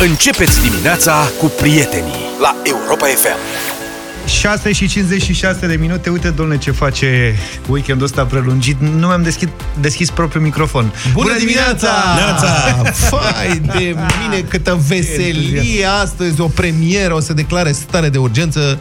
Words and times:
Începeți 0.00 0.62
dimineața 0.62 1.30
cu 1.38 1.46
prietenii 1.46 2.14
la 2.40 2.56
Europa 2.62 3.06
FM. 3.06 3.36
6 4.28 4.72
și 4.72 4.88
56 4.88 5.66
de 5.66 5.76
minute. 5.76 6.10
Uite, 6.10 6.30
domnule, 6.30 6.58
ce 6.58 6.70
face 6.70 7.38
weekendul 7.68 8.04
ăsta 8.04 8.24
prelungit. 8.24 8.80
Nu 8.80 9.06
mi-am 9.06 9.22
deschis, 9.22 9.48
deschis 9.80 10.10
propriul 10.10 10.44
microfon. 10.44 10.92
Bună 11.12 11.36
dimineața! 11.38 11.88
Neața! 12.16 12.46
Fai 12.92 13.58
de 13.58 13.96
mine, 14.20 14.40
câtă 14.48 14.80
veselie 14.88 15.86
astăzi, 15.86 16.40
o 16.40 16.46
premieră, 16.46 17.14
o 17.14 17.20
să 17.20 17.32
declare 17.32 17.72
stare 17.72 18.08
de 18.08 18.18
urgență. 18.18 18.78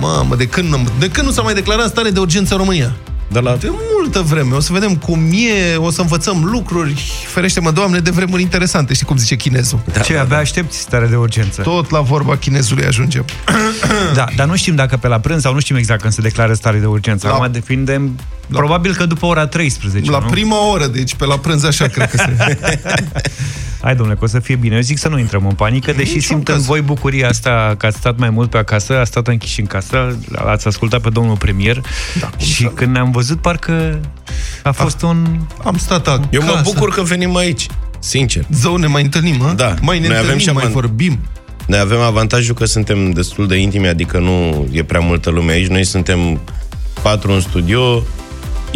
Mamă, 0.00 0.34
de 0.36 0.46
când, 0.46 0.90
de 0.98 1.10
când 1.10 1.26
nu 1.26 1.32
s-a 1.32 1.42
mai 1.42 1.54
declarat 1.54 1.88
stare 1.88 2.10
de 2.10 2.20
urgență 2.20 2.52
în 2.52 2.58
România? 2.58 2.92
De 3.28 3.38
la... 3.40 3.56
De 3.56 3.70
multă 3.96 4.20
vreme. 4.20 4.54
O 4.54 4.60
să 4.60 4.72
vedem 4.72 4.96
cum 4.96 5.30
e, 5.32 5.76
o 5.76 5.90
să 5.90 6.00
învățăm 6.00 6.44
lucruri. 6.44 7.12
Ferește-mă, 7.26 7.70
Doamne, 7.70 7.98
de 7.98 8.10
vremuri 8.10 8.42
interesante. 8.42 8.94
Știi 8.94 9.06
cum 9.06 9.16
zice 9.16 9.36
chinezul? 9.36 9.78
Da, 9.92 10.00
ce, 10.00 10.16
abia 10.16 10.36
aștepți 10.36 10.78
stare 10.78 11.06
de 11.06 11.16
urgență. 11.16 11.62
Tot 11.62 11.90
la 11.90 12.00
vorba 12.00 12.36
chinezului 12.36 12.84
ajungem. 12.84 13.24
Da, 14.14 14.24
dar 14.36 14.46
nu 14.46 14.56
știm 14.56 14.74
dacă 14.74 14.96
pe 14.96 15.08
la 15.08 15.18
prânz 15.20 15.42
sau 15.42 15.52
nu 15.52 15.60
știm 15.60 15.76
exact 15.76 16.00
când 16.00 16.12
se 16.12 16.20
declară 16.20 16.52
stare 16.54 16.78
de 16.78 16.86
urgență. 16.86 17.26
La- 17.26 17.32
Acum 17.34 17.52
depindem, 17.52 18.16
La- 18.48 18.58
probabil 18.58 18.94
că 18.94 19.06
după 19.06 19.26
ora 19.26 19.46
13, 19.46 20.10
La 20.10 20.18
nu? 20.18 20.26
prima 20.26 20.70
oră, 20.70 20.86
deci 20.86 21.14
pe 21.14 21.24
la 21.26 21.38
prânz 21.38 21.64
așa 21.64 21.86
cred 21.86 22.10
că 22.10 22.16
se... 22.16 22.58
Hai, 23.82 23.94
domnule, 23.96 24.18
că 24.18 24.24
o 24.24 24.28
să 24.28 24.38
fie 24.40 24.56
bine. 24.56 24.74
Eu 24.74 24.80
zic 24.80 24.98
să 24.98 25.08
nu 25.08 25.18
intrăm 25.18 25.46
în 25.46 25.54
panică, 25.54 25.92
deși 25.92 26.14
Niciun 26.14 26.20
simt 26.20 26.48
în 26.48 26.54
caz. 26.54 26.64
voi 26.64 26.80
bucuria 26.80 27.28
asta 27.28 27.74
că 27.78 27.86
ați 27.86 27.96
stat 27.96 28.18
mai 28.18 28.30
mult 28.30 28.50
pe 28.50 28.58
acasă, 28.58 28.98
ați 28.98 29.10
stat 29.10 29.26
închiși 29.28 29.60
în 29.60 29.66
casă, 29.66 30.18
ați 30.34 30.66
ascultat 30.66 31.00
pe 31.00 31.08
domnul 31.10 31.36
premier 31.36 31.80
Da, 32.20 32.26
cum 32.26 32.38
și 32.46 32.62
să- 32.62 32.68
când 32.74 32.92
ne-am 32.92 33.10
văzut, 33.10 33.40
parcă 33.40 34.00
a 34.62 34.72
fost 34.72 35.02
un... 35.02 35.26
Am 35.64 35.76
stat 35.76 36.08
acasă. 36.08 36.28
Eu 36.30 36.42
mă 36.42 36.60
bucur 36.64 36.88
că 36.94 37.02
venim 37.02 37.36
aici, 37.36 37.66
sincer. 37.98 38.44
Zău, 38.52 38.76
ne 38.76 38.86
mai 38.86 39.02
întâlnim, 39.02 39.36
mă? 39.38 39.52
Da. 39.56 39.74
Mai 39.80 39.98
ne 39.98 40.06
Noi 40.06 40.16
avem 40.16 40.30
întâlnim, 40.30 40.46
și 40.46 40.54
mai 40.54 40.64
avan- 40.70 40.72
vorbim. 40.72 41.18
Noi 41.66 41.78
avem 41.78 42.00
avantajul 42.00 42.54
că 42.54 42.64
suntem 42.64 43.10
destul 43.10 43.46
de 43.46 43.56
intimi, 43.56 43.88
adică 43.88 44.18
nu 44.18 44.66
e 44.72 44.82
prea 44.84 45.00
multă 45.00 45.30
lume 45.30 45.52
aici. 45.52 45.66
Noi 45.66 45.84
suntem 45.84 46.40
patru 47.02 47.32
în 47.32 47.40
studio, 47.40 48.02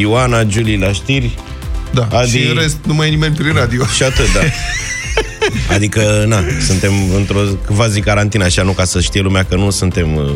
Ioana, 0.01 0.45
Julie 0.49 0.79
la 0.79 0.93
știri 0.93 1.35
Da, 1.91 2.09
Adi- 2.09 2.29
și 2.31 2.47
în 2.47 2.55
rest 2.61 2.77
nu 2.87 2.95
mai 2.95 3.07
e 3.07 3.11
nimeni 3.11 3.35
prin 3.35 3.53
radio. 3.55 3.85
și 3.87 4.03
atât, 4.03 4.33
da. 4.33 4.41
Adică, 5.75 6.25
na, 6.29 6.41
suntem 6.67 6.93
într-o 7.17 7.41
quasi 7.77 8.01
carantină, 8.01 8.45
așa, 8.45 8.63
nu 8.63 8.73
ca 8.73 8.85
să 8.85 9.01
știe 9.01 9.21
lumea 9.21 9.45
că 9.45 9.55
nu 9.57 9.71
suntem... 9.71 10.15
uh, 10.17 10.31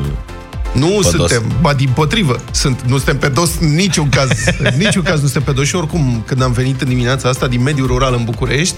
Nu 0.73 0.87
Pe 1.03 1.09
suntem, 1.17 1.43
ba 1.61 1.75
din 1.75 1.89
potrivă, 1.95 2.41
sunt, 2.51 2.81
nu 2.87 2.97
suntem 2.97 3.19
pe 3.19 3.29
dos 3.29 3.51
în 3.61 3.75
niciun 3.75 4.09
caz. 4.09 4.31
în 4.59 4.75
niciun 4.79 5.03
caz 5.03 5.15
nu 5.21 5.27
suntem 5.29 5.43
pe 5.43 5.53
dos 5.53 5.67
și 5.67 5.75
oricum, 5.77 6.23
când 6.27 6.43
am 6.43 6.53
venit 6.53 6.81
în 6.81 6.89
dimineața 6.89 7.29
asta 7.29 7.47
din 7.47 7.63
mediul 7.63 7.87
rural 7.87 8.15
în 8.15 8.25
București, 8.25 8.75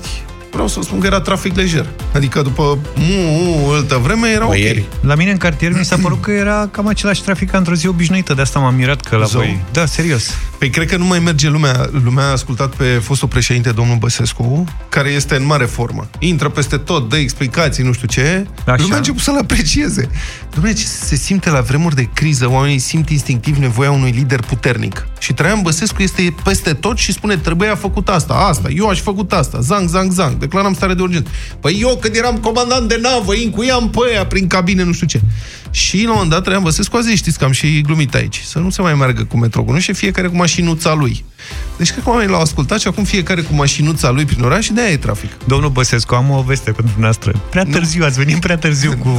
vreau 0.52 0.68
să 0.68 0.80
spun 0.82 0.98
că 1.00 1.06
era 1.06 1.20
trafic 1.20 1.56
lejer. 1.56 1.86
Adică 2.14 2.42
după 2.42 2.78
multă 2.96 4.00
vreme 4.02 4.28
era 4.28 4.46
ok. 4.46 4.56
Ieri. 4.56 4.84
La 5.00 5.14
mine 5.14 5.30
în 5.30 5.36
cartier 5.36 5.72
mi 5.72 5.84
s-a 5.84 5.96
părut 6.02 6.20
că 6.20 6.30
era 6.30 6.68
cam 6.70 6.86
același 6.86 7.22
trafic 7.22 7.50
ca 7.50 7.58
într-o 7.58 7.74
zi 7.74 7.86
obișnuită, 7.86 8.34
de 8.34 8.40
asta 8.40 8.58
m-am 8.58 8.74
mirat 8.74 9.00
că 9.00 9.16
la 9.16 9.24
Zău. 9.24 9.40
voi... 9.40 9.60
Da, 9.72 9.86
serios. 9.86 10.30
Păi 10.58 10.70
cred 10.70 10.88
că 10.88 10.96
nu 10.96 11.04
mai 11.04 11.18
merge 11.18 11.48
lumea. 11.48 11.88
Lumea 12.04 12.24
a 12.24 12.30
ascultat 12.30 12.74
pe 12.74 12.84
fostul 12.84 13.28
președinte, 13.28 13.70
domnul 13.70 13.96
Băsescu, 13.96 14.64
care 14.88 15.08
este 15.08 15.36
în 15.36 15.46
mare 15.46 15.64
formă. 15.64 16.08
Intră 16.18 16.48
peste 16.48 16.76
tot, 16.76 17.08
dă 17.08 17.16
explicații, 17.16 17.84
nu 17.84 17.92
știu 17.92 18.06
ce. 18.06 18.46
Așa. 18.66 18.76
Lumea 18.78 18.94
a 18.94 18.98
început 18.98 19.22
să-l 19.22 19.38
aprecieze. 19.38 20.08
Dom'le, 20.54 20.74
ce 20.76 20.84
se 20.84 21.16
simte 21.16 21.50
la 21.50 21.60
vremuri 21.60 21.94
de 21.94 22.08
criză, 22.14 22.50
oamenii 22.50 22.78
simt 22.78 23.10
instinctiv 23.10 23.56
nevoia 23.56 23.90
unui 23.90 24.10
lider 24.10 24.40
puternic. 24.40 25.06
Și 25.18 25.32
Traian 25.32 25.62
Băsescu 25.62 26.02
este 26.02 26.34
peste 26.44 26.72
tot 26.72 26.96
și 26.98 27.12
spune, 27.12 27.36
trebuia 27.36 27.74
făcut 27.74 28.08
asta, 28.08 28.34
asta, 28.34 28.68
eu 28.68 28.88
aș 28.88 29.00
făcut 29.00 29.32
asta, 29.32 29.60
zang, 29.60 29.88
zang, 29.88 30.12
zang, 30.12 30.35
declaram 30.38 30.74
stare 30.74 30.94
de 30.94 31.02
urgență. 31.02 31.30
Păi 31.60 31.78
eu 31.80 31.98
când 32.00 32.14
eram 32.14 32.36
comandant 32.36 32.88
de 32.88 32.98
navă, 33.02 33.32
îi 33.32 33.44
încuiam 33.44 33.90
pe 33.90 33.98
aia 34.10 34.26
prin 34.26 34.46
cabine, 34.46 34.82
nu 34.82 34.92
știu 34.92 35.06
ce. 35.06 35.20
Și 35.70 35.96
la 35.96 36.02
un 36.02 36.12
moment 36.12 36.30
dat 36.30 36.42
Traian 36.42 36.62
Băsescu 36.62 36.96
a 36.96 37.00
zis, 37.00 37.16
știți 37.16 37.38
că 37.38 37.44
am 37.44 37.52
și 37.52 37.80
glumit 37.80 38.14
aici, 38.14 38.40
să 38.44 38.58
nu 38.58 38.70
se 38.70 38.82
mai 38.82 38.94
meargă 38.94 39.24
cu 39.24 39.36
metrou, 39.36 39.70
nu 39.70 39.78
și 39.78 39.92
fiecare 39.92 40.28
cu 40.28 40.36
mașinuța 40.36 40.94
lui. 40.94 41.24
Deci 41.76 41.90
cred 41.90 42.02
că 42.04 42.10
oamenii 42.10 42.30
l-au 42.30 42.40
ascultat 42.40 42.80
și 42.80 42.86
acum 42.86 43.04
fiecare 43.04 43.40
cu 43.40 43.54
mașinuța 43.54 44.10
lui 44.10 44.24
prin 44.24 44.42
oraș 44.42 44.64
și 44.64 44.72
de 44.72 44.80
aia 44.80 44.90
e 44.90 44.96
trafic. 44.96 45.30
Domnul 45.44 45.70
Băsescu, 45.70 46.14
am 46.14 46.30
o 46.30 46.42
veste 46.42 46.70
pentru 46.70 46.94
noastră. 46.98 47.32
Prea 47.50 47.64
târziu, 47.64 48.04
ați 48.04 48.18
venit 48.18 48.40
prea 48.40 48.56
târziu 48.56 48.96
cu... 48.96 49.14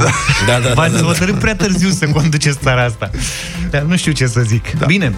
Da, 0.46 0.58
da, 0.58 0.68
da, 0.68 0.74
V-ați 0.74 0.92
da, 0.92 1.00
da. 1.00 1.06
hotărât 1.06 1.38
prea 1.38 1.56
târziu 1.56 1.90
să 1.90 2.06
conduceți 2.06 2.58
țara 2.58 2.84
asta. 2.84 3.10
Dar 3.70 3.82
nu 3.82 3.96
știu 3.96 4.12
ce 4.12 4.26
să 4.26 4.40
zic. 4.40 4.70
Da. 4.78 4.86
Bine, 4.86 5.14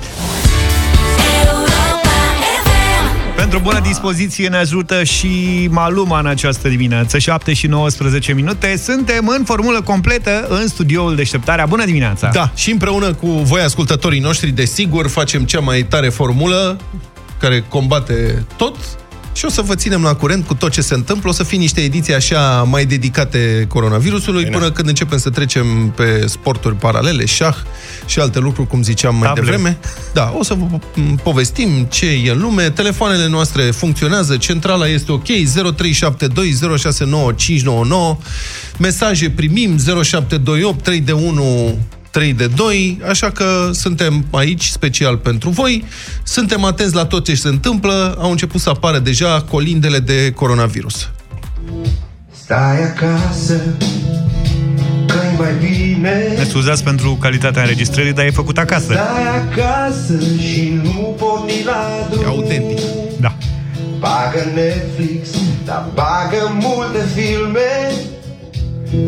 Pentru 3.51 3.69
bună 3.69 3.87
dispoziție 3.87 4.49
ne 4.49 4.57
ajută 4.57 5.05
și 5.05 5.69
Maluma 5.71 6.19
în 6.19 6.27
această 6.27 6.69
dimineață, 6.69 7.19
7 7.19 7.53
și 7.53 7.67
19 7.67 8.33
minute. 8.33 8.77
Suntem 8.77 9.29
în 9.39 9.45
formulă 9.45 9.83
completă 9.83 10.47
în 10.49 10.69
studioul 10.69 11.17
Deșteptarea. 11.17 11.67
Bună 11.67 11.85
dimineața! 11.85 12.31
Da, 12.33 12.53
și 12.55 12.71
împreună 12.71 13.13
cu 13.13 13.27
voi, 13.27 13.61
ascultătorii 13.61 14.21
noștri, 14.21 14.51
desigur, 14.51 15.09
facem 15.09 15.45
cea 15.45 15.61
mai 15.61 15.83
tare 15.83 16.09
formulă 16.09 16.79
care 17.39 17.65
combate 17.69 18.47
tot 18.57 18.77
și 19.41 19.47
o 19.47 19.49
să 19.49 19.63
vă 19.63 19.75
ținem 19.75 20.03
la 20.03 20.15
curent 20.15 20.47
cu 20.47 20.55
tot 20.55 20.71
ce 20.71 20.81
se 20.81 20.95
întâmplă. 20.95 21.29
O 21.31 21.33
să 21.33 21.43
fie 21.43 21.59
niște 21.59 21.81
ediții 21.81 22.15
așa 22.15 22.63
mai 22.63 22.85
dedicate 22.85 23.65
coronavirusului, 23.69 24.43
Bine. 24.43 24.57
până 24.57 24.71
când 24.71 24.89
începem 24.89 25.19
să 25.19 25.31
trecem 25.31 25.93
pe 25.97 26.27
sporturi 26.27 26.75
paralele, 26.75 27.25
șah 27.25 27.57
și 28.07 28.19
alte 28.19 28.39
lucruri, 28.39 28.69
cum 28.69 28.83
ziceam 28.83 29.15
mai 29.15 29.27
Table. 29.27 29.43
devreme. 29.43 29.79
Da, 30.13 30.35
o 30.39 30.43
să 30.43 30.55
vă 30.55 30.79
m, 30.95 31.21
povestim 31.23 31.87
ce 31.91 32.07
e 32.07 32.31
în 32.31 32.41
lume. 32.41 32.71
Telefoanele 32.71 33.29
noastre 33.29 33.63
funcționează, 33.63 34.37
centrala 34.37 34.87
este 34.87 35.13
ok, 35.13 35.27
0372 35.27 36.53
069599. 36.79 38.19
Mesaje 38.79 39.31
primim 39.31 39.79
0728 39.79 40.83
3 40.83 41.01
de 41.01 41.13
1 41.13 41.79
3 42.11 42.33
de 42.33 42.47
2, 42.47 43.01
așa 43.09 43.31
că 43.31 43.71
suntem 43.73 44.25
aici 44.31 44.65
special 44.65 45.17
pentru 45.17 45.51
voi. 45.51 45.85
Suntem 46.23 46.65
atenți 46.65 46.95
la 46.95 47.05
tot 47.05 47.25
ce 47.25 47.35
se 47.35 47.49
întâmplă. 47.49 48.17
Au 48.21 48.31
început 48.31 48.61
să 48.61 48.69
apară 48.69 48.99
deja 48.99 49.43
colindele 49.51 49.99
de 49.99 50.33
coronavirus. 50.33 51.11
Stai 52.31 52.83
acasă, 52.83 53.61
că 55.07 55.17
mai 55.39 55.53
bine 55.61 56.35
Ne 56.37 56.45
scuzați 56.45 56.85
pentru 56.85 57.19
calitatea 57.21 57.63
înregistrării, 57.63 58.13
dar 58.13 58.25
e 58.25 58.31
făcut 58.31 58.59
acasă. 58.59 58.93
Stai 58.93 59.39
acasă 59.39 60.19
și 60.39 60.81
nu 60.83 61.17
porni 61.19 61.63
la 61.65 62.09
drum 62.11 62.23
E 62.23 62.27
autentic. 62.27 62.79
Da. 63.21 63.37
Bagă 63.99 64.51
Netflix, 64.55 65.29
dar 65.65 65.89
bagă 65.95 66.59
multe 66.61 66.99
filme 67.15 67.93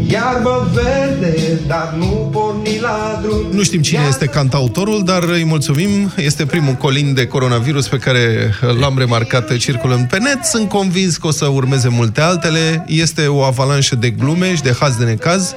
Iarbă 0.09 0.71
verde, 0.73 1.61
dar 1.67 1.95
nu 1.99 2.29
porni 2.33 2.79
la 2.81 3.21
drum 3.23 3.47
Nu 3.53 3.63
știm 3.63 3.83
cine 3.83 4.01
este 4.09 4.27
cantautorul, 4.27 5.05
dar 5.05 5.23
îi 5.23 5.45
mulțumim. 5.45 6.13
Este 6.17 6.47
primul 6.47 6.75
colind 6.75 7.15
de 7.15 7.27
coronavirus 7.27 7.89
pe 7.89 7.97
care 7.97 8.55
l-am 8.81 8.99
remarcat 8.99 9.57
circulând 9.57 10.09
pe 10.09 10.19
net. 10.19 10.45
Sunt 10.45 10.69
convins 10.69 11.17
că 11.17 11.27
o 11.27 11.31
să 11.31 11.47
urmeze 11.47 11.89
multe 11.89 12.21
altele. 12.21 12.85
Este 12.89 13.27
o 13.27 13.43
avalanșă 13.43 13.97
de 13.97 14.11
glume 14.11 14.55
și 14.55 14.63
de 14.63 14.77
haz 14.81 14.97
de 14.97 15.05
necaz. 15.05 15.55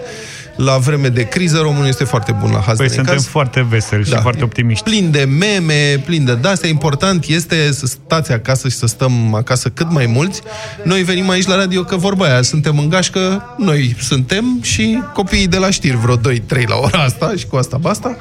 La 0.55 0.77
vreme 0.77 1.07
de 1.09 1.23
criză, 1.23 1.59
românul 1.61 1.87
este 1.87 2.03
foarte 2.03 2.35
bun 2.39 2.51
la 2.51 2.59
haz 2.59 2.77
Păi 2.77 2.87
de 2.87 2.93
suntem 2.93 3.13
necaz. 3.13 3.27
foarte 3.27 3.65
veseli 3.69 4.03
Da. 4.03 4.15
și 4.15 4.21
foarte 4.21 4.43
optimiști. 4.43 4.83
Plin 4.83 5.11
de 5.11 5.23
meme, 5.39 6.01
plin 6.05 6.25
de 6.25 6.35
de-astea. 6.35 6.69
Important 6.69 7.25
este 7.27 7.71
să 7.71 7.85
stați 7.85 8.31
acasă 8.31 8.69
și 8.69 8.75
să 8.75 8.85
stăm 8.87 9.33
acasă 9.33 9.69
cât 9.69 9.91
mai 9.91 10.05
mulți. 10.05 10.41
Noi 10.83 11.03
venim 11.03 11.29
aici 11.29 11.45
la 11.47 11.55
radio 11.55 11.83
că 11.83 11.95
vorba 11.95 12.25
aia, 12.25 12.41
suntem 12.41 12.77
în 12.79 12.89
gașcă, 12.89 13.43
noi 13.57 13.95
suntem 14.01 14.59
și 14.61 15.01
copiii 15.13 15.47
de 15.47 15.57
la 15.57 15.69
știri, 15.69 15.97
vreo 15.97 16.15
2-3 16.17 16.65
la 16.67 16.75
ora 16.75 16.99
asta 16.99 17.33
și 17.37 17.45
cu 17.45 17.55
asta 17.55 17.77
basta. 17.77 18.17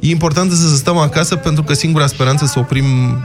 E 0.00 0.10
important 0.10 0.52
să 0.52 0.76
stăm 0.76 0.96
acasă 0.96 1.36
pentru 1.36 1.62
că 1.62 1.72
singura 1.74 2.06
speranță 2.06 2.46
să 2.46 2.58
oprim 2.58 2.84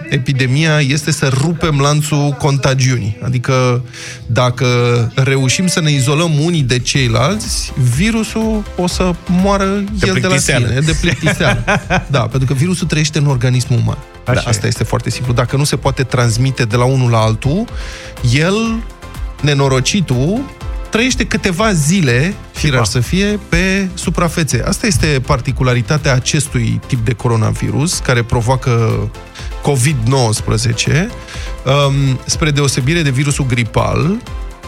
epidemia 0.10 0.80
este 0.80 1.12
să 1.12 1.28
rupem 1.42 1.80
lanțul 1.80 2.36
contagiunii. 2.40 3.18
Adică 3.24 3.84
dacă 4.26 4.68
reușim 5.16 5.68
să 5.68 5.82
ne 5.82 5.92
izolăm 5.92 6.32
unii 6.44 6.62
de 6.62 6.80
ceilalți, 6.80 7.74
virusul 7.96 8.49
o 8.78 8.88
să 8.88 9.14
moară 9.28 9.64
el 9.64 9.84
de 10.00 10.06
la 10.06 10.28
plictiseală. 10.28 10.68
sine, 10.68 10.80
de 10.80 10.98
plictiseală. 11.02 11.64
Da, 12.08 12.20
pentru 12.20 12.48
că 12.48 12.54
virusul 12.54 12.88
trăiește 12.88 13.18
în 13.18 13.26
organismul 13.26 13.80
uman. 13.80 13.98
Așa 14.26 14.42
da, 14.44 14.50
asta 14.50 14.66
e. 14.66 14.70
este 14.70 14.84
foarte 14.84 15.10
simplu. 15.10 15.34
Dacă 15.34 15.56
nu 15.56 15.64
se 15.64 15.76
poate 15.76 16.04
transmite 16.04 16.64
de 16.64 16.76
la 16.76 16.84
unul 16.84 17.10
la 17.10 17.20
altul, 17.20 17.66
el, 18.34 18.84
nenorocitul, 19.42 20.42
trăiește 20.90 21.26
câteva 21.26 21.74
zile, 21.74 22.34
firar 22.52 22.86
să 22.86 23.00
fie, 23.00 23.40
pe 23.50 23.88
suprafețe. 23.94 24.64
Asta 24.68 24.88
este 24.88 25.22
particularitatea 25.26 26.14
acestui 26.14 26.80
tip 26.88 27.06
de 27.06 27.14
coronavirus, 27.14 27.98
care 27.98 28.24
provoacă 28.24 29.10
COVID-19, 29.62 31.08
um, 31.66 32.20
spre 32.26 32.52
deosebire 32.52 33.02
de 33.02 33.10
virusul 33.10 33.46
gripal, 33.46 34.16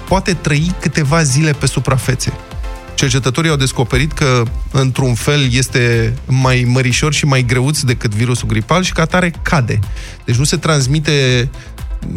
poate 0.07 0.33
trăi 0.33 0.72
câteva 0.80 1.24
zile 1.24 1.51
pe 1.51 1.66
suprafețe. 1.66 2.33
Cercetătorii 3.01 3.50
au 3.50 3.56
descoperit 3.56 4.12
că, 4.12 4.44
într-un 4.71 5.13
fel, 5.13 5.53
este 5.53 6.13
mai 6.25 6.65
mărișor 6.68 7.13
și 7.13 7.25
mai 7.25 7.44
greuț 7.44 7.80
decât 7.80 8.13
virusul 8.13 8.48
gripal 8.48 8.83
și 8.83 8.92
ca 8.92 9.01
atare 9.01 9.33
cade. 9.42 9.80
Deci 10.25 10.36
nu 10.36 10.44
se 10.44 10.57
transmite 10.57 11.50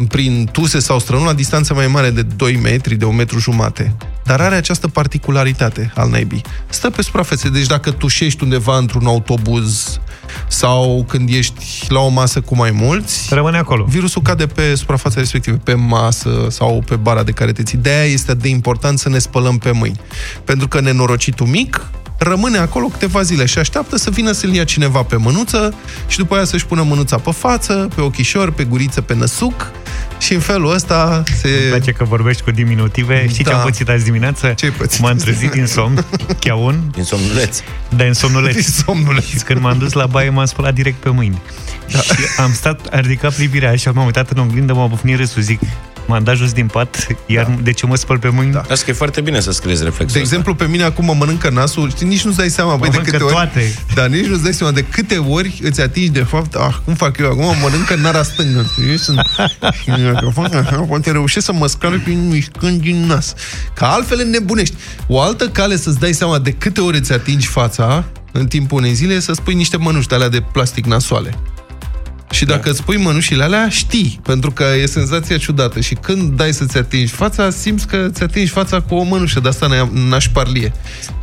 prin 0.07 0.49
tuse 0.51 0.79
sau 0.79 0.99
strănul 0.99 1.25
la 1.25 1.33
distanță 1.33 1.73
mai 1.73 1.87
mare 1.87 2.09
de 2.09 2.21
2 2.21 2.55
metri, 2.55 2.95
de 2.95 3.05
1 3.05 3.15
metru 3.15 3.39
jumate. 3.39 3.95
Dar 4.23 4.41
are 4.41 4.55
această 4.55 4.87
particularitate 4.87 5.91
al 5.95 6.09
naibii. 6.09 6.41
Stă 6.69 6.89
pe 6.89 7.01
suprafețe, 7.01 7.49
deci 7.49 7.67
dacă 7.67 7.91
tușești 7.91 8.43
undeva 8.43 8.77
într-un 8.77 9.05
autobuz 9.05 9.99
sau 10.47 11.05
când 11.07 11.29
ești 11.29 11.85
la 11.87 11.99
o 11.99 12.07
masă 12.07 12.41
cu 12.41 12.55
mai 12.55 12.71
mulți, 12.71 13.33
Rămâne 13.33 13.57
acolo. 13.57 13.83
virusul 13.83 14.21
cade 14.21 14.45
pe 14.47 14.75
suprafața 14.75 15.19
respectivă, 15.19 15.57
pe 15.63 15.73
masă 15.73 16.47
sau 16.49 16.83
pe 16.87 16.95
bara 16.95 17.23
de 17.23 17.31
care 17.31 17.51
te 17.51 17.63
ții. 17.63 17.77
De-aia 17.77 18.03
este 18.11 18.33
de 18.33 18.47
important 18.47 18.99
să 18.99 19.09
ne 19.09 19.17
spălăm 19.19 19.57
pe 19.57 19.71
mâini. 19.71 19.99
Pentru 20.43 20.67
că 20.67 20.79
nenorocitul 20.79 21.47
mic 21.47 21.89
rămâne 22.17 22.57
acolo 22.57 22.87
câteva 22.87 23.21
zile 23.21 23.45
și 23.45 23.57
așteaptă 23.59 23.97
să 23.97 24.09
vină 24.09 24.31
să-l 24.31 24.53
ia 24.53 24.63
cineva 24.63 25.01
pe 25.03 25.15
mânuță 25.15 25.73
și 26.07 26.17
după 26.17 26.35
aia 26.35 26.43
să-și 26.45 26.65
pună 26.65 26.81
mânuța 26.83 27.17
pe 27.17 27.31
față, 27.31 27.87
pe 27.95 28.01
ochișor, 28.01 28.51
pe 28.51 28.63
guriță, 28.63 29.01
pe 29.01 29.13
năsuc 29.15 29.71
și 30.17 30.33
în 30.33 30.39
felul 30.39 30.73
ăsta 30.73 31.23
se... 31.41 31.47
Îmi 31.47 31.67
place 31.69 31.91
că 31.91 32.03
vorbești 32.03 32.41
cu 32.43 32.51
diminutive. 32.51 33.27
Știi 33.29 33.43
Da. 33.43 33.49
ce 33.49 33.55
am 33.55 33.63
pățit 33.63 33.89
azi 33.89 34.03
dimineață? 34.03 34.53
Ce 34.55 34.65
ai 34.65 34.71
pățit? 34.71 35.01
M-am 35.01 35.17
trezit 35.17 35.51
din 35.51 35.65
somn, 35.65 36.05
chiaun, 36.39 36.83
Din 36.91 37.03
somnuleț. 37.03 37.59
dar 37.95 38.07
în 38.07 38.13
somnuleț. 38.13 38.65
Somnuleț. 38.67 39.25
Și 39.25 39.35
când 39.37 39.59
m-am 39.61 39.77
dus 39.77 39.91
la 39.93 40.05
baie, 40.05 40.29
m-am 40.29 40.45
spălat 40.45 40.73
direct 40.73 40.97
pe 40.97 41.09
mâini. 41.09 41.41
Da. 41.91 41.99
Și 41.99 42.11
am 42.37 42.53
stat, 42.53 42.79
am 42.93 42.99
ridicat 42.99 43.33
privirea 43.33 43.75
și 43.75 43.87
m-am 43.87 44.05
uitat 44.05 44.29
în 44.29 44.37
oglindă, 44.37 44.73
m-am 44.73 44.89
bufnit 44.89 45.17
râsul, 45.17 45.41
zic, 45.41 45.59
m-am 46.05 46.23
dat 46.23 46.35
jos 46.35 46.51
din 46.51 46.67
pat, 46.67 47.07
iar 47.25 47.45
da. 47.45 47.55
de 47.63 47.71
ce 47.71 47.85
mă 47.85 47.95
spăl 47.95 48.19
pe 48.19 48.29
mâini? 48.29 48.51
Da. 48.51 48.59
Asta 48.59 48.83
că 48.83 48.89
e 48.89 48.93
foarte 48.93 49.21
bine 49.21 49.39
să 49.39 49.51
scriezi 49.51 49.83
reflexul 49.83 50.15
De 50.15 50.19
exemplu, 50.19 50.55
pe 50.55 50.65
mine 50.65 50.83
acum 50.83 51.05
mă 51.05 51.13
mănâncă 51.13 51.49
nasul, 51.49 51.89
știi, 51.89 52.07
nici 52.07 52.23
nu-ți 52.23 52.37
dai 52.37 52.49
seama, 52.49 52.75
băi, 52.75 52.89
de 52.89 52.97
Mănâncă 52.97 53.11
câte 53.11 53.23
ori... 53.23 53.33
toate. 53.33 53.73
Da, 53.95 54.05
nici 54.05 54.25
nu-ți 54.25 54.43
dai 54.43 54.53
seama 54.53 54.73
de 54.73 54.81
câte 54.81 55.17
ori 55.17 55.59
îți 55.63 55.81
atingi 55.81 56.09
de 56.09 56.23
fapt, 56.23 56.55
ah, 56.55 56.75
cum 56.85 56.93
fac 56.93 57.17
eu 57.17 57.31
acum, 57.31 57.55
mănâncă 57.61 57.95
nara 57.95 58.23
stângă. 58.23 58.65
Eu 58.89 58.95
sunt... 58.95 59.19
Și 59.81 59.89
dacă 59.89 60.31
fac 60.33 60.53
așa, 60.53 60.75
poate 60.75 61.11
reușesc 61.11 61.45
să 61.45 61.53
mă 61.53 61.67
scală 61.67 61.99
prin 62.03 62.27
mișcând 62.27 62.81
din 62.81 63.05
nas. 63.05 63.33
Ca 63.73 63.87
altfel 63.87 64.19
înnebunești. 64.19 64.75
O 65.07 65.21
altă 65.21 65.47
cale 65.47 65.77
să-ți 65.77 65.99
dai 65.99 66.13
seama 66.13 66.39
de 66.39 66.51
câte 66.51 66.81
ori 66.81 66.97
îți 66.97 67.13
atingi 67.13 67.47
fața 67.47 68.03
în 68.31 68.47
timpul 68.47 68.77
unei 68.77 68.93
zile 68.93 69.13
e 69.13 69.19
să 69.19 69.33
spui 69.33 69.53
niște 69.53 69.77
mănuși 69.77 70.07
de 70.07 70.15
alea 70.15 70.29
de 70.29 70.43
plastic 70.51 70.85
nasoale. 70.85 71.37
Și 72.35 72.45
dacă 72.45 72.69
îți 72.69 72.83
pui 72.83 72.97
mănușile 72.97 73.43
alea, 73.43 73.67
știi, 73.69 74.19
pentru 74.23 74.51
că 74.51 74.65
e 74.81 74.85
senzația 74.85 75.37
ciudată. 75.37 75.79
Și 75.79 75.93
când 75.93 76.37
dai 76.37 76.53
să-ți 76.53 76.77
atingi 76.77 77.11
fața, 77.13 77.49
simți 77.49 77.87
că 77.87 78.07
ți 78.11 78.23
atingi 78.23 78.51
fața 78.51 78.81
cu 78.81 78.95
o 78.95 79.03
mănușă 79.03 79.39
de 79.39 79.47
asta 79.47 79.67
na- 79.67 79.91
nașparlie. 80.09 80.71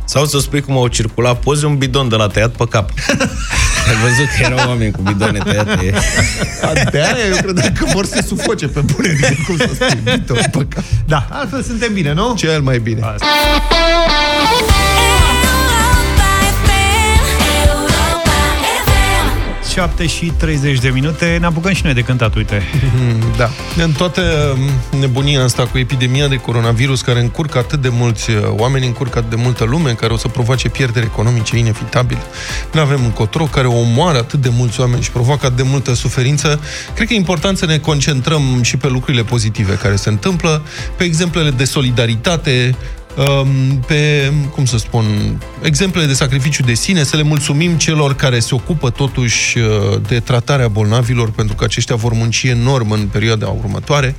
Sau 0.05 0.25
să 0.25 0.39
spui 0.39 0.61
cum 0.61 0.75
au 0.77 0.87
circulat 0.87 1.39
poze 1.39 1.65
un 1.65 1.77
bidon 1.77 2.09
de 2.09 2.15
la 2.15 2.27
tăiat 2.27 2.55
pe 2.55 2.63
cap. 2.69 2.89
Ai 3.89 3.95
văzut 4.03 4.25
că 4.37 4.43
erau 4.51 4.67
oameni 4.67 4.91
cu 4.91 5.01
bidoane 5.01 5.39
tăiate. 5.39 5.93
De 6.91 6.99
aia 7.01 7.25
eu 7.29 7.35
credeam 7.35 7.73
că 7.73 7.85
vor 7.93 8.05
să 8.05 8.11
se 8.15 8.27
sufoce 8.27 8.67
pe 8.67 8.79
bune, 8.79 9.09
adică 9.09 9.41
cum 9.47 9.57
să 9.57 9.69
spui, 9.73 9.99
Vitor, 10.03 10.47
păcat. 10.51 10.83
da, 11.05 11.27
altfel 11.29 11.63
suntem 11.63 11.93
bine, 11.93 12.13
nu? 12.13 12.33
Cel 12.37 12.61
mai 12.61 12.79
bine. 12.79 13.01
Asta. 13.01 13.25
7 19.73 20.07
și 20.07 20.25
30 20.37 20.79
de 20.79 20.89
minute, 20.89 21.37
ne 21.39 21.45
apucăm 21.45 21.73
și 21.73 21.81
noi 21.83 21.93
de 21.93 22.01
cântat, 22.01 22.35
uite. 22.35 22.61
Da. 23.37 23.49
În 23.83 23.91
toată 23.91 24.53
mm, 24.57 24.99
nebunia 24.99 25.43
asta 25.43 25.67
cu 25.67 25.77
epidemia 25.77 26.27
de 26.27 26.35
coronavirus 26.35 27.01
care 27.01 27.19
încurcă 27.19 27.57
atât 27.57 27.81
de 27.81 27.89
mulți 27.89 28.29
uh, 28.29 28.37
oameni, 28.47 28.85
încurcă 28.85 29.17
atât 29.17 29.29
de 29.29 29.35
multă 29.35 29.63
lume, 29.63 29.91
care 29.91 30.13
o 30.13 30.17
să 30.17 30.27
provoace 30.27 30.69
pierderi 30.69 31.05
economice 31.05 31.57
inevitabil, 31.57 32.17
nu 32.71 32.79
avem 32.79 33.03
încotro, 33.03 33.43
care 33.43 33.67
omoară 33.67 34.17
atât 34.17 34.41
de 34.41 34.49
mulți 34.51 34.79
oameni 34.79 35.01
și 35.01 35.11
provoacă 35.11 35.45
atât 35.45 35.57
de 35.57 35.63
multă 35.63 35.93
suferință, 35.93 36.59
cred 36.95 37.07
că 37.07 37.13
e 37.13 37.17
important 37.17 37.57
să 37.57 37.65
ne 37.65 37.77
concentrăm 37.77 38.61
și 38.61 38.77
pe 38.77 38.87
lucrurile 38.87 39.23
pozitive 39.23 39.73
care 39.73 39.95
se 39.95 40.09
întâmplă, 40.09 40.61
pe 40.97 41.03
exemplele 41.03 41.49
de 41.49 41.63
solidaritate, 41.63 42.75
um, 42.75 43.02
pe, 43.87 44.31
cum 44.53 44.65
să 44.65 44.77
spun, 44.77 45.05
exemplele 45.61 46.07
de 46.07 46.13
sacrificiu 46.13 46.63
de 46.63 46.73
sine, 46.73 47.03
să 47.03 47.15
le 47.15 47.23
mulțumim 47.23 47.77
celor 47.77 48.15
care 48.15 48.39
se 48.39 48.55
ocupă 48.55 48.89
totuși 48.89 49.57
uh, 49.57 49.65
de 50.07 50.19
tratarea 50.19 50.67
bolnavilor, 50.67 51.31
pentru 51.31 51.55
că 51.55 51.63
aceștia 51.63 51.95
vor 51.95 52.13
munci 52.13 52.43
enorm 52.43 52.91
în 52.91 53.07
perioada 53.11 53.47
următoare, 53.47 54.15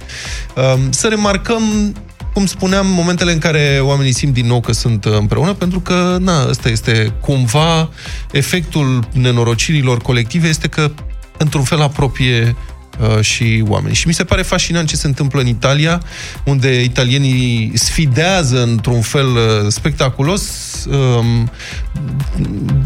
Um, 0.56 0.93
să 0.93 1.08
remarcăm 1.08 1.94
cum 2.32 2.46
spuneam, 2.46 2.87
momentele 2.87 3.32
în 3.32 3.38
care 3.38 3.81
oamenii 3.82 4.12
simt 4.12 4.35
din 4.35 4.46
nou 4.46 4.61
că 4.61 4.73
sunt 4.73 5.05
uh, 5.05 5.12
împreună, 5.19 5.52
pentru 5.52 5.81
că, 5.81 6.17
na, 6.20 6.49
ăsta 6.49 6.69
este 6.69 7.14
cumva 7.20 7.88
efectul 8.31 9.08
nenorocirilor 9.12 9.99
colective, 9.99 10.49
este 10.49 10.69
că, 10.69 10.90
într-un 11.38 11.62
fel, 11.62 11.81
apropie 11.81 12.56
uh, 12.56 12.74
și 13.20 13.64
oameni. 13.69 13.94
Și 13.94 14.06
mi 14.06 14.14
se 14.14 14.25
pare 14.25 14.43
fascinant 14.43 14.88
ce 14.88 14.96
se 14.96 15.06
întâmplă 15.06 15.41
în 15.41 15.46
Italia, 15.46 16.02
unde 16.44 16.82
italienii 16.82 17.73
sfidează 17.75 18.62
într-un 18.62 19.00
fel 19.00 19.26
uh, 19.26 19.41
spectaculos 19.69 20.43
um, 20.85 21.50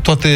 toate 0.03 0.29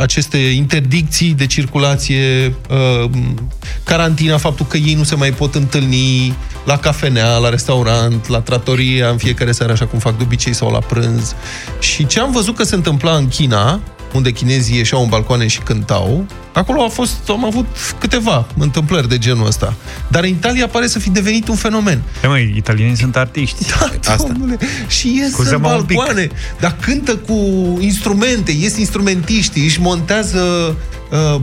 aceste 0.00 0.36
interdicții 0.36 1.32
de 1.32 1.46
circulație, 1.46 2.54
um, 2.70 3.50
carantina, 3.84 4.38
faptul 4.38 4.66
că 4.66 4.76
ei 4.76 4.94
nu 4.94 5.02
se 5.02 5.14
mai 5.14 5.32
pot 5.32 5.54
întâlni 5.54 6.36
la 6.64 6.78
cafenea, 6.78 7.36
la 7.36 7.48
restaurant, 7.48 8.28
la 8.28 8.40
tratoria 8.40 9.08
în 9.08 9.16
fiecare 9.16 9.52
seară, 9.52 9.72
așa 9.72 9.86
cum 9.86 9.98
fac 9.98 10.16
de 10.16 10.22
obicei, 10.22 10.52
sau 10.52 10.70
la 10.70 10.78
prânz. 10.78 11.34
Și 11.80 12.06
ce 12.06 12.20
am 12.20 12.32
văzut 12.32 12.56
că 12.56 12.62
se 12.62 12.74
întâmpla 12.74 13.16
în 13.16 13.28
China, 13.28 13.80
unde 14.14 14.30
chinezii 14.30 14.76
ieșeau 14.76 15.02
în 15.02 15.08
balcoane 15.08 15.46
și 15.46 15.58
cântau, 15.58 16.26
acolo 16.52 16.82
a 16.84 16.88
fost, 16.88 17.28
am 17.28 17.44
avut 17.44 17.66
câteva 17.98 18.46
întâmplări 18.58 19.08
de 19.08 19.18
genul 19.18 19.46
ăsta. 19.46 19.74
Dar 20.08 20.22
în 20.22 20.28
Italia 20.28 20.68
pare 20.68 20.86
să 20.86 20.98
fi 20.98 21.10
devenit 21.10 21.48
un 21.48 21.56
fenomen. 21.56 22.02
E, 22.24 22.26
măi, 22.26 22.52
italienii 22.56 22.96
sunt 22.96 23.16
artiști. 23.16 23.66
Da, 23.68 24.12
Asta. 24.12 24.26
domnule. 24.28 24.58
Și 24.86 25.16
ies 25.16 25.26
în 25.26 25.30
Scuze-mă 25.32 25.72
un 25.72 25.84
pic. 25.84 25.96
balcoane, 25.96 26.28
dar 26.60 26.76
cântă 26.80 27.16
cu 27.16 27.34
instrumente, 27.80 28.50
ies 28.50 28.76
instrumentiștii, 28.76 29.64
își 29.64 29.80
montează 29.80 30.40
uh, 30.68 30.74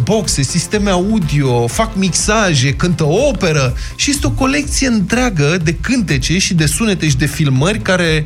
boxe, 0.03 0.41
sisteme 0.41 0.89
audio, 0.89 1.67
fac 1.67 1.95
mixaje, 1.95 2.73
cântă 2.73 3.03
operă 3.03 3.73
și 3.95 4.09
este 4.09 4.27
o 4.27 4.29
colecție 4.29 4.87
întreagă 4.87 5.57
de 5.63 5.73
cântece 5.81 6.37
și 6.37 6.53
de 6.53 6.65
sunete 6.65 7.07
și 7.09 7.17
de 7.17 7.25
filmări 7.25 7.79
care, 7.79 8.25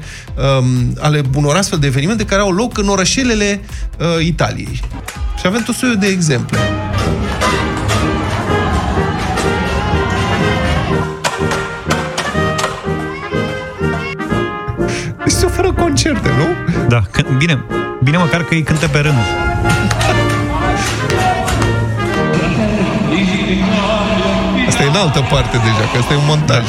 um, 0.59 0.93
ale 0.99 1.21
unor 1.35 1.55
astfel 1.55 1.79
de 1.79 1.87
evenimente 1.87 2.25
care 2.25 2.41
au 2.41 2.51
loc 2.51 2.77
în 2.77 2.87
orășelele 2.87 3.61
uh, 3.99 4.25
Italiei. 4.25 4.79
Și 5.39 5.45
avem 5.45 5.63
tot 5.63 5.75
soiul 5.75 5.97
de 5.97 6.07
exemple. 6.07 6.57
Deci 15.23 15.33
se 15.33 15.45
oferă 15.45 15.71
concerte, 15.71 16.29
nu? 16.37 16.73
Da, 16.87 17.01
că- 17.11 17.23
bine, 17.37 17.63
bine 18.03 18.17
măcar 18.17 18.43
că 18.43 18.55
ei 18.55 18.63
cântă 18.63 18.87
pe 18.87 18.97
rând. 18.97 19.15
Asta 24.67 24.83
e 24.83 24.87
în 24.87 24.95
altă 24.95 25.21
parte 25.33 25.57
deja, 25.57 25.85
că 25.91 25.97
asta 26.01 26.13
e 26.13 26.17
un 26.17 26.29
montaj. 26.33 26.65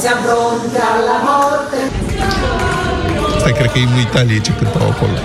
Siamo 0.00 0.20
pronti 0.24 0.78
alla 0.92 1.18
morte. 1.28 1.78
Asta 3.36 3.50
cred 3.50 3.70
că 3.72 3.78
e 3.78 3.82
în 3.82 4.00
Italie 4.00 4.40
ce 4.40 4.52
cântau 4.58 4.88
acolo. 4.88 5.16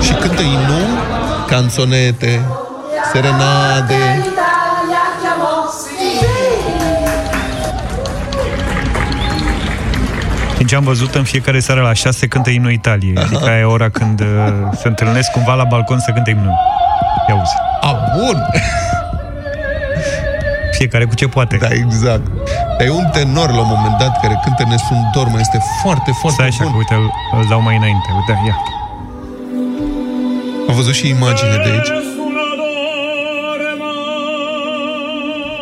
Și 0.00 0.12
cântă 0.12 0.42
inu, 0.42 0.80
canzonete, 1.46 2.44
serenade. 3.12 4.24
Deci 10.66 10.74
am 10.74 10.84
văzut 10.84 11.14
în 11.14 11.24
fiecare 11.24 11.60
seară 11.60 11.80
la 11.80 11.92
6 11.92 12.26
cântă 12.26 12.50
imnul 12.50 12.72
Italiei. 12.72 13.16
Adică 13.16 13.46
aia 13.46 13.58
e 13.58 13.64
ora 13.64 13.88
când 13.88 14.20
uh, 14.20 14.26
se 14.80 14.88
întâlnesc 14.88 15.30
cumva 15.30 15.54
la 15.54 15.64
balcon 15.64 15.98
să 15.98 16.10
cânte 16.10 16.30
imnul. 16.30 16.54
Ia 17.28 17.34
uzi. 17.34 17.52
A, 17.80 17.98
bun! 18.16 18.46
Fiecare 20.78 21.04
cu 21.04 21.14
ce 21.14 21.28
poate. 21.28 21.56
Da, 21.56 21.68
exact. 21.68 22.26
Dar 22.78 22.86
e 22.86 22.90
un 22.90 23.08
tenor 23.12 23.50
la 23.50 23.60
un 23.60 23.66
moment 23.76 23.98
dat 23.98 24.20
care 24.20 24.40
cântă 24.44 24.64
Nessun 24.68 25.10
Dormă. 25.14 25.38
Este 25.40 25.58
foarte, 25.82 26.10
foarte 26.20 26.36
Stai 26.42 26.46
așa, 26.46 26.62
bun. 26.62 26.72
că 26.72 26.76
uite, 26.76 26.94
îl, 26.94 27.40
îl 27.40 27.46
dau 27.48 27.62
mai 27.62 27.76
înainte. 27.76 28.08
Uite, 28.16 28.42
ia. 28.46 28.56
Am 30.68 30.74
văzut 30.74 30.94
și 30.94 31.08
imagine 31.08 31.56
de 31.64 31.70
aici. 31.70 31.88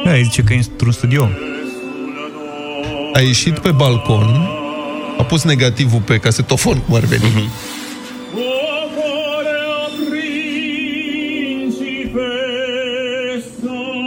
Ia, 0.06 0.22
zice 0.22 0.42
că 0.42 0.52
e 0.52 0.56
într-un 0.56 0.92
studio. 0.92 1.28
A 3.12 3.20
ieșit 3.20 3.58
pe 3.58 3.70
balcon, 3.70 4.62
a 5.18 5.22
pus 5.22 5.42
negativul 5.42 6.00
pe 6.00 6.18
casetofon, 6.18 6.78
cum 6.78 6.94
ar 6.94 7.04
veni. 7.04 7.50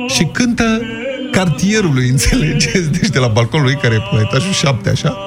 Și 0.07 0.23
cântă 0.23 0.81
cartierului, 1.31 2.09
înțelegeți? 2.09 2.91
Deci 2.91 3.09
de 3.09 3.19
la 3.19 3.27
balconul 3.27 3.65
lui, 3.65 3.75
care 3.75 3.95
e 3.95 3.97
pe 3.97 4.15
la 4.15 4.21
etajul 4.21 4.51
7, 4.51 4.89
așa. 4.89 5.17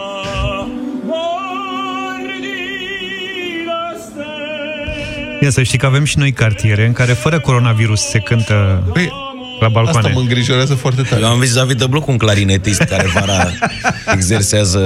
Ia 5.41 5.51
să 5.51 5.63
știi 5.63 5.79
că 5.79 5.87
avem 5.87 6.05
și 6.05 6.19
noi 6.19 6.33
cartiere 6.33 6.87
în 6.87 6.93
care 6.93 7.13
fără 7.13 7.41
coronavirus 7.41 8.01
se 8.01 8.19
cântă 8.19 8.83
Păi, 8.93 9.30
la 9.61 9.69
balcoane. 9.69 9.99
asta 9.99 10.11
mă 10.15 10.21
îngrijorează 10.21 10.75
foarte 10.75 11.03
tare. 11.03 11.21
Eu 11.23 11.29
am 11.29 11.39
văzut 11.39 11.63
vis 11.65 11.75
de 11.77 11.87
bloc 11.87 12.07
un 12.07 12.17
clarinetist 12.17 12.81
care 12.83 13.07
vara 13.15 13.47
exersează, 14.15 14.81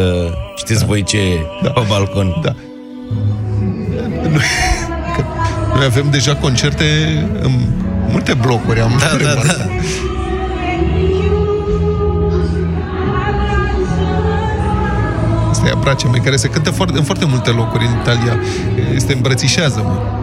știți 0.57 0.85
voi 0.85 1.03
ce, 1.03 1.19
da. 1.63 1.71
pe 1.71 1.81
balcon. 1.89 2.35
Da. 2.43 2.55
Că 5.17 5.23
Noi 5.77 5.85
avem 5.85 6.07
deja 6.11 6.35
concerte 6.37 6.85
în 7.43 7.51
multe 8.11 8.35
blocuri, 8.35 8.81
am 8.81 8.97
Da, 8.99 9.05
da, 9.07 9.17
remarcat. 9.17 9.57
da. 9.59 9.67
Asta 15.51 15.67
e 15.69 15.71
Abrace 15.71 16.07
mea, 16.09 16.21
care 16.21 16.37
se 16.37 16.49
cântă 16.49 16.71
foarte, 16.71 16.99
în 16.99 17.05
foarte 17.05 17.25
multe 17.25 17.51
locuri 17.51 17.85
în 17.87 17.93
Italia. 18.01 18.39
Este 18.95 19.13
îmbrățișează-mă. 19.13 20.14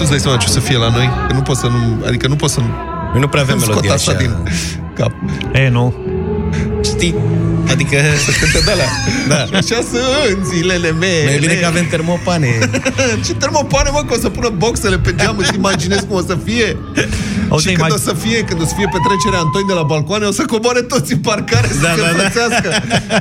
Tu 0.00 0.06
îți 0.06 0.14
dai 0.14 0.20
seama 0.20 0.36
ce 0.36 0.46
o 0.48 0.52
să 0.52 0.60
fie 0.60 0.76
la 0.76 0.88
noi? 0.88 1.10
Că 1.28 1.34
nu 1.34 1.40
pot 1.40 1.56
să 1.56 1.66
nu... 1.66 2.04
Adică 2.06 2.28
nu 2.28 2.36
pot 2.36 2.50
să 2.50 2.60
nu... 2.60 2.66
Noi 3.12 3.20
nu 3.20 3.28
prea 3.28 3.42
avem 3.42 3.58
scot 3.58 3.68
melodia 3.68 3.92
asta 3.92 4.10
așa. 4.10 4.20
din 4.20 4.30
cap. 4.94 5.12
E, 5.52 5.68
nu. 5.68 5.94
Știi? 6.82 7.14
Adică... 7.70 7.96
Să 8.24 8.30
cânte 8.40 8.60
de 8.64 8.70
alea. 8.70 8.88
Da. 9.28 9.56
Așa 9.58 9.78
sunt 9.90 10.44
zilele 10.52 10.90
mele. 10.90 11.24
Mai 11.24 11.34
e 11.34 11.38
bine 11.38 11.54
că 11.54 11.66
avem 11.66 11.86
termopane. 11.90 12.48
Ce 13.26 13.32
termopane, 13.34 13.90
mă, 13.92 14.02
că 14.08 14.14
o 14.14 14.18
să 14.20 14.28
pună 14.28 14.48
boxele 14.48 14.98
pe 14.98 15.14
geam, 15.14 15.36
îți 15.38 15.54
imaginezi 15.54 16.06
cum 16.06 16.16
o 16.16 16.20
să 16.20 16.38
fie? 16.44 16.76
Auzi, 17.48 17.68
și 17.68 17.74
când 17.74 17.86
imag- 17.90 17.94
o 17.94 17.98
să 17.98 18.14
fie, 18.22 18.38
când 18.42 18.60
o 18.60 18.64
să 18.64 18.74
fie 18.76 18.88
petrecerea 18.96 19.38
Antoni 19.38 19.66
de 19.66 19.72
la 19.72 19.82
balcoane, 19.82 20.24
o 20.26 20.30
să 20.32 20.44
coboare 20.44 20.80
toți 20.82 21.12
în 21.12 21.18
parcare 21.18 21.66
să 21.66 21.80
Da, 21.82 21.88
se 21.94 22.00
da, 22.00 22.06
da. 22.06 22.08
înfrățească. 22.10 22.68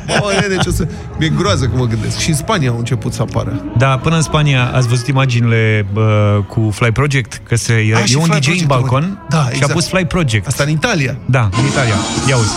Mamă, 0.07 0.29
deci 0.47 0.65
o 0.65 0.71
să... 0.71 0.87
Mi-e 1.19 1.31
groază 1.37 1.65
cum 1.67 1.77
mă 1.79 1.85
gândesc. 1.85 2.17
Și 2.17 2.29
în 2.29 2.35
Spania 2.35 2.69
au 2.69 2.77
început 2.77 3.13
să 3.13 3.21
apară. 3.21 3.63
Da, 3.77 3.87
până 4.03 4.15
în 4.15 4.21
Spania 4.21 4.71
ați 4.73 4.87
văzut 4.87 5.07
imaginile 5.07 5.85
bă, 5.93 6.41
cu 6.47 6.69
Fly 6.73 6.91
Project? 6.91 7.41
Că 7.47 7.55
se, 7.55 7.73
e, 7.73 7.95
Ah, 7.95 8.03
și 8.05 8.13
e 8.13 8.17
un 8.17 8.23
Fly 8.23 8.39
DJ 8.39 8.43
Project, 8.45 8.61
în 8.61 8.67
balcon 8.67 9.03
am- 9.03 9.25
Da, 9.29 9.37
și 9.41 9.45
a 9.45 9.49
exact. 9.51 9.71
pus 9.73 9.87
Fly 9.87 10.05
Project. 10.05 10.47
Asta 10.47 10.63
în 10.63 10.69
Italia. 10.69 11.17
Da, 11.25 11.49
în 11.59 11.65
Italia. 11.65 11.95
Ia 12.27 12.35
uzi. 12.37 12.53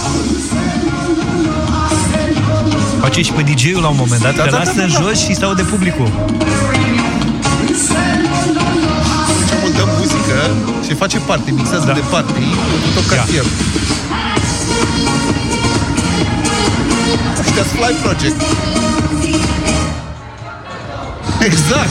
Face 3.03 3.23
și 3.23 3.33
pe 3.33 3.43
DJ-ul 3.43 3.81
la 3.83 3.89
un 3.89 3.97
moment 3.99 4.23
dat, 4.23 4.35
Da, 4.37 4.43
te 4.45 4.51
da, 4.51 4.59
lasă 4.59 4.73
da, 4.77 4.83
în 4.83 4.89
da, 4.89 4.99
da. 4.99 5.03
jos 5.05 5.19
și 5.25 5.35
stau 5.35 5.55
de 5.55 5.63
publicul. 5.63 6.09
Deci 9.39 9.59
mult 9.61 9.75
dă 9.77 9.85
muzică 9.99 10.39
și 10.87 10.95
face 10.95 11.19
party, 11.19 11.51
mixează 11.51 11.87
Da. 11.87 11.93
de 11.93 12.03
party 12.11 12.33
cu 12.33 12.89
tot 12.95 13.07
cartier. 13.07 13.45
Ăștia 17.41 17.63
Fly 17.63 17.95
Project. 18.03 18.41
Exact. 21.41 21.89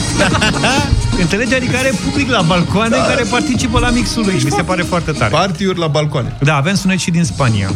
Înțelegi? 1.22 1.54
Adică 1.54 1.76
are 1.76 1.92
public 2.04 2.30
la 2.30 2.42
balcoane 2.42 2.96
Da. 2.96 3.02
care 3.02 3.22
participă 3.30 3.78
la 3.78 3.88
mixul 3.90 4.22
lui. 4.24 4.40
Mi 4.44 4.50
se 4.50 4.62
pare 4.62 4.82
foarte 4.82 5.12
tare. 5.12 5.30
Partiuri 5.30 5.78
la 5.78 5.86
balcoane. 5.86 6.36
Da, 6.40 6.56
avem 6.56 6.74
sunet 6.74 6.98
și 6.98 7.10
din 7.10 7.24
Spania. 7.24 7.70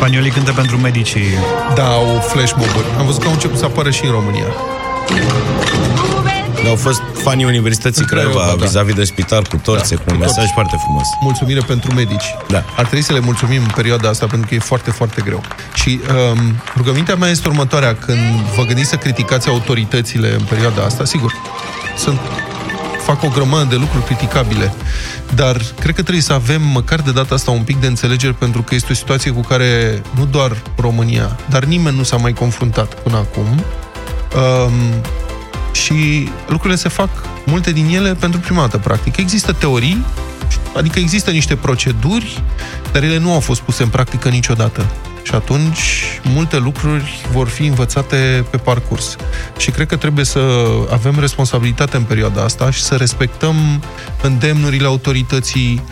Spaniolii 0.00 0.30
cântă 0.30 0.52
pentru 0.52 0.76
medicii. 0.76 1.24
Da, 1.74 1.86
au 1.86 2.20
flash 2.28 2.52
mob-uri. 2.56 2.86
Am 2.98 3.04
văzut 3.06 3.20
că 3.20 3.26
au 3.26 3.32
început 3.32 3.58
să 3.58 3.64
apară 3.64 3.90
și 3.90 4.04
în 4.04 4.10
România. 4.10 4.44
Au 6.68 6.74
fost 6.76 7.02
fanii 7.22 7.44
Universității 7.44 8.00
În 8.02 8.06
Craiova, 8.06 8.32
Craiova 8.32 8.56
da. 8.56 8.64
vis-a-vis 8.66 8.94
de 8.94 9.04
spital 9.04 9.44
cu 9.50 9.56
torțe, 9.56 9.94
Da, 9.94 10.00
cu 10.00 10.06
un 10.08 10.14
cu 10.14 10.20
mesaj 10.20 10.36
torțe. 10.36 10.50
foarte 10.54 10.76
frumos. 10.84 11.06
Mulțumire 11.20 11.60
pentru 11.66 11.94
medici. 11.94 12.34
Da. 12.48 12.64
Ar 12.76 12.84
trebui 12.84 13.02
să 13.02 13.12
le 13.12 13.18
mulțumim 13.20 13.62
în 13.62 13.70
perioada 13.74 14.08
asta 14.08 14.26
pentru 14.26 14.48
că 14.48 14.54
e 14.54 14.58
foarte, 14.58 14.90
foarte 14.90 15.22
greu. 15.24 15.42
Și 15.74 16.00
um, 16.32 16.54
rugămintea 16.76 17.14
mea 17.14 17.28
este 17.28 17.48
următoarea. 17.48 17.94
Când 17.94 18.18
vă 18.56 18.64
gândiți 18.64 18.88
să 18.88 18.96
criticați 18.96 19.48
autoritățile 19.48 20.32
în 20.32 20.42
perioada 20.48 20.82
asta, 20.82 21.04
sigur, 21.04 21.32
sunt 21.96 22.18
fac 23.14 23.22
o 23.22 23.28
grămadă 23.28 23.64
de 23.64 23.74
lucruri 23.74 24.04
criticabile, 24.04 24.72
dar 25.34 25.56
cred 25.80 25.94
că 25.94 26.02
trebuie 26.02 26.22
să 26.22 26.32
avem 26.32 26.62
măcar 26.62 27.00
de 27.00 27.10
data 27.10 27.34
asta 27.34 27.50
un 27.50 27.62
pic 27.62 27.80
de 27.80 27.86
înțelegere 27.86 28.32
pentru 28.32 28.62
că 28.62 28.74
este 28.74 28.92
o 28.92 28.94
situație 28.94 29.30
cu 29.30 29.40
care 29.40 30.02
nu 30.16 30.24
doar 30.24 30.62
România, 30.76 31.36
dar 31.48 31.64
nimeni 31.64 31.96
nu 31.96 32.02
s-a 32.02 32.16
mai 32.16 32.32
confruntat 32.32 32.94
până 32.94 33.16
acum. 33.16 33.46
Um, 33.46 34.72
și 35.72 36.28
lucrurile 36.48 36.78
se 36.78 36.88
fac, 36.88 37.08
multe 37.46 37.72
din 37.72 37.86
ele, 37.94 38.14
pentru 38.14 38.40
prima 38.40 38.60
dată, 38.60 38.78
practic. 38.78 39.16
Există 39.16 39.52
teorii, 39.52 40.04
adică 40.76 40.98
există 40.98 41.30
niște 41.30 41.56
proceduri, 41.56 42.42
dar 42.92 43.02
ele 43.02 43.18
nu 43.18 43.32
au 43.32 43.40
fost 43.40 43.60
puse 43.60 43.82
în 43.82 43.88
practică 43.88 44.28
niciodată. 44.28 44.86
Și 45.30 45.36
atunci, 45.36 45.80
multe 46.22 46.58
lucruri 46.58 47.20
vor 47.32 47.48
fi 47.48 47.66
învățate 47.66 48.44
pe 48.50 48.56
parcurs. 48.56 49.16
Și 49.58 49.70
cred 49.70 49.86
că 49.86 49.96
trebuie 49.96 50.24
să 50.24 50.40
avem 50.90 51.20
responsabilitate 51.20 51.96
în 51.96 52.02
perioada 52.02 52.42
asta 52.42 52.70
și 52.70 52.82
să 52.82 52.94
respectăm 52.94 53.82
îndemnurile 54.22 54.86
autorității 54.86 55.82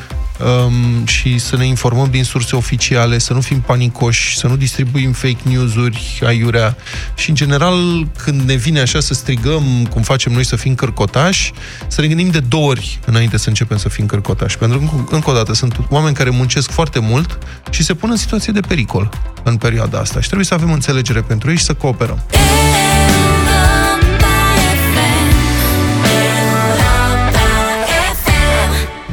um, 0.45 1.07
și 1.07 1.39
să 1.39 1.57
ne 1.57 1.67
informăm 1.67 2.09
din 2.11 2.25
surse 2.25 2.57
oficiale, 2.57 3.19
să 3.19 3.33
nu 3.33 3.41
fim 3.41 3.61
panicoși, 3.61 4.37
să 4.39 4.47
nu 4.47 4.57
distribuim 4.57 5.13
fake 5.13 5.39
news-uri 5.43 6.21
aiurea 6.27 6.77
și, 7.15 7.29
în 7.29 7.35
general, 7.35 8.07
când 8.17 8.41
ne 8.41 8.55
vine 8.55 8.81
așa 8.81 9.01
să 9.01 9.15
strigăm, 9.15 9.87
cum 9.91 10.03
facem 10.03 10.33
noi, 10.33 10.45
să 10.45 10.57
fim 10.57 10.75
cărcotași, 10.75 11.53
să 11.87 12.01
ne 12.01 12.07
gândim 12.07 12.31
de 12.31 12.41
două 12.41 12.69
ori 12.69 12.99
înainte 13.05 13.37
să 13.37 13.49
începem 13.49 13.77
să 13.77 13.89
fim 13.89 14.07
cărcotași. 14.07 14.59
Pentru 14.59 14.79
că, 14.79 14.85
încă- 14.85 15.15
încă 15.15 15.31
o 15.31 15.33
dată, 15.33 15.55
sunt 15.55 15.81
oameni 15.91 16.15
care 16.15 16.31
muncesc 16.31 16.71
foarte 16.71 16.99
mult 16.99 17.39
și 17.71 17.83
se 17.83 17.95
pun 17.95 18.11
în 18.11 18.17
situație 18.17 18.53
de 18.53 18.61
pericol 18.61 19.11
în 19.43 19.57
perioada 19.57 19.99
asta 19.99 20.21
și 20.21 20.27
trebuie 20.27 20.47
să 20.47 20.55
avem 20.55 20.73
înțelegere 20.73 21.23
pentru 21.23 21.51
ei 21.51 21.57
și 21.57 21.65
să 21.65 21.75
cooperăm. 21.75 22.25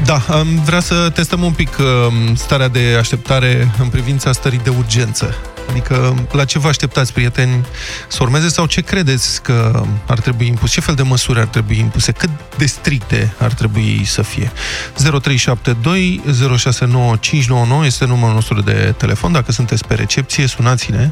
Da, 0.06 0.22
am 0.30 0.62
vrea 0.66 0.80
să 0.80 1.10
testăm 1.14 1.44
un 1.44 1.52
pic 1.52 1.78
uh, 1.78 1.86
starea 2.34 2.68
de 2.68 2.96
așteptare 3.00 3.72
în 3.80 3.88
privința 3.88 4.32
stării 4.32 4.60
de 4.64 4.70
urgență. 4.70 5.36
Adică, 5.70 6.26
la 6.32 6.46
ce 6.46 6.60
vă 6.60 6.68
așteptați, 6.68 7.14
prieteni, 7.14 7.66
să 8.08 8.18
urmeze 8.22 8.48
sau 8.48 8.66
ce 8.66 8.82
credeți 8.82 9.42
că 9.42 9.84
ar 10.08 10.20
trebui 10.20 10.48
impus? 10.48 10.72
Ce 10.72 10.82
fel 10.82 10.96
de 10.96 11.02
măsuri 11.02 11.40
ar 11.40 11.46
trebui 11.46 11.78
impuse? 11.78 12.12
Cât 12.12 12.30
de 12.58 12.66
stricte 12.66 13.34
ar 13.40 13.54
trebui 13.54 14.02
să 14.06 14.22
fie? 14.22 14.52
0372 14.96 16.22
069599 16.58 17.86
este 17.86 18.06
numărul 18.06 18.34
nostru 18.34 18.62
de 18.62 18.94
telefon. 18.98 19.32
Dacă 19.32 19.52
sunteți 19.52 19.86
pe 19.88 19.94
recepție, 19.94 20.48
sunați-ne 20.48 21.12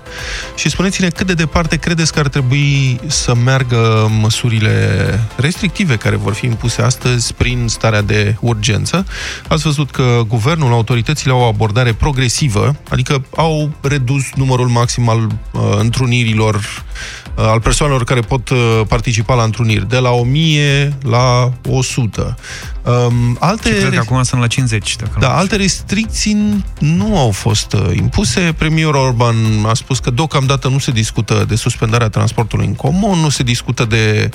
și 0.56 0.70
spuneți-ne 0.70 1.10
cât 1.10 1.28
de 1.28 1.34
departe 1.34 1.76
credeți 1.76 2.14
că 2.14 2.20
ar 2.20 2.28
trebui 2.28 3.00
să 3.08 3.36
meargă 3.36 4.12
măsurile 4.20 5.20
restrictive 5.36 5.96
care 5.96 6.16
vor 6.16 6.34
fi 6.34 6.46
impuse 6.46 6.82
astăzi 6.82 7.34
prin 7.34 7.68
starea 7.68 8.02
de 8.02 8.36
urgență. 8.40 9.06
Ați 9.48 9.64
văzut 9.64 9.92
că 9.92 10.22
guvernul, 10.28 10.72
autoritățile 10.72 11.32
au 11.32 11.40
o 11.40 11.44
abordare 11.44 11.94
progresivă, 11.94 12.76
adică 12.90 13.26
au 13.36 13.72
redus 13.82 14.24
numărul 14.44 14.68
maxim 14.68 15.10
al 15.10 15.20
uh, 15.20 15.62
întrunirilor, 15.78 16.56
uh, 16.56 17.44
al 17.46 17.60
persoanelor 17.60 18.04
care 18.04 18.20
pot 18.20 18.50
uh, 18.50 18.82
participa 18.88 19.34
la 19.34 19.44
întruniri, 19.44 19.90
de 19.90 19.98
la 19.98 20.10
1000 20.10 20.98
la 21.02 21.52
100. 21.70 22.38
Um, 22.84 23.38
alte 23.40 23.70
Și 23.70 23.76
cred 23.76 23.94
că 23.94 24.00
acum 24.00 24.24
sunt 24.24 24.42
la 24.42 24.48
50. 24.48 24.96
Dacă 24.96 25.18
da, 25.20 25.28
nu. 25.28 25.34
alte 25.34 25.56
restricții 25.56 26.64
nu 26.80 27.18
au 27.18 27.32
fost 27.32 27.74
uh, 27.74 27.96
impuse. 27.96 28.54
Premierul 28.58 28.96
Orban 28.96 29.36
a 29.66 29.74
spus 29.74 30.00
că 30.00 30.12
deocamdată 30.12 30.68
nu 30.68 30.80
se 30.80 30.92
discută 30.92 31.46
de 31.48 31.56
suspendarea 31.56 32.10
transportului 32.10 32.66
în 32.66 32.76
comun, 32.76 33.20
nu 33.20 33.30
se 33.30 33.44
discută 33.44 33.86
de 33.86 34.30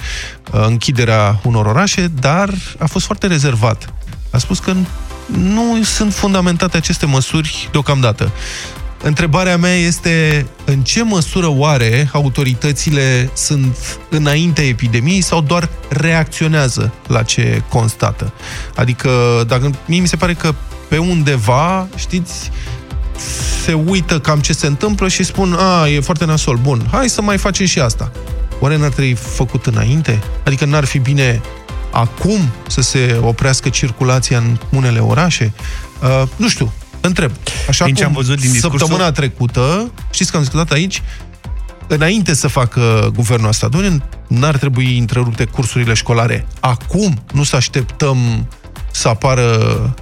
uh, 0.53 0.65
închiderea 0.67 1.41
unor 1.45 1.67
orașe, 1.67 2.11
dar 2.21 2.55
a 2.79 2.87
fost 2.87 3.05
foarte 3.05 3.27
rezervat. 3.27 3.93
A 4.31 4.38
spus 4.38 4.59
că 4.59 4.75
nu 5.27 5.83
sunt 5.83 6.15
fundamentate 6.15 6.77
aceste 6.77 7.07
măsuri 7.07 7.69
deocamdată. 7.71 8.33
Întrebarea 9.02 9.57
mea 9.57 9.75
este 9.75 10.47
în 10.64 10.83
ce 10.83 11.02
măsură 11.02 11.47
oare 11.49 12.09
autoritățile 12.12 13.31
sunt 13.35 13.76
înaintea 14.09 14.64
epidemiei 14.64 15.21
sau 15.21 15.40
doar 15.40 15.69
reacționează 15.88 16.93
la 17.07 17.23
ce 17.23 17.62
constată? 17.69 18.33
Adică, 18.75 19.11
dacă 19.47 19.71
mie 19.87 20.00
mi 20.00 20.09
se 20.09 20.17
pare 20.17 20.35
că 20.35 20.55
pe 20.88 20.99
undeva, 20.99 21.88
știți, 21.97 22.50
se 23.64 23.73
uită 23.73 24.21
cam 24.21 24.40
ce 24.40 24.52
se 24.52 24.67
întâmplă 24.67 25.09
și 25.09 25.23
spun, 25.23 25.52
a, 25.59 25.88
e 25.88 26.00
foarte 26.00 26.25
nasol, 26.25 26.57
bun, 26.57 26.88
hai 26.90 27.09
să 27.09 27.23
mai 27.23 27.38
facem 27.38 27.67
și 27.67 27.81
asta. 27.81 28.12
Oare 28.61 28.76
n-ar 28.76 28.90
trebui 28.90 29.14
făcut 29.14 29.67
înainte? 29.67 30.23
Adică 30.45 30.64
n-ar 30.64 30.85
fi 30.85 30.99
bine 30.99 31.40
acum 31.90 32.40
să 32.69 32.81
se 32.81 33.19
oprească 33.23 33.69
circulația 33.69 34.38
în 34.38 34.59
unele 34.71 34.99
orașe? 34.99 35.52
Uh, 36.02 36.23
nu 36.37 36.49
știu, 36.49 36.73
întreb. 37.00 37.31
Așa 37.69 37.85
Din 37.85 37.95
ce 37.95 38.02
cum 38.02 38.11
am 38.11 38.17
văzut 38.17 38.40
din 38.40 38.50
discursul- 38.50 38.78
săptămâna 38.78 39.12
trecută, 39.12 39.93
știți 40.11 40.31
că 40.31 40.37
am 40.37 40.43
discutat 40.43 40.71
aici, 40.73 41.02
înainte 41.87 42.35
să 42.35 42.49
facă 42.49 43.11
guvernul 43.14 43.49
asta, 43.49 43.69
doamne, 43.69 44.02
n-ar 44.26 44.57
trebui 44.57 44.99
întrerupte 44.99 45.45
cursurile 45.45 45.95
școlare 45.95 46.47
acum, 46.61 47.23
nu 47.33 47.43
să 47.43 47.57
așteptăm 47.57 48.47
să 48.90 49.09
apară 49.09 49.43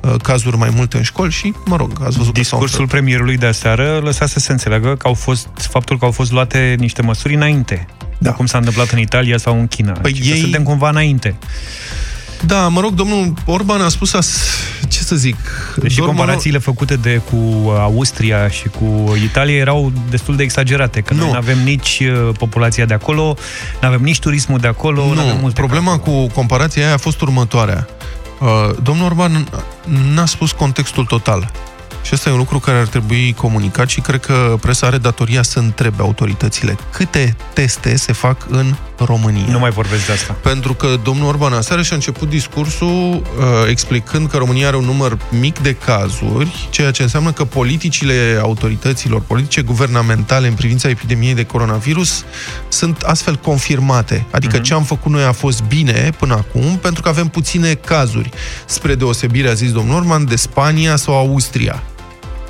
uh, 0.02 0.14
cazuri 0.22 0.56
mai 0.56 0.70
multe 0.74 0.96
în 0.96 1.02
școli 1.02 1.32
și, 1.32 1.52
mă 1.64 1.76
rog, 1.76 1.90
ați 2.04 2.16
văzut 2.16 2.32
Discursul 2.34 2.86
premierului 2.86 3.36
de 3.36 3.46
aseară 3.46 4.00
lăsa 4.02 4.26
să 4.26 4.38
se 4.38 4.52
înțeleagă 4.52 4.94
că 4.94 5.06
au 5.06 5.14
fost, 5.14 5.48
faptul 5.56 5.98
că 5.98 6.04
au 6.04 6.10
fost 6.10 6.32
luate 6.32 6.74
niște 6.78 7.02
măsuri 7.02 7.34
înainte. 7.34 7.86
Da. 8.18 8.32
Cum 8.32 8.46
s-a 8.46 8.58
întâmplat 8.58 8.90
în 8.90 8.98
Italia 8.98 9.38
sau 9.38 9.58
în 9.58 9.66
China. 9.66 9.92
Păi 9.92 10.18
ei... 10.22 10.30
ei- 10.30 10.40
suntem 10.40 10.62
cumva 10.62 10.88
înainte. 10.88 11.36
Da, 12.46 12.68
mă 12.68 12.80
rog, 12.80 12.94
domnul 12.94 13.32
Orban 13.44 13.80
a 13.80 13.88
spus, 13.88 14.12
as... 14.12 14.36
ce 14.88 15.02
să 15.02 15.16
zic... 15.16 15.36
Deși 15.76 15.96
doar, 15.96 16.08
mă 16.08 16.14
rog, 16.14 16.16
comparațiile 16.16 16.58
făcute 16.58 16.96
de 16.96 17.20
cu 17.30 17.70
Austria 17.70 18.48
și 18.48 18.68
cu 18.68 19.14
Italia 19.22 19.56
erau 19.56 19.92
destul 20.10 20.36
de 20.36 20.42
exagerate, 20.42 21.00
că 21.00 21.14
noi 21.14 21.24
Nu. 21.24 21.30
nu 21.30 21.36
avem 21.36 21.58
nici 21.58 22.02
uh, 22.02 22.34
populația 22.38 22.84
de 22.84 22.94
acolo, 22.94 23.36
nu 23.80 23.88
avem 23.88 24.00
nici 24.02 24.18
turismul 24.18 24.58
de 24.58 24.66
acolo, 24.66 25.04
nu 25.04 25.20
avem 25.20 25.34
Nu, 25.34 25.40
multe 25.40 25.60
problema 25.60 25.98
cu 25.98 26.26
comparația 26.26 26.84
aia 26.84 26.94
a 26.94 26.98
fost 26.98 27.20
următoarea. 27.20 27.86
Uh, 28.40 28.76
domnul 28.82 29.04
Orban 29.04 29.48
n-a 30.14 30.26
spus 30.26 30.52
contextul 30.52 31.04
total. 31.04 31.50
Și 32.06 32.14
ăsta 32.14 32.28
e 32.28 32.32
un 32.32 32.38
lucru 32.38 32.58
care 32.58 32.78
ar 32.78 32.86
trebui 32.86 33.34
comunicat 33.36 33.88
și 33.88 34.00
cred 34.00 34.20
că 34.20 34.56
presa 34.60 34.86
are 34.86 34.98
datoria 34.98 35.42
să 35.42 35.58
întrebe 35.58 36.02
autoritățile 36.02 36.76
câte 36.92 37.36
teste 37.52 37.96
se 37.96 38.12
fac 38.12 38.46
în 38.48 38.74
România. 38.98 39.46
Nu 39.50 39.58
mai 39.58 39.70
vorbesc 39.70 40.06
de 40.06 40.12
asta. 40.12 40.32
Pentru 40.32 40.74
că 40.74 40.98
domnul 41.02 41.26
Orban 41.26 41.52
aseară 41.52 41.82
și-a 41.82 41.96
început 41.96 42.28
discursul 42.28 42.88
uh, 42.88 43.22
explicând 43.68 44.28
că 44.28 44.36
România 44.36 44.66
are 44.66 44.76
un 44.76 44.84
număr 44.84 45.18
mic 45.30 45.58
de 45.58 45.74
cazuri, 45.74 46.68
ceea 46.70 46.90
ce 46.90 47.02
înseamnă 47.02 47.32
că 47.32 47.44
politicile 47.44 48.38
autorităților, 48.42 49.20
politice 49.20 49.62
guvernamentale 49.62 50.46
în 50.46 50.54
privința 50.54 50.88
epidemiei 50.88 51.34
de 51.34 51.44
coronavirus 51.44 52.24
sunt 52.68 53.02
astfel 53.02 53.36
confirmate. 53.36 54.26
Adică 54.30 54.58
uh-huh. 54.58 54.62
ce 54.62 54.74
am 54.74 54.82
făcut 54.82 55.12
noi 55.12 55.24
a 55.24 55.32
fost 55.32 55.62
bine 55.62 56.10
până 56.18 56.34
acum, 56.34 56.78
pentru 56.78 57.02
că 57.02 57.08
avem 57.08 57.28
puține 57.28 57.74
cazuri, 57.74 58.30
spre 58.66 58.94
deosebire, 58.94 59.48
a 59.48 59.54
zis 59.54 59.72
domnul 59.72 59.96
Orban, 59.96 60.24
de 60.24 60.36
Spania 60.36 60.96
sau 60.96 61.14
Austria. 61.14 61.82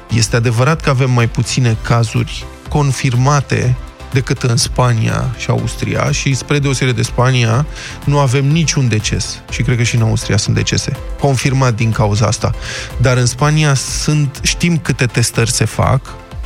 Este 0.09 0.37
adevărat 0.37 0.81
că 0.81 0.91
avem 0.91 1.11
mai 1.11 1.29
puține 1.29 1.77
cazuri 1.83 2.45
confirmate 2.69 3.77
decât 4.13 4.43
în 4.43 4.57
Spania 4.57 5.35
și 5.39 5.51
Austria 5.51 6.11
și 6.11 6.35
spre 6.35 6.59
deosebire 6.59 6.97
de 6.97 7.03
Spania 7.03 7.67
nu 8.05 8.19
avem 8.19 8.45
niciun 8.45 8.89
deces 8.89 9.43
și 9.51 9.63
cred 9.63 9.77
că 9.77 9.83
și 9.83 9.95
în 9.97 10.03
Austria 10.03 10.37
sunt 10.37 10.57
decese 10.57 10.93
confirmat 11.21 11.75
din 11.75 11.93
cauza 11.93 12.27
asta 12.27 12.55
dar 12.97 13.17
în 13.17 13.27
Spania 13.27 13.75
sunt, 13.75 14.39
știm 14.43 14.79
câte 14.79 15.07
testări 15.07 15.51
se 15.51 15.65
fac 15.65 16.01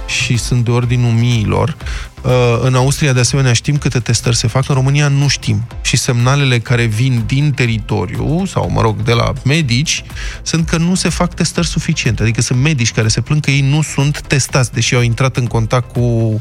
și 0.06 0.36
sunt 0.36 0.64
de 0.64 0.70
ordinul 0.70 1.10
miilor. 1.10 1.76
Uh, 2.24 2.58
În 2.62 2.74
Austria, 2.74 3.12
de 3.12 3.20
asemenea, 3.20 3.52
știm 3.52 3.76
câte 3.76 3.98
testări 3.98 4.36
se 4.36 4.46
fac, 4.46 4.68
în 4.68 4.74
România 4.74 5.08
nu 5.08 5.28
știm. 5.28 5.66
Și 5.82 5.96
semnalele 5.96 6.58
care 6.58 6.84
vin 6.84 7.22
din 7.26 7.52
teritoriu, 7.52 8.44
sau, 8.46 8.70
mă 8.70 8.80
rog, 8.80 9.02
de 9.02 9.12
la 9.12 9.32
medici, 9.44 10.04
sunt 10.42 10.68
că 10.68 10.76
nu 10.76 10.94
se 10.94 11.08
fac 11.08 11.34
testări 11.34 11.66
suficiente. 11.66 12.22
Adică 12.22 12.40
sunt 12.40 12.60
medici 12.60 12.92
care 12.92 13.08
se 13.08 13.20
plâng 13.20 13.40
că 13.40 13.50
ei 13.50 13.60
nu 13.60 13.82
sunt 13.82 14.20
testați, 14.20 14.72
deși 14.72 14.94
au 14.94 15.00
intrat 15.00 15.36
în 15.36 15.46
contact 15.46 15.92
cu 15.92 16.00
uh, 16.00 16.40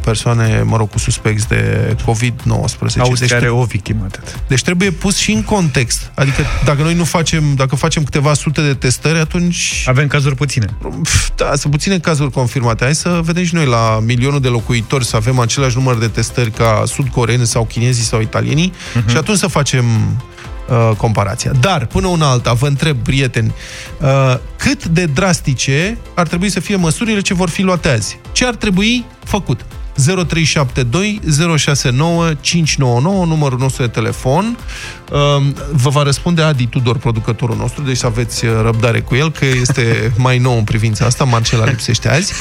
persoane, 0.00 0.62
mă 0.64 0.76
rog, 0.76 0.90
cu 0.90 0.98
suspecți 0.98 1.48
de 1.48 1.94
COVID-19. 2.02 2.46
Austria 2.48 3.16
Deci 3.18 3.32
are 3.32 3.48
o 3.48 3.64
victimă 3.64 4.04
atât. 4.04 4.38
deci 4.48 4.62
trebuie 4.62 4.90
pus 4.90 5.16
și 5.16 5.32
în 5.32 5.42
context. 5.42 6.10
Adică 6.14 6.42
dacă 6.64 6.82
noi 6.82 6.94
nu 6.94 7.04
facem, 7.04 7.54
dacă 7.54 7.76
facem 7.76 8.04
câteva 8.04 8.34
sute 8.34 8.62
de 8.62 8.74
testări, 8.74 9.18
atunci 9.18 9.84
Avem 9.88 10.06
cazuri 10.06 10.34
puține. 10.34 10.66
Pf, 11.02 11.30
Da, 11.36 11.50
sunt 11.56 11.72
puține 11.72 11.98
cazuri 11.98 12.30
confirmate. 12.30 12.84
Hai 12.84 12.94
să 12.94 13.20
vedem 13.22 13.44
și 13.44 13.54
noi 13.54 13.66
la 13.66 13.98
milionul 14.04 14.40
de 14.40 14.48
locuitori 14.48 15.04
să 15.04 15.16
avem 15.16 15.38
același 15.38 15.76
număr 15.76 15.98
de 15.98 16.08
testări 16.08 16.50
ca 16.50 16.82
sud-coreeni 16.86 17.46
sau 17.46 17.64
chinezii 17.64 18.04
sau 18.04 18.20
italienii 18.20 18.72
uh-huh. 18.72 19.10
și 19.10 19.16
atunci 19.16 19.38
să 19.38 19.46
facem 19.46 19.84
uh, 20.68 20.96
comparația. 20.96 21.52
Dar, 21.60 21.86
până 21.86 22.06
una 22.06 22.30
alta, 22.30 22.52
vă 22.52 22.66
întreb, 22.66 22.96
prieteni, 22.96 23.52
uh, 24.00 24.36
cât 24.64 24.84
de 24.84 25.04
drastice 25.04 25.98
ar 26.14 26.26
trebui 26.26 26.50
să 26.50 26.60
fie 26.60 26.76
măsurile 26.76 27.20
ce 27.20 27.34
vor 27.34 27.48
fi 27.48 27.62
luate 27.62 27.88
azi? 27.88 28.18
Ce 28.32 28.46
ar 28.46 28.54
trebui 28.54 29.04
făcut? 29.24 29.64
0372 29.96 31.20
069 31.56 32.34
599, 32.40 33.24
numărul 33.24 33.58
nostru 33.58 33.82
de 33.82 33.88
telefon. 33.88 34.58
Um, 35.36 35.54
Vă 35.72 35.88
va 35.88 36.02
răspunde 36.02 36.42
Adi 36.42 36.66
Tudor, 36.66 36.96
producătorul 36.96 37.56
nostru, 37.56 37.82
deci 37.82 37.96
să 37.96 38.06
aveți 38.06 38.44
uh, 38.44 38.52
răbdare 38.62 39.00
cu 39.00 39.14
el, 39.14 39.30
că 39.30 39.44
este 39.44 39.84
mai 40.16 40.38
nou 40.38 40.56
în 40.56 40.64
privința 40.64 41.04
asta, 41.04 41.24
Marcela 41.24 41.64
lipsește 41.64 42.08
azi. 42.08 42.32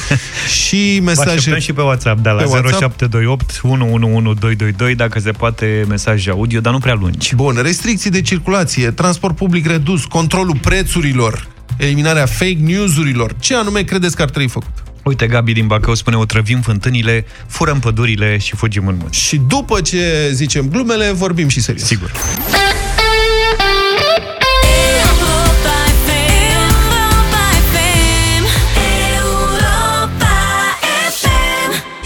Și 0.47 0.95
Vă 0.99 1.05
mesaje... 1.05 1.29
așteptăm 1.29 1.61
și 1.61 1.73
pe 1.73 1.81
WhatsApp, 1.81 2.19
de 2.19 2.29
la 2.29 2.35
Pe 2.35 2.43
WhatsApp? 2.43 2.97
0728 2.97 3.59
111222, 3.63 4.95
dacă 4.95 5.19
se 5.19 5.31
poate 5.31 5.85
mesaje 5.87 6.29
audio, 6.29 6.59
dar 6.59 6.73
nu 6.73 6.79
prea 6.79 6.93
lungi. 6.93 7.35
Bun, 7.35 7.59
restricții 7.61 8.09
de 8.09 8.21
circulație, 8.21 8.91
transport 8.91 9.35
public 9.35 9.67
redus, 9.67 10.05
controlul 10.05 10.57
prețurilor, 10.61 11.51
eliminarea 11.77 12.25
fake 12.25 12.57
news-urilor. 12.59 13.35
Ce 13.39 13.55
anume 13.55 13.81
credeți 13.81 14.15
că 14.15 14.21
ar 14.21 14.29
trebui 14.29 14.49
făcut? 14.49 14.71
Uite, 15.03 15.27
Gabi 15.27 15.53
din 15.53 15.67
Bacău 15.67 15.93
spune, 15.93 16.15
otrăvim 16.15 16.61
fântânile, 16.61 17.25
furăm 17.47 17.79
pădurile 17.79 18.37
și 18.37 18.55
fugim 18.55 18.87
în 18.87 18.95
munți. 18.99 19.19
Și 19.19 19.41
după 19.47 19.81
ce 19.81 20.29
zicem 20.31 20.69
glumele, 20.69 21.11
vorbim 21.11 21.47
și 21.47 21.61
serios. 21.61 21.85
Sigur. 21.85 22.11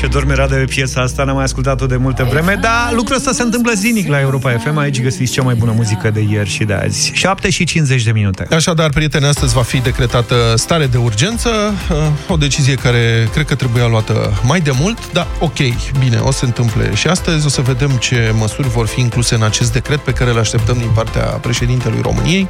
Ce 0.07 0.13
dorme 0.13 0.33
Rade 0.33 0.55
pe 0.55 0.63
piesa 0.63 1.01
asta, 1.01 1.23
n-am 1.23 1.35
mai 1.35 1.43
ascultat-o 1.43 1.85
de 1.85 1.95
multă 1.95 2.27
vreme, 2.31 2.57
dar 2.61 2.91
lucrul 2.93 3.15
ăsta 3.15 3.31
se 3.31 3.41
întâmplă 3.41 3.71
zilnic 3.75 4.07
la 4.07 4.19
Europa 4.19 4.51
FM, 4.51 4.77
aici 4.77 5.01
găsiți 5.01 5.31
cea 5.31 5.41
mai 5.41 5.55
bună 5.55 5.71
muzică 5.75 6.09
de 6.09 6.25
ieri 6.29 6.49
și 6.49 6.63
de 6.63 6.73
azi. 6.73 7.11
7 7.13 7.49
și 7.49 7.63
50 7.63 8.03
de 8.03 8.11
minute. 8.11 8.47
Așadar, 8.51 8.89
prieteni, 8.89 9.25
astăzi 9.25 9.53
va 9.53 9.61
fi 9.61 9.79
decretată 9.79 10.35
stare 10.55 10.85
de 10.85 10.97
urgență, 10.97 11.49
uh, 11.91 11.97
o 12.27 12.35
decizie 12.35 12.75
care 12.75 13.29
cred 13.33 13.45
că 13.45 13.55
trebuia 13.55 13.87
luată 13.87 14.41
mai 14.43 14.59
de 14.59 14.71
mult, 14.79 15.11
dar 15.11 15.27
ok, 15.39 15.57
bine, 15.99 16.17
o 16.17 16.31
să 16.31 16.37
se 16.37 16.45
întâmple 16.45 16.95
și 16.95 17.07
astăzi, 17.07 17.45
o 17.45 17.49
să 17.49 17.61
vedem 17.61 17.89
ce 17.89 18.33
măsuri 18.37 18.67
vor 18.67 18.87
fi 18.87 18.99
incluse 18.99 19.35
în 19.35 19.43
acest 19.43 19.73
decret 19.73 19.99
pe 19.99 20.11
care 20.11 20.29
îl 20.29 20.39
așteptăm 20.39 20.77
din 20.77 20.91
partea 20.93 21.23
președintelui 21.23 21.99
României. 22.01 22.47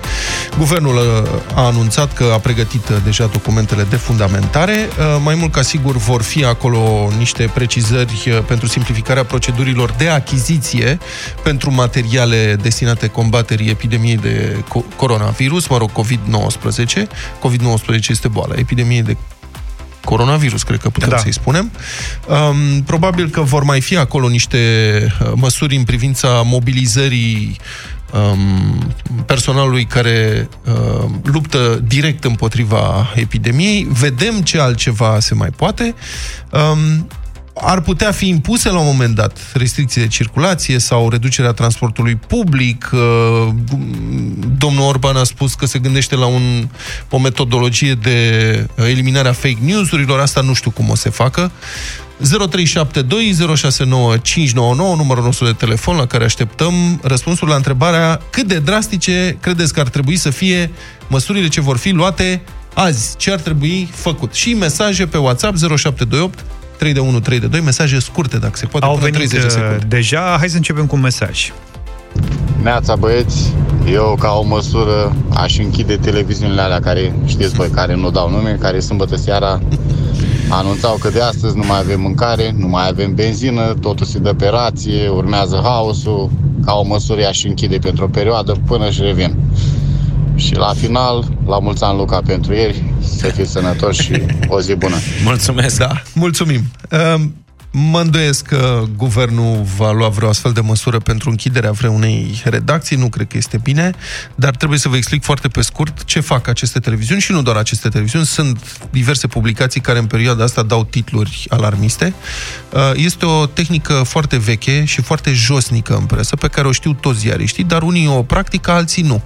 Guvernul 0.58 0.96
uh, 0.96 1.56
a 1.56 1.66
anunțat 1.66 2.14
că 2.14 2.30
a 2.34 2.38
pregătit 2.38 2.90
uh, 2.90 2.98
deja 3.04 3.26
documentele 3.26 3.86
de 3.90 3.96
fundamentare, 3.96 4.90
Uh, 4.98 5.22
mai 5.24 5.36
mult 5.36 5.52
ca 5.52 5.62
sigur 5.62 5.96
vor 5.96 6.22
fi 6.22 6.46
acolo 6.46 7.10
niște 7.18 7.47
precizări 7.54 8.24
uh, 8.28 8.40
pentru 8.48 8.68
simplificarea 8.68 9.24
procedurilor 9.24 9.92
de 9.98 10.10
achiziție 10.10 11.00
pentru 11.44 11.72
materiale 11.72 12.58
destinate 12.62 13.08
combaterii 13.08 13.70
epidemiei 13.70 14.18
de 14.18 14.64
co- 14.64 14.96
coronavirus, 14.96 15.68
mă 15.68 15.78
rog, 15.78 15.92
COVID-19. 15.92 17.08
COVID-19 17.40 18.08
este 18.08 18.28
boala, 18.28 18.54
epidemie 18.58 19.02
de 19.02 19.18
coronavirus, 20.04 20.64
cred 20.64 20.80
că 20.80 20.90
putem 20.90 21.10
Da. 21.10 21.16
da. 21.16 21.22
să-i 21.22 21.34
spunem. 21.34 21.72
Um, 22.28 22.84
probabil 22.84 23.30
că 23.30 23.42
vor 23.42 23.64
mai 23.64 23.82
fi 23.82 23.98
acolo 23.98 24.28
niște 24.28 24.58
uh, 25.22 25.32
măsuri 25.36 25.76
în 25.76 25.84
privința 25.84 26.42
mobilizării 26.46 27.60
um, 28.14 28.94
personalului 29.26 29.86
care 29.86 30.50
uh, 30.66 31.10
luptă 31.24 31.84
direct 31.88 32.24
împotriva 32.24 33.12
epidemiei. 33.16 33.88
Vedem 33.90 34.42
ce 34.42 34.60
altceva 34.60 35.20
se 35.20 35.34
mai 35.34 35.50
poate. 35.50 35.96
Um, 36.52 37.08
ar 37.62 37.82
putea 37.82 38.12
fi 38.12 38.28
impuse 38.28 38.70
la 38.70 38.80
un 38.80 38.86
moment 38.86 39.16
dat 39.16 39.38
restricții 39.54 40.02
de 40.02 40.08
circulație 40.08 40.80
sau 40.80 41.10
reducerea 41.10 41.52
transportului 41.52 42.16
public. 42.16 42.90
Uh, 42.94 43.54
Domnul 44.58 44.88
Orban 44.88 45.16
a 45.16 45.24
spus 45.24 45.54
că 45.54 45.66
se 45.66 45.80
gândește 45.80 46.16
la 46.16 46.26
un, 46.26 46.68
o 47.10 47.20
metodologie 47.20 47.94
de 47.94 48.20
eliminare 48.76 49.28
a 49.28 49.34
fake 49.34 49.58
news-urilor. 49.62 50.20
Asta 50.20 50.42
nu 50.42 50.54
știu 50.54 50.72
cum 50.72 50.90
o 50.90 50.96
să 50.96 51.02
se 51.02 51.10
facă. 51.10 51.52
0372 52.20 53.56
069 53.56 54.18
599, 54.18 54.96
numărul 54.96 55.24
nostru 55.24 55.46
de 55.46 55.52
telefon 55.52 55.96
la 55.96 56.06
care 56.06 56.24
așteptăm 56.24 57.00
răspunsul 57.04 57.48
la 57.48 57.56
întrebarea 57.56 58.22
cât 58.30 58.48
de 58.48 58.60
drastice 58.60 59.38
credeți 59.42 59.74
că 59.74 59.80
ar 59.80 59.88
trebui 59.90 60.16
să 60.16 60.30
fie 60.30 60.72
măsurile 61.08 61.48
ce 61.48 61.62
vor 61.62 61.78
fi 61.78 61.90
luate 61.90 62.42
azi. 62.74 63.18
Ce 63.18 63.32
ar 63.32 63.40
trebui 63.40 63.90
făcut? 63.94 64.34
Și 64.34 64.54
mesaje 64.54 65.06
pe 65.06 65.18
WhatsApp 65.18 65.58
0728 65.58 66.46
3 66.78 66.94
de 66.94 67.00
1, 67.00 67.20
3 67.20 67.40
de 67.40 67.48
2, 67.48 67.60
mesaje 67.62 68.00
scurte, 68.00 68.38
dacă 68.38 68.56
se 68.56 68.66
poate, 68.66 68.86
Au 68.86 68.94
până 68.94 69.10
venit 69.12 69.30
30 69.30 69.40
de 69.40 69.46
uh, 69.46 69.52
secunde. 69.52 69.86
deja, 69.96 70.36
hai 70.40 70.50
să 70.50 70.56
începem 70.56 70.86
cu 70.86 70.96
un 70.96 71.02
mesaj. 71.02 71.52
Neața 72.62 72.96
băieți, 72.96 73.54
eu 73.92 74.18
ca 74.20 74.32
o 74.32 74.44
măsură 74.44 75.16
aș 75.34 75.58
închide 75.58 75.96
televiziunile 75.96 76.62
alea 76.62 76.80
care, 76.80 77.16
știți 77.26 77.54
voi, 77.54 77.70
care 77.70 77.96
nu 77.96 78.12
dau 78.12 78.30
nume, 78.30 78.58
care 78.62 78.80
sâmbătă 78.80 79.16
seara 79.16 79.62
anunțau 80.50 80.98
că 81.02 81.10
de 81.10 81.22
astăzi 81.22 81.58
nu 81.58 81.64
mai 81.68 81.80
avem 81.80 82.02
mâncare, 82.02 82.54
nu 82.58 82.68
mai 82.68 82.88
avem 82.88 83.14
benzină, 83.14 83.74
totul 83.82 84.06
se 84.06 84.20
dă 84.20 84.34
pe 84.34 84.48
rație, 84.48 85.10
urmează 85.10 85.60
haosul, 85.64 86.30
ca 86.66 86.74
o 86.74 86.84
măsură 86.84 87.26
aș 87.28 87.44
închide 87.44 87.78
pentru 87.78 88.04
o 88.04 88.08
perioadă 88.08 88.56
până 88.66 88.90
și 88.90 89.02
revin. 89.02 89.36
Și 90.38 90.56
la 90.56 90.74
final, 90.74 91.26
la 91.46 91.60
mulți 91.60 91.84
ani 91.84 91.98
Luca 91.98 92.22
pentru 92.26 92.54
ieri, 92.54 92.84
să 93.18 93.28
fiți 93.28 93.52
sănătoși 93.52 94.02
și 94.02 94.22
o 94.48 94.62
zi 94.62 94.76
bună. 94.76 94.96
Mulțumesc! 95.24 95.78
Da, 95.78 96.02
mulțumim. 96.14 96.62
Um, 97.16 97.36
Mă 97.72 98.00
îndoiesc 98.00 98.46
că 98.46 98.84
guvernul 98.96 99.64
va 99.78 99.92
lua 99.92 100.08
vreo 100.10 100.30
astfel 100.30 100.52
de 100.52 100.62
măsură 100.62 101.00
pentru 101.00 101.30
închiderea 101.30 101.72
vreunei 101.72 102.42
redacții, 102.46 102.96
nu 102.96 103.10
cred 103.10 103.28
că 103.28 103.38
este 103.38 103.60
bine, 103.64 103.94
dar 104.36 104.56
trebuie 104.56 104.80
să 104.80 104.90
vă 104.90 104.96
explic 104.96 105.24
foarte 105.24 105.48
pe 105.48 105.62
scurt 105.62 106.04
ce 106.04 106.20
fac 106.20 106.48
aceste 106.48 106.80
televiziuni 106.80 107.22
și 107.22 107.32
nu 107.32 107.42
doar 107.42 107.56
aceste 107.56 107.90
televiziuni, 107.90 108.26
sunt 108.26 108.78
diverse 108.92 109.28
publicații 109.28 109.82
care 109.82 110.00
în 110.00 110.06
perioada 110.06 110.44
asta 110.44 110.64
dau 110.64 110.84
titluri 110.84 111.46
alarmiste. 111.50 112.14
Uh, 112.74 112.92
Este 112.96 113.26
o 113.26 113.46
tehnică 113.46 113.94
foarte 113.94 114.38
veche 114.38 114.86
și 114.86 115.02
foarte 115.02 115.32
josnică 115.34 115.96
în 115.96 116.06
presă, 116.06 116.36
pe 116.36 116.48
care 116.48 116.68
o 116.68 116.72
știu 116.72 116.94
toți 116.94 117.20
ziariștii, 117.20 117.64
dar 117.64 117.82
unii 117.82 118.08
o 118.08 118.24
practică, 118.24 118.72
alții 118.72 119.04
nu. 119.04 119.22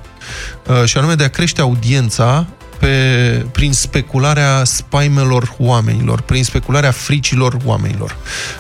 Uh, 0.68 0.86
Și 0.86 0.98
anume 0.98 1.14
de 1.16 1.24
a 1.24 1.30
crește 1.30 1.62
audiența 1.62 2.48
pe, 2.82 3.46
prin 3.52 3.74
specularea 3.74 4.64
spaimelor 4.64 5.56
oamenilor, 5.58 6.22
prin 6.22 6.44
specularea 6.44 6.92
fricilor 6.92 7.58
oamenilor. 7.66 8.18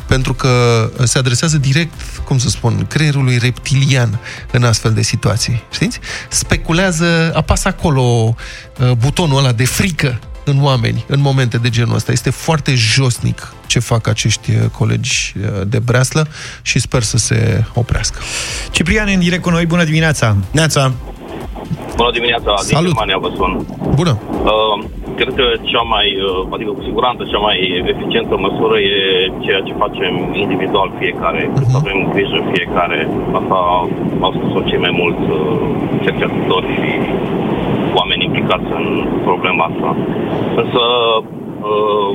Pentru 0.07 0.33
că 0.33 0.89
se 1.03 1.17
adresează 1.17 1.57
direct, 1.57 1.93
cum 2.25 2.37
să 2.37 2.49
spun, 2.49 2.85
creierului 2.85 3.37
reptilian 3.37 4.19
în 4.51 4.63
astfel 4.63 4.93
de 4.93 5.01
situații. 5.01 5.63
Știți? 5.71 5.99
Speculează, 6.29 7.31
apasă 7.35 7.67
acolo 7.67 8.01
uh, 8.01 8.91
butonul 8.91 9.37
ăla 9.37 9.51
de 9.51 9.65
frică 9.65 10.19
în 10.43 10.63
oameni, 10.63 11.05
în 11.07 11.19
momente 11.19 11.57
de 11.57 11.69
genul 11.69 11.95
ăsta. 11.95 12.11
Este 12.11 12.29
foarte 12.29 12.75
josnic 12.75 13.53
ce 13.65 13.79
fac 13.79 14.07
acești 14.07 14.51
uh, 14.51 14.69
colegi 14.71 15.33
uh, 15.37 15.67
de 15.67 15.79
breaslă 15.79 16.27
și 16.61 16.79
sper 16.79 17.03
să 17.03 17.17
se 17.17 17.63
oprească. 17.73 18.19
Ciprian 18.71 19.07
în 19.07 19.19
direct 19.19 19.41
cu 19.41 19.49
noi, 19.49 19.65
bună 19.65 19.83
dimineața! 19.83 20.37
Neața! 20.51 20.93
Bună 21.99 22.11
dimineața, 22.17 22.51
din 22.67 22.75
Salut. 22.75 22.91
Germania 22.91 23.17
vă 23.25 23.29
sun. 23.37 23.51
Bună! 23.99 24.13
Uh, 24.53 24.75
cred 25.19 25.31
că 25.39 25.45
cea 25.71 25.83
mai, 25.93 26.07
uh, 26.27 26.53
adică 26.55 26.71
cu 26.77 26.83
siguranță 26.89 27.21
cea 27.31 27.41
mai 27.47 27.57
eficientă 27.93 28.33
măsură 28.45 28.75
e 28.79 28.97
ceea 29.45 29.61
ce 29.67 29.81
facem 29.83 30.13
individual 30.43 30.89
fiecare. 31.01 31.41
Uh-huh. 31.49 31.69
Să 31.71 31.77
avem 31.81 31.97
grijă 32.13 32.39
fiecare. 32.53 32.99
Asta 33.39 33.57
au 34.25 34.31
spus 34.37 34.51
cei 34.69 34.83
mai 34.85 34.93
mulți 35.01 35.25
uh, 35.31 35.39
cercetători 36.05 36.67
și 36.75 36.89
oameni 37.99 38.25
implicați 38.27 38.69
în 38.79 38.85
problema 39.27 39.63
asta. 39.71 39.89
Însă, 40.61 40.83
uh, 41.69 42.11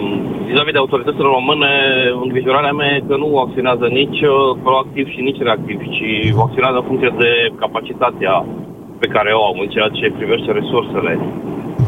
vis-a-vis 0.47 0.73
de 0.77 0.83
autoritățile 0.85 1.29
române, 1.39 1.73
îngrijorarea 2.23 2.73
mea 2.73 2.91
e 2.95 3.09
că 3.09 3.17
nu 3.17 3.29
acționează 3.45 3.87
nici 4.01 4.21
uh, 4.21 4.57
proactiv 4.67 5.05
și 5.15 5.21
nici 5.29 5.45
reactiv, 5.49 5.79
ci 5.97 6.09
acționează 6.47 6.77
în 6.79 6.89
funcție 6.91 7.13
de 7.23 7.31
capacitatea 7.63 8.35
pe 9.03 9.07
care 9.15 9.31
o 9.39 9.43
au 9.49 9.55
în 9.65 9.69
ceea 9.75 9.89
ce 9.99 10.15
privește 10.19 10.51
resursele, 10.61 11.13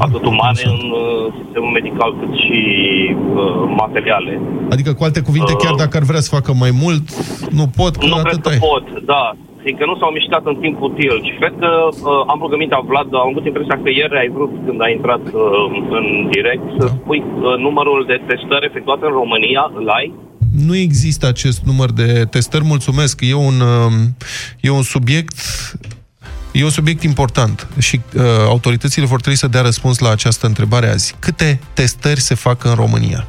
atât 0.04 0.24
umane 0.32 0.62
în 0.74 0.80
uh, 1.02 1.24
sistemul 1.38 1.72
medical, 1.78 2.10
cât 2.20 2.32
și 2.44 2.60
uh, 3.42 3.74
materiale. 3.82 4.32
Adică, 4.74 4.90
cu 4.94 5.04
alte 5.04 5.20
cuvinte, 5.28 5.52
chiar 5.62 5.74
dacă 5.82 5.94
ar 5.96 6.02
vrea 6.10 6.20
să 6.26 6.34
facă 6.38 6.50
mai 6.64 6.72
mult, 6.82 7.04
nu 7.58 7.64
pot, 7.78 7.92
că 7.96 8.06
Nu 8.06 8.16
cred 8.16 8.26
atât 8.26 8.42
că 8.42 8.48
ai. 8.48 8.58
pot, 8.70 8.86
da. 9.14 9.24
Fiindcă 9.64 9.84
nu 9.90 9.96
s-au 10.00 10.10
mișcat 10.18 10.42
în 10.52 10.56
timp 10.64 10.76
util. 10.88 11.14
Și 11.26 11.32
cred 11.40 11.54
că 11.62 11.70
uh, 11.90 12.22
am 12.32 12.38
rugămintea 12.44 12.80
Vlad, 12.90 13.08
am 13.22 13.28
avut 13.32 13.44
impresia 13.46 13.76
că 13.82 13.88
ieri 13.90 14.18
ai 14.22 14.30
vrut, 14.36 14.52
când 14.66 14.78
ai 14.82 14.92
intrat 14.98 15.24
uh, 15.42 15.64
în 15.98 16.06
direct, 16.34 16.66
să 16.78 16.84
Da. 16.86 16.92
spui 17.00 17.20
uh, 17.26 17.56
numărul 17.66 18.00
de 18.10 18.16
testări 18.30 18.68
efectuate 18.70 19.04
în 19.08 19.14
România, 19.22 19.64
îl 19.80 19.88
ai? 19.98 20.08
Nu 20.66 20.74
există 20.76 21.24
acest 21.26 21.60
număr 21.70 21.90
de 21.92 22.08
testări, 22.30 22.64
mulțumesc. 22.74 23.20
E 23.32 23.34
un, 23.34 23.56
um, 23.70 23.94
e 24.60 24.70
un 24.70 24.82
subiect 24.94 25.36
E 26.58 26.64
un 26.64 26.70
subiect 26.70 27.02
important 27.02 27.68
și 27.78 28.00
uh, 28.14 28.22
autoritățile 28.46 29.06
vor 29.06 29.20
trebui 29.20 29.38
să 29.38 29.46
dea 29.48 29.60
răspuns 29.60 29.98
la 29.98 30.10
această 30.10 30.46
întrebare 30.46 30.86
azi. 30.88 31.14
Câte 31.18 31.60
testări 31.74 32.20
se 32.20 32.34
fac 32.34 32.64
în 32.64 32.74
România? 32.74 33.26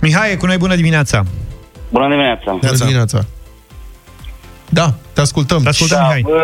Mihai 0.00 0.32
e 0.32 0.36
cu 0.36 0.46
noi, 0.46 0.56
bună 0.56 0.74
dimineața! 0.74 1.22
Bună 1.90 2.08
dimineața! 2.08 2.52
Bună 2.52 2.72
dimineața! 2.78 3.24
Da, 4.68 4.94
te 5.14 5.20
ascultăm. 5.20 5.62
Te 5.62 5.68
ascultăm, 5.68 5.98
Da, 5.98 6.04
Mihai. 6.04 6.20
bă, 6.22 6.42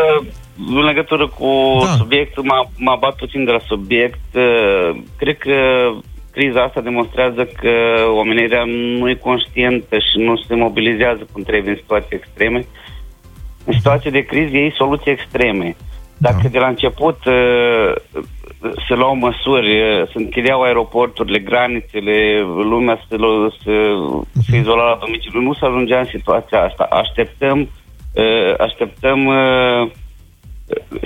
în 0.76 0.84
legătură 0.84 1.28
cu 1.28 1.48
Da. 1.80 1.86
da. 1.86 1.96
subiectul, 1.96 2.42
m-a, 2.44 2.70
m-a 2.76 2.96
bat 2.96 3.14
puțin 3.16 3.44
de 3.44 3.50
la 3.50 3.60
subiect. 3.66 4.20
Uh, 4.34 5.00
Cred 5.16 5.38
că 5.38 5.52
criza 6.30 6.62
asta 6.62 6.80
demonstrează 6.80 7.42
că 7.60 7.72
omenirea 8.18 8.64
nu 8.98 9.08
e 9.10 9.14
conștientă 9.14 9.96
și 9.96 10.18
nu 10.18 10.36
se 10.36 10.54
mobilizează 10.54 11.26
când 11.32 11.46
trebuie 11.46 11.70
în 11.72 11.78
situații 11.80 12.16
extreme. 12.16 12.66
În 13.68 13.74
situații 13.74 14.10
de 14.10 14.22
criză 14.30 14.56
ei 14.56 14.72
soluții 14.76 15.10
extreme. 15.10 15.76
Dacă 16.16 16.42
Da. 16.42 16.48
de 16.48 16.58
la 16.58 16.66
început 16.66 17.18
uh, 17.24 17.90
se 18.88 18.94
luau 18.94 19.14
măsuri, 19.16 19.70
uh, 19.80 20.08
se 20.12 20.18
închideau 20.24 20.62
aeroporturile, 20.62 21.38
granițele, 21.38 22.16
lumea 22.72 22.96
se, 23.08 23.16
lo- 23.24 23.52
se, 23.64 23.74
se 24.50 24.56
izola 24.56 24.84
la 24.90 24.98
domiciliu, 25.04 25.40
nu 25.40 25.54
se 25.54 25.64
ajungea 25.66 25.98
în 25.98 26.08
situația 26.16 26.60
asta. 26.68 26.84
Așteptăm, 27.02 27.58
uh, 27.60 28.52
așteptăm 28.66 29.26
uh, 29.26 29.90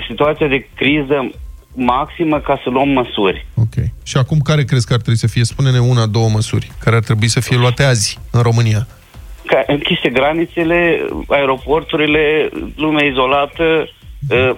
situația 0.09 0.47
de 0.47 0.67
criză 0.75 1.29
maximă 1.75 2.39
ca 2.39 2.59
să 2.63 2.69
luăm 2.69 2.89
măsuri. 2.89 3.45
Ok. 3.55 3.75
Și 4.03 4.17
acum 4.17 4.39
care 4.39 4.63
crezi 4.63 4.87
că 4.87 4.93
ar 4.93 4.99
trebui 4.99 5.19
să 5.19 5.27
fie? 5.27 5.43
Spune-ne 5.43 5.79
una, 5.79 6.05
două 6.05 6.29
măsuri 6.29 6.71
care 6.79 6.95
ar 6.95 7.03
trebui 7.03 7.27
să 7.27 7.39
fie 7.39 7.57
luate 7.57 7.83
azi 7.83 8.19
în 8.31 8.41
România. 8.41 8.87
Ca 9.45 9.63
închise 9.67 10.09
granițele, 10.09 11.05
aeroporturile, 11.27 12.49
lumea 12.75 13.05
izolată, 13.05 13.89
uh, 14.29 14.55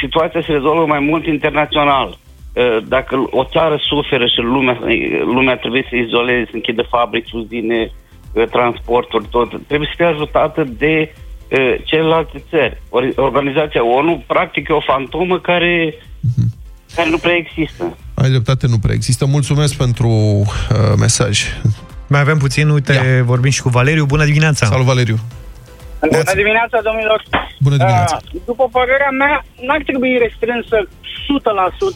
situația 0.00 0.42
se 0.46 0.52
rezolvă 0.52 0.86
mai 0.86 0.98
mult 1.00 1.26
internațional. 1.26 2.08
Uh, 2.52 2.76
Dacă 2.88 3.16
o 3.30 3.44
țară 3.44 3.76
suferă 3.80 4.26
și 4.26 4.40
lumea, 4.40 4.78
lumea 5.24 5.56
trebuie 5.56 5.86
să 5.88 5.96
izoleze, 5.96 6.44
să 6.44 6.50
închidă 6.54 6.82
fabrici, 6.82 7.32
uzine, 7.32 7.90
uh, 8.32 8.44
transporturi, 8.50 9.26
tot, 9.30 9.48
trebuie 9.66 9.88
să 9.88 9.94
fie 9.96 10.06
ajutată 10.06 10.64
de 10.78 11.14
uh, 11.50 11.74
celelalte 11.84 12.42
țări. 12.50 12.82
Ori- 12.90 13.14
Organizația 13.16 13.84
ONU, 13.84 14.24
practic, 14.26 14.68
e 14.68 14.72
o 14.72 14.80
fantomă 14.80 15.38
care, 15.38 15.94
care 16.94 17.10
nu 17.10 17.16
prea 17.18 17.34
există. 17.34 17.96
Ai 18.14 18.28
dreptate, 18.28 18.66
nu 18.66 18.78
prea 18.78 18.94
există. 18.94 19.26
Mulțumesc 19.26 19.76
pentru 19.76 20.08
uh, 20.08 20.94
mesaj. 20.98 21.40
Mai 22.12 22.20
avem 22.20 22.38
puțin, 22.38 22.68
uite, 22.68 22.92
Ia. 22.92 23.24
vorbim 23.32 23.50
și 23.50 23.62
cu 23.62 23.68
Valeriu. 23.68 24.04
Bună 24.14 24.24
dimineața! 24.24 24.66
Salut, 24.66 24.86
Valeriu! 24.92 25.16
Bună 26.00 26.34
dimineața, 26.42 26.78
domnilor! 26.88 27.20
Bună 27.66 27.76
dimineața! 27.76 28.16
Uh, 28.22 28.40
după 28.50 28.64
părerea 28.76 29.12
mea, 29.22 29.36
n-ar 29.66 29.82
trebui 29.88 30.12
restrânsă 30.24 30.76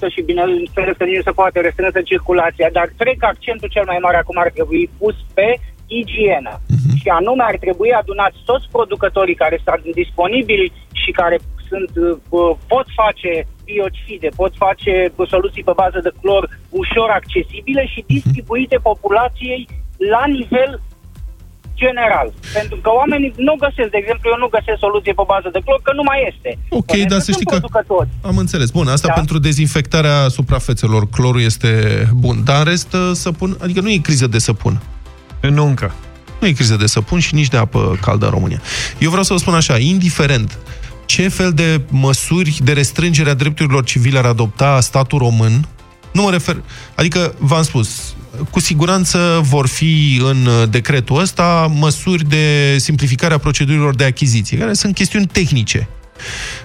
100% 0.06 0.12
și 0.14 0.28
bineînțeles 0.30 0.94
că 0.96 1.04
nici 1.04 1.20
nu 1.20 1.28
se 1.28 1.38
poate 1.40 1.60
restrânsă 1.60 2.00
circulația, 2.10 2.68
dar 2.78 2.86
cred 3.00 3.16
că 3.18 3.26
accentul 3.26 3.68
cel 3.76 3.86
mai 3.86 3.98
mare 4.04 4.18
acum 4.20 4.36
ar 4.44 4.50
trebui 4.56 4.90
pus 4.98 5.16
pe 5.34 5.48
igienă. 6.00 6.52
Uh-huh. 6.58 6.94
Și 7.00 7.08
anume 7.18 7.44
ar 7.46 7.56
trebui 7.64 7.90
adunați 7.92 8.38
toți 8.50 8.66
producătorii 8.74 9.42
care 9.42 9.56
sunt 9.64 9.94
disponibili 10.02 10.72
și 11.02 11.10
care 11.20 11.36
sunt, 11.68 11.92
uh, 11.96 12.56
pot 12.72 12.86
face 13.02 13.32
biocide, 13.64 14.28
pot 14.40 14.52
face 14.64 14.92
soluții 15.32 15.68
pe 15.68 15.78
bază 15.82 15.98
de 16.02 16.12
clor 16.20 16.42
ușor 16.82 17.08
accesibile 17.20 17.84
și 17.92 18.04
distribuite 18.06 18.76
populației 18.90 19.60
la 20.10 20.22
nivel 20.38 20.72
general. 21.82 22.28
Pentru 22.58 22.76
că 22.82 22.90
oamenii 23.00 23.32
nu 23.48 23.54
găsesc, 23.64 23.90
de 23.94 23.98
exemplu, 24.02 24.26
eu 24.34 24.38
nu 24.44 24.48
găsesc 24.56 24.78
soluție 24.86 25.12
pe 25.20 25.24
bază 25.32 25.48
de 25.52 25.60
clor, 25.64 25.80
că 25.86 25.92
nu 25.98 26.04
mai 26.10 26.18
este. 26.30 26.50
Ok, 26.78 26.86
Pentru 26.86 27.08
dar 27.08 27.18
că 27.18 27.24
să 27.24 27.30
sunt 27.30 27.36
știi 27.36 27.48
că- 27.50 27.56
producători. 27.58 28.08
Am 28.30 28.36
înțeles. 28.44 28.68
Bun, 28.78 28.86
asta 28.88 29.06
Da. 29.08 29.12
pentru 29.20 29.36
dezinfectarea 29.48 30.18
suprafețelor. 30.38 31.02
Clorul 31.16 31.42
este 31.50 31.70
bun. 32.24 32.36
Dar 32.48 32.58
în 32.58 32.64
rest, 32.72 32.92
uh, 32.92 33.10
săpun... 33.24 33.50
Adică 33.64 33.80
nu 33.80 33.90
e 33.90 33.96
criză 34.08 34.26
de 34.26 34.38
săpun. 34.38 34.74
Nu 35.58 35.64
încă. 35.66 35.88
Nu 36.40 36.46
e 36.46 36.52
criză 36.52 36.76
de 36.76 36.86
săpun 36.86 37.18
și 37.18 37.34
nici 37.34 37.48
de 37.48 37.56
apă 37.56 37.98
caldă 38.00 38.24
în 38.24 38.30
România. 38.30 38.60
Eu 38.98 39.08
vreau 39.08 39.24
să 39.24 39.32
vă 39.32 39.38
spun 39.38 39.54
așa, 39.54 39.76
indiferent 39.78 40.58
ce 41.06 41.28
fel 41.28 41.52
de 41.52 41.80
măsuri 41.90 42.58
de 42.64 42.72
restrângere 42.72 43.30
a 43.30 43.34
drepturilor 43.34 43.84
civile 43.84 44.18
ar 44.18 44.24
adopta 44.24 44.80
statul 44.80 45.18
român, 45.18 45.66
nu 46.12 46.22
mă 46.22 46.30
refer... 46.30 46.62
Adică, 46.94 47.34
v-am 47.38 47.62
spus, 47.62 48.11
cu 48.50 48.60
siguranță 48.60 49.40
vor 49.42 49.66
fi 49.66 50.20
în 50.24 50.46
uh, 50.46 50.68
decretul 50.70 51.20
ăsta 51.20 51.72
măsuri 51.74 52.28
de 52.28 52.76
simplificare 52.78 53.34
a 53.34 53.38
procedurilor 53.38 53.94
de 53.94 54.04
achiziție, 54.04 54.58
care 54.58 54.72
sunt 54.72 54.94
chestiuni 54.94 55.26
tehnice. 55.26 55.88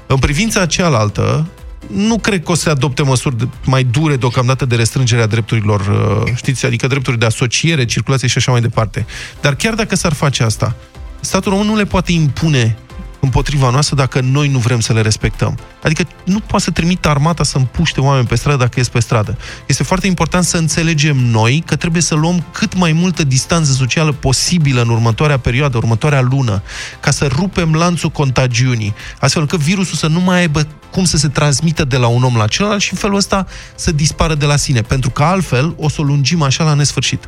În 0.08 0.18
privința 0.18 0.66
cealaltă, 0.66 1.48
nu 1.94 2.18
cred 2.18 2.44
că 2.44 2.52
o 2.52 2.56
să 2.56 2.62
se 2.62 2.70
adopte 2.70 3.04
măsuri 3.04 3.38
de- 3.38 3.48
mai 3.66 3.84
dure 3.84 4.16
deocamdată 4.16 4.66
de 4.66 4.76
restrângere 4.76 5.22
a 5.22 5.28
drepturilor, 5.28 5.80
uh, 6.26 6.32
știți, 6.36 6.66
adică 6.66 6.88
drepturi 6.88 7.20
de 7.20 7.26
asociere, 7.26 7.86
circulație 7.86 8.28
și 8.28 8.38
așa 8.38 8.52
mai 8.52 8.62
departe. 8.62 9.06
Dar 9.42 9.56
chiar 9.56 9.74
dacă 9.74 9.96
s-ar 9.96 10.14
face 10.14 10.44
asta, 10.44 10.76
statul 11.20 11.52
român 11.52 11.68
nu 11.68 11.76
le 11.76 11.86
poate 11.86 12.12
impune 12.12 12.78
împotriva 13.20 13.70
noastră 13.70 13.96
dacă 13.96 14.20
noi 14.20 14.48
nu 14.48 14.58
vrem 14.58 14.80
să 14.80 14.94
le 14.94 15.02
respectăm. 15.02 15.58
Adică 15.84 16.04
nu 16.24 16.40
poate 16.40 16.64
să 16.64 16.72
trimită 16.72 17.10
armata 17.10 17.44
să 17.44 17.58
împuște 17.58 18.02
oameni 18.02 18.28
pe 18.28 18.36
stradă 18.36 18.58
dacă 18.58 18.74
ies 18.76 18.90
pe 18.90 19.00
stradă. 19.00 19.38
Este 19.66 19.84
foarte 19.84 20.08
important 20.08 20.44
să 20.44 20.58
înțelegem 20.58 21.18
noi 21.18 21.64
că 21.66 21.76
trebuie 21.76 22.02
să 22.02 22.16
luăm 22.16 22.44
cât 22.52 22.76
mai 22.76 22.92
multă 22.92 23.24
distanță 23.24 23.72
socială 23.72 24.12
posibilă 24.12 24.82
în 24.82 24.90
următoarea 24.90 25.38
perioadă, 25.38 25.78
următoarea 25.78 26.22
lună, 26.22 26.62
ca 27.00 27.12
să 27.12 27.28
rupem 27.28 27.74
lanțul 27.74 28.10
contagiunii, 28.10 28.94
astfel 29.20 29.42
încât 29.42 29.60
virusul 29.60 29.96
să 29.96 30.08
nu 30.08 30.20
mai 30.20 30.40
aibă 30.40 30.68
cum 30.92 31.06
să 31.06 31.18
se 31.18 31.28
transmită 31.28 31.86
de 31.86 31.98
la 31.98 32.08
un 32.08 32.24
om 32.24 32.36
la 32.36 32.48
celălalt 32.48 32.82
și 32.82 32.94
în 32.94 32.98
felul 32.98 33.16
ăsta 33.16 33.48
să 33.76 33.92
dispară 33.92 34.36
de 34.36 34.46
la 34.46 34.56
sine, 34.56 34.82
pentru 34.82 35.10
că 35.10 35.24
altfel 35.24 35.76
o 35.78 35.90
să 35.90 36.02
o 36.02 36.04
lungim 36.04 36.42
așa 36.42 36.64
la 36.64 36.74
nesfârșit. 36.74 37.26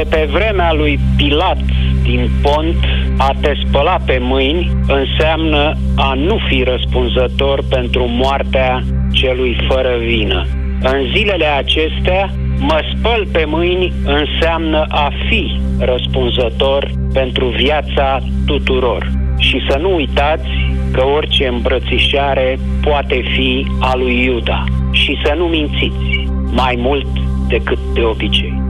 De 0.00 0.16
pe 0.16 0.28
vremea 0.32 0.72
lui 0.72 0.98
Pilat 1.16 1.58
din 2.02 2.30
Pont, 2.42 2.76
a 3.18 3.34
te 3.40 3.52
spăla 3.66 3.98
pe 4.04 4.18
mâini 4.20 4.70
înseamnă 4.86 5.76
a 5.96 6.14
nu 6.14 6.38
fi 6.48 6.62
răspunzător 6.62 7.64
pentru 7.68 8.06
moartea 8.08 8.82
celui 9.12 9.56
fără 9.68 9.96
vină. 9.98 10.46
În 10.82 11.06
zilele 11.14 11.44
acestea, 11.44 12.30
mă 12.58 12.82
spăl 12.94 13.26
pe 13.32 13.44
mâini 13.46 13.92
înseamnă 14.04 14.84
a 14.88 15.10
fi 15.28 15.60
răspunzător 15.78 16.90
pentru 17.12 17.46
viața 17.46 18.18
tuturor. 18.46 19.10
Și 19.38 19.60
să 19.68 19.78
nu 19.78 19.94
uitați 19.94 20.50
că 20.92 21.04
orice 21.04 21.46
îmbrățișare 21.46 22.58
poate 22.82 23.22
fi 23.34 23.66
a 23.80 23.96
lui 23.96 24.24
Iuda. 24.24 24.64
Și 24.90 25.18
să 25.24 25.34
nu 25.36 25.44
mințiți 25.44 26.28
mai 26.50 26.74
mult 26.78 27.06
decât 27.48 27.78
de 27.94 28.02
obicei. 28.02 28.68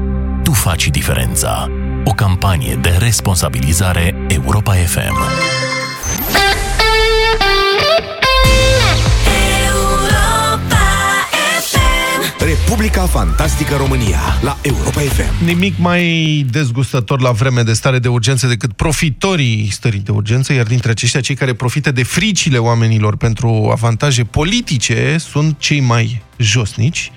Tu 0.50 0.56
faci 0.56 0.88
diferența. 0.88 1.70
O 2.04 2.12
campanie 2.12 2.74
de 2.74 2.96
responsabilizare 2.98 4.14
Europa 4.28 4.72
FM. 4.72 5.14
Republica 12.38 13.02
Fantastică 13.02 13.76
România 13.76 14.18
la 14.42 14.58
Europa 14.62 15.00
FM. 15.00 15.44
Nimic 15.44 15.74
mai 15.78 16.46
dezgustător 16.50 17.20
la 17.20 17.30
vreme 17.30 17.62
de 17.62 17.72
stare 17.72 17.98
de 17.98 18.08
urgență 18.08 18.46
decât 18.46 18.72
profitorii 18.72 19.68
stării 19.70 20.00
de 20.00 20.10
urgență, 20.10 20.52
iar 20.52 20.66
dintre 20.66 20.90
aceștia 20.90 21.20
cei 21.20 21.34
care 21.34 21.54
profită 21.54 21.90
de 21.90 22.02
fricile 22.02 22.58
oamenilor 22.58 23.16
pentru 23.16 23.68
avantaje 23.72 24.24
politice 24.24 25.16
sunt 25.18 25.58
cei 25.58 25.80
mai 25.80 26.22
josnici. 26.36 27.12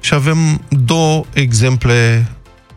Și 0.00 0.14
avem 0.14 0.64
două 0.68 1.24
exemple 1.32 2.26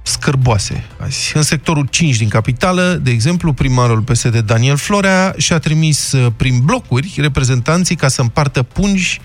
scârboase 0.02 0.86
azi. 0.98 1.32
În 1.36 1.42
sectorul 1.42 1.88
5 1.90 2.18
din 2.18 2.28
capitală, 2.28 3.00
de 3.02 3.12
exemplu, 3.12 3.54
primarul 3.54 4.02
PSD 4.02 4.40
Daniel 4.40 4.78
Florea 4.78 5.34
și-a 5.38 5.60
trimis 5.60 6.12
uh, 6.12 6.32
prin 6.36 6.60
blocuri 6.64 7.14
reprezentanții 7.18 7.96
ca 7.96 8.08
să 8.08 8.22
împartă 8.22 8.64
pungi 8.64 9.22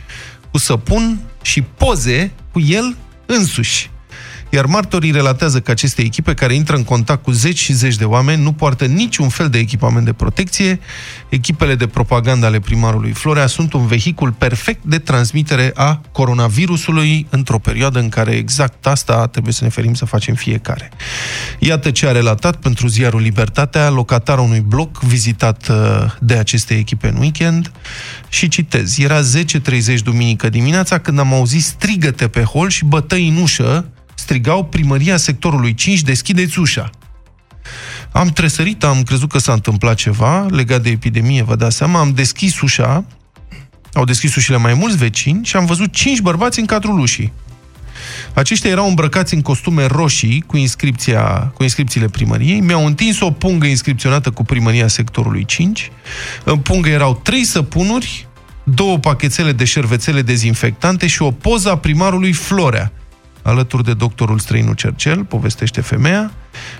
cu 0.50 0.58
săpun 0.58 1.20
și 1.42 1.62
poze 1.62 2.32
cu 2.52 2.60
el 2.60 2.96
însuși. 3.26 3.90
Iar 4.50 4.66
martorii 4.66 5.10
relatează 5.10 5.60
că 5.60 5.70
aceste 5.70 6.02
echipe 6.02 6.34
care 6.34 6.54
intră 6.54 6.76
în 6.76 6.84
contact 6.84 7.22
cu 7.22 7.30
zeci 7.30 7.58
și 7.58 7.72
zeci 7.72 7.96
de 7.96 8.04
oameni 8.04 8.42
nu 8.42 8.52
poartă 8.52 8.84
niciun 8.84 9.28
fel 9.28 9.48
de 9.48 9.58
echipament 9.58 10.04
de 10.04 10.12
protecție. 10.12 10.80
Echipele 11.28 11.74
de 11.74 11.86
propagandă 11.86 12.46
ale 12.46 12.60
primarului 12.60 13.12
Florea 13.12 13.46
sunt 13.46 13.72
un 13.72 13.86
vehicul 13.86 14.32
perfect 14.32 14.84
de 14.84 14.98
transmitere 14.98 15.72
a 15.74 16.00
coronavirusului 16.12 17.26
într-o 17.30 17.58
perioadă 17.58 17.98
în 17.98 18.08
care 18.08 18.30
exact 18.30 18.86
asta 18.86 19.26
trebuie 19.26 19.52
să 19.52 19.64
ne 19.64 19.70
ferim 19.70 19.94
să 19.94 20.04
facem 20.04 20.34
fiecare. 20.34 20.90
Iată 21.58 21.90
ce 21.90 22.06
a 22.06 22.12
relatat 22.12 22.56
pentru 22.56 22.86
ziarul 22.86 23.20
Libertatea 23.20 23.88
locatarul 23.88 24.44
unui 24.44 24.60
bloc 24.60 24.98
vizitat 24.98 25.68
uh, 25.68 25.76
de 26.20 26.34
aceste 26.34 26.74
echipe 26.74 27.08
în 27.08 27.16
weekend 27.16 27.72
și 28.28 28.48
citez. 28.48 28.98
Era 28.98 29.20
10.30 29.20 29.98
duminică 30.02 30.48
dimineața 30.48 30.98
când 30.98 31.18
am 31.18 31.32
auzit 31.32 31.62
strigăte 31.62 32.28
pe 32.28 32.42
hol 32.42 32.68
și 32.68 32.84
bătăi 32.84 33.28
în 33.28 33.36
ușă 33.36 33.84
strigau 34.16 34.64
primăria 34.64 35.16
sectorului 35.16 35.74
5, 35.74 36.02
deschideți 36.02 36.58
ușa. 36.58 36.90
Am 38.12 38.28
tresărit, 38.28 38.84
am 38.84 39.02
crezut 39.02 39.30
că 39.30 39.38
s-a 39.38 39.52
întâmplat 39.52 39.96
ceva 39.96 40.46
legat 40.50 40.82
de 40.82 40.90
epidemie, 40.90 41.42
vă 41.42 41.56
dați 41.56 41.76
seama, 41.76 42.00
am 42.00 42.12
deschis 42.12 42.60
ușa, 42.60 43.04
au 43.92 44.04
deschis 44.04 44.34
ușile 44.34 44.56
mai 44.56 44.74
mulți 44.74 44.96
vecini 44.96 45.44
și 45.44 45.56
am 45.56 45.66
văzut 45.66 45.92
cinci 45.92 46.20
bărbați 46.20 46.58
în 46.58 46.66
cadrul 46.66 46.98
ușii. 46.98 47.32
Aceștia 48.34 48.70
erau 48.70 48.88
îmbrăcați 48.88 49.34
în 49.34 49.42
costume 49.42 49.86
roșii 49.86 50.44
cu, 50.46 50.56
inscripția, 50.56 51.52
cu 51.54 51.62
inscripțiile 51.62 52.08
primăriei, 52.08 52.60
mi-au 52.60 52.86
întins 52.86 53.20
o 53.20 53.30
pungă 53.30 53.66
inscripționată 53.66 54.30
cu 54.30 54.44
primăria 54.44 54.88
sectorului 54.88 55.44
5, 55.44 55.90
în 56.44 56.58
pungă 56.58 56.88
erau 56.88 57.20
trei 57.22 57.44
săpunuri, 57.44 58.28
două 58.64 58.98
pachetele 58.98 59.52
de 59.52 59.64
șervețele 59.64 60.22
dezinfectante 60.22 61.06
și 61.06 61.22
o 61.22 61.30
poză 61.30 61.70
a 61.70 61.78
primarului 61.78 62.32
Florea, 62.32 62.92
alături 63.46 63.84
de 63.84 63.94
doctorul 63.94 64.38
străinu 64.38 64.72
Cercel, 64.72 65.24
povestește 65.24 65.80
femeia, 65.80 66.30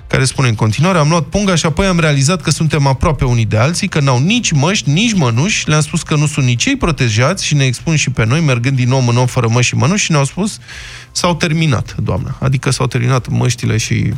care 0.07 0.25
spune 0.25 0.49
în 0.49 0.55
continuare, 0.55 0.99
am 0.99 1.09
luat 1.09 1.25
punga 1.25 1.55
și 1.55 1.67
apoi 1.67 1.87
am 1.87 2.01
realizat 2.01 2.43
că 2.43 2.51
suntem 2.51 2.87
aproape 2.87 3.25
unii 3.25 3.45
de 3.45 3.57
alții, 3.57 3.89
că 3.89 4.01
n-au 4.01 4.19
nici 4.19 4.51
măști, 4.53 4.91
nici 4.91 5.15
mănuși, 5.15 5.69
le-am 5.69 5.81
spus 5.81 6.03
că 6.03 6.17
nu 6.17 6.27
sunt 6.27 6.47
nici 6.47 6.65
ei 6.65 6.77
protejați 6.77 7.45
și 7.45 7.55
ne 7.55 7.65
expun 7.65 7.97
și 7.97 8.11
pe 8.11 8.25
noi, 8.25 8.41
mergând 8.41 8.77
din 8.77 8.93
om 8.93 9.09
în 9.09 9.17
om 9.17 9.27
fără 9.27 9.49
măști 9.49 9.71
și 9.71 9.77
mănuși 9.77 10.05
și 10.05 10.11
ne-au 10.11 10.25
spus 10.25 10.59
s-au 11.13 11.35
terminat, 11.35 11.95
doamnă. 12.03 12.37
Adică 12.41 12.71
s-au 12.71 12.87
terminat 12.87 13.29
măștile 13.29 13.77
și 13.77 14.13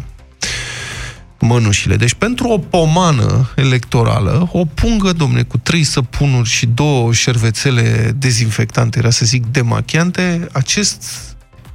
mănușile. 1.41 1.97
Deci 1.97 2.15
pentru 2.15 2.49
o 2.49 2.59
pomană 2.59 3.51
electorală, 3.57 4.49
o 4.53 4.65
pungă, 4.65 5.13
domne, 5.13 5.43
cu 5.43 5.59
trei 5.59 5.83
săpunuri 5.83 6.49
și 6.49 6.67
două 6.67 7.13
șervețele 7.13 8.15
dezinfectante, 8.17 8.99
era 8.99 9.11
să 9.11 9.25
zic 9.25 9.47
demachiante, 9.47 10.49
acest 10.53 11.28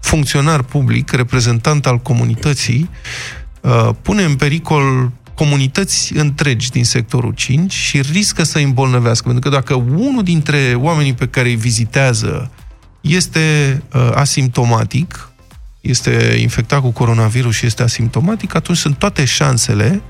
funcționar 0.03 0.61
public, 0.61 1.11
reprezentant 1.11 1.85
al 1.85 1.97
comunității, 1.97 2.89
uh, 3.61 3.89
pune 4.01 4.23
în 4.23 4.35
pericol 4.35 5.11
comunități 5.33 6.13
întregi 6.15 6.69
din 6.69 6.85
sectorul 6.85 7.33
5 7.33 7.73
și 7.73 8.01
riscă 8.01 8.43
să 8.43 8.57
îi 8.57 8.63
îmbolnăvească. 8.63 9.29
Pentru 9.29 9.49
că 9.49 9.55
dacă 9.55 9.73
unul 9.73 10.23
dintre 10.23 10.73
oamenii 10.77 11.13
pe 11.13 11.27
care 11.27 11.49
îi 11.49 11.55
vizitează 11.55 12.51
este 13.01 13.81
uh, 13.93 14.11
asimptomatic, 14.13 15.31
este 15.81 16.37
infectat 16.39 16.81
cu 16.81 16.91
coronavirus 16.91 17.55
și 17.55 17.65
este 17.65 17.83
asimptomatic, 17.83 18.55
atunci 18.55 18.77
sunt 18.77 18.97
toate 18.97 19.25
șansele 19.25 20.01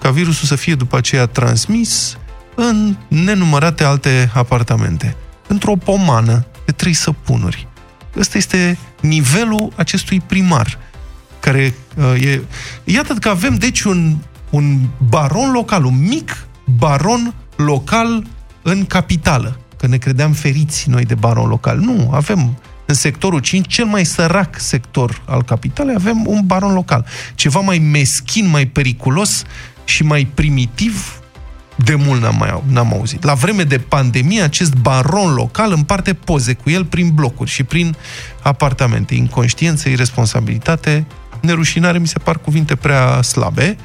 ca 0.00 0.10
virusul 0.10 0.46
să 0.46 0.56
fie 0.56 0.74
după 0.74 0.96
aceea 0.96 1.26
transmis 1.26 2.18
în 2.54 2.96
nenumărate 3.08 3.84
alte 3.84 4.30
apartamente. 4.34 5.16
Într-o 5.48 5.76
pomană 5.76 6.46
de 6.64 6.72
trei 6.72 6.92
săpunuri. 6.92 7.68
Ăsta 8.16 8.38
este 8.38 8.78
nivelul 9.08 9.72
acestui 9.76 10.20
primar, 10.20 10.78
care 11.40 11.74
uh, 11.96 12.22
e... 12.22 12.42
Iată 12.84 13.14
că 13.14 13.28
avem, 13.28 13.54
deci, 13.54 13.82
un, 13.82 14.16
un 14.50 14.78
baron 15.08 15.52
local, 15.52 15.84
un 15.84 16.06
mic 16.08 16.46
baron 16.64 17.34
local 17.56 18.26
în 18.62 18.86
capitală. 18.86 19.60
Că 19.76 19.86
ne 19.86 19.96
credeam 19.96 20.32
feriți 20.32 20.90
noi 20.90 21.04
de 21.04 21.14
baron 21.14 21.48
local. 21.48 21.78
Nu, 21.78 22.10
avem 22.12 22.58
în 22.86 22.94
sectorul 22.94 23.40
5, 23.40 23.66
cel 23.66 23.84
mai 23.84 24.04
sărac 24.04 24.60
sector 24.60 25.22
al 25.24 25.42
capitalei, 25.42 25.94
avem 25.94 26.26
un 26.26 26.40
baron 26.44 26.72
local. 26.72 27.06
Ceva 27.34 27.60
mai 27.60 27.78
meschin, 27.78 28.48
mai 28.48 28.66
periculos 28.66 29.42
și 29.84 30.02
mai 30.02 30.28
primitiv 30.34 31.20
de 31.76 31.94
mult 31.94 32.20
n-am, 32.20 32.36
mai, 32.38 32.62
n-am 32.66 32.92
auzit. 32.92 33.24
La 33.24 33.34
vreme 33.34 33.62
de 33.62 33.78
pandemie, 33.78 34.42
acest 34.42 34.74
baron 34.74 35.34
local 35.34 35.72
împarte 35.72 36.14
poze 36.14 36.52
cu 36.52 36.70
el 36.70 36.84
prin 36.84 37.10
blocuri 37.14 37.50
și 37.50 37.62
prin 37.62 37.96
apartamente. 38.42 39.14
Inconștiență, 39.14 39.88
irresponsabilitate, 39.88 41.06
nerușinare 41.40 41.98
mi 41.98 42.06
se 42.06 42.18
par 42.18 42.38
cuvinte 42.38 42.74
prea 42.74 43.22
slabe. 43.22 43.76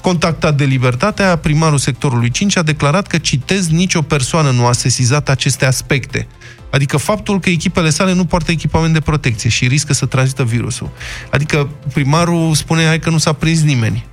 Contactat 0.00 0.56
de 0.56 0.64
Libertatea, 0.64 1.36
primarul 1.36 1.78
sectorului 1.78 2.30
5 2.30 2.56
a 2.56 2.62
declarat 2.62 3.06
că, 3.06 3.18
citez, 3.18 3.68
nicio 3.68 4.02
persoană 4.02 4.50
nu 4.50 4.66
a 4.66 4.72
sesizat 4.72 5.28
aceste 5.28 5.66
aspecte. 5.66 6.26
Adică 6.70 6.96
faptul 6.96 7.40
că 7.40 7.50
echipele 7.50 7.90
sale 7.90 8.12
nu 8.12 8.24
poartă 8.24 8.50
echipament 8.50 8.92
de 8.92 9.00
protecție 9.00 9.50
și 9.50 9.66
riscă 9.66 9.92
să 9.92 10.06
tranzită 10.06 10.44
virusul. 10.44 10.90
Adică 11.30 11.68
primarul 11.92 12.54
spune, 12.54 12.86
hai 12.86 12.98
că 12.98 13.10
nu 13.10 13.18
s-a 13.18 13.32
prins 13.32 13.62
nimeni. 13.62 14.06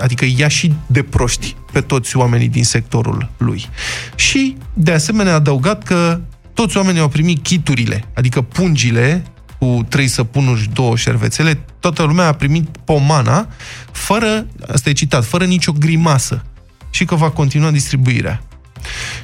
Adică 0.00 0.24
ia 0.36 0.48
și 0.48 0.72
de 0.86 1.02
proști 1.02 1.56
pe 1.72 1.80
toți 1.80 2.16
oamenii 2.16 2.48
din 2.48 2.64
sectorul 2.64 3.30
lui. 3.36 3.66
Și, 4.14 4.56
de 4.74 4.92
asemenea, 4.92 5.32
a 5.32 5.34
adăugat 5.34 5.82
că 5.82 6.20
toți 6.54 6.76
oamenii 6.76 7.00
au 7.00 7.08
primit 7.08 7.42
chiturile, 7.42 8.04
adică 8.14 8.42
pungile 8.42 9.24
cu 9.58 9.86
trei 9.88 10.08
săpunuri 10.08 10.60
și 10.60 10.68
două 10.68 10.96
șervețele, 10.96 11.64
toată 11.80 12.02
lumea 12.02 12.26
a 12.26 12.32
primit 12.32 12.76
pomana, 12.84 13.48
fără, 13.92 14.46
asta 14.72 14.88
e 14.88 14.92
citat, 14.92 15.24
fără 15.24 15.44
nicio 15.44 15.72
grimasă 15.72 16.44
și 16.90 17.04
că 17.04 17.14
va 17.14 17.30
continua 17.30 17.70
distribuirea. 17.70 18.42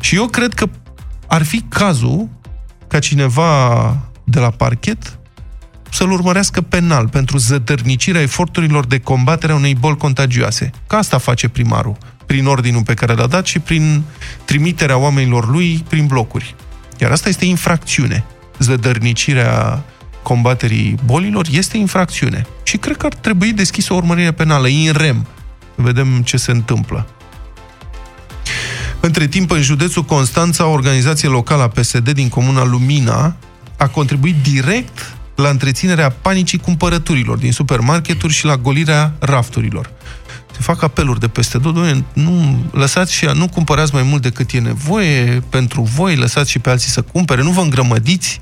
Și 0.01 0.15
eu 0.15 0.27
cred 0.27 0.55
că 0.55 0.69
ar 1.27 1.43
fi 1.43 1.61
cazul 1.69 2.29
ca 2.87 2.99
cineva 2.99 3.97
de 4.25 4.39
la 4.39 4.51
parchet 4.51 5.20
să-l 5.93 6.11
urmărească 6.11 6.61
penal 6.61 7.09
pentru 7.09 7.39
zădărnicirea 7.39 8.21
eforturilor 8.21 8.87
de 8.87 8.99
combatere 8.99 9.53
a 9.53 9.57
unei 9.57 9.75
boli 9.75 9.97
contagioase. 9.97 10.71
Ca 10.87 10.97
asta 10.97 11.19
face 11.19 11.49
primarul, 11.49 11.97
prin 12.27 12.47
ordinul 12.47 12.83
pe 12.83 12.95
care 12.95 13.15
l-a 13.15 13.27
dat 13.27 13.47
și 13.47 13.59
prin 13.59 14.03
trimiterea 14.45 14.97
oamenilor 14.97 15.51
lui 15.51 15.85
prin 15.89 16.07
blocuri. 16.07 16.55
Iar 16.99 17.11
asta 17.11 17.29
este 17.29 17.45
infracțiune. 17.45 18.25
Zădărnicirea 18.59 19.85
combaterii 20.23 20.95
bolilor 21.05 21.47
este 21.51 21.77
infracțiune. 21.77 22.47
Și 22.63 22.77
cred 22.77 22.97
că 22.97 23.07
ar 23.07 23.15
trebui 23.15 23.53
deschisă 23.53 23.93
o 23.93 23.97
urmărire 23.97 24.33
penală, 24.33 24.67
în 24.67 24.93
rem. 24.93 25.27
Vedem 25.75 26.23
ce 26.23 26.37
se 26.37 26.51
întâmplă. 26.51 27.07
Între 29.01 29.27
timp, 29.27 29.51
în 29.51 29.63
județul 29.63 30.03
Constanța, 30.03 30.67
o 30.67 30.71
organizație 30.71 31.29
locală 31.29 31.63
a 31.63 31.69
PSD 31.69 32.11
din 32.11 32.29
comuna 32.29 32.65
Lumina 32.65 33.37
a 33.77 33.87
contribuit 33.87 34.35
direct 34.43 35.17
la 35.41 35.49
întreținerea 35.49 36.11
panicii 36.11 36.59
cumpărăturilor 36.59 37.39
din 37.39 37.53
supermarketuri 37.53 38.33
și 38.33 38.45
la 38.45 38.57
golirea 38.57 39.13
rafturilor. 39.19 39.91
Se 40.53 40.59
fac 40.61 40.83
apeluri 40.83 41.21
de 41.21 41.29
peste 41.29 41.59
tot, 41.59 41.75
"Doamne, 41.75 42.05
nu 42.13 42.65
lăsați 42.73 43.15
și 43.15 43.25
nu 43.35 43.49
cumpărați 43.49 43.95
mai 43.95 44.03
mult 44.03 44.23
decât 44.23 44.53
e 44.53 44.59
nevoie 44.59 45.43
pentru 45.49 45.83
voi, 45.83 46.17
lăsați 46.17 46.51
și 46.51 46.59
pe 46.59 46.71
alții 46.71 46.91
să 46.91 47.03
cumpere, 47.03 47.43
nu 47.43 47.51
vă 47.51 47.61
îngrămădiți, 47.61 48.41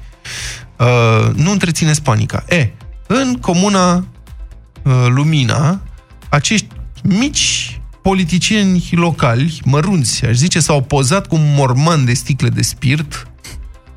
uh, 0.77 1.35
nu 1.35 1.51
întrețineți 1.51 2.03
panica. 2.03 2.45
E, 2.49 2.71
în 3.07 3.39
comuna 3.41 3.95
uh, 3.97 5.07
Lumina, 5.09 5.81
acești 6.29 6.67
mici 7.03 7.81
politicieni 8.03 8.89
locali, 8.91 9.61
mărunți, 9.65 10.25
aș 10.25 10.35
zice, 10.35 10.61
s-au 10.61 10.83
pozat 10.83 11.27
cu 11.27 11.35
un 11.35 11.55
morman 11.57 12.05
de 12.05 12.13
sticle 12.13 12.49
de 12.49 12.63
spirit, 12.63 13.27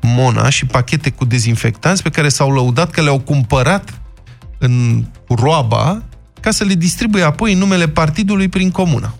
Mona 0.02 0.48
și 0.50 0.66
pachete 0.66 1.10
cu 1.10 1.24
dezinfectanți 1.24 2.02
pe 2.02 2.10
care 2.10 2.28
s-au 2.28 2.52
lăudat 2.52 2.90
că 2.90 3.00
le-au 3.02 3.18
cumpărat 3.18 4.00
în 4.58 5.04
roaba 5.28 6.02
ca 6.40 6.50
să 6.50 6.64
le 6.64 6.74
distribuie 6.74 7.22
apoi 7.22 7.52
în 7.52 7.58
numele 7.58 7.88
partidului 7.88 8.48
prin 8.48 8.70
comună. 8.70 9.14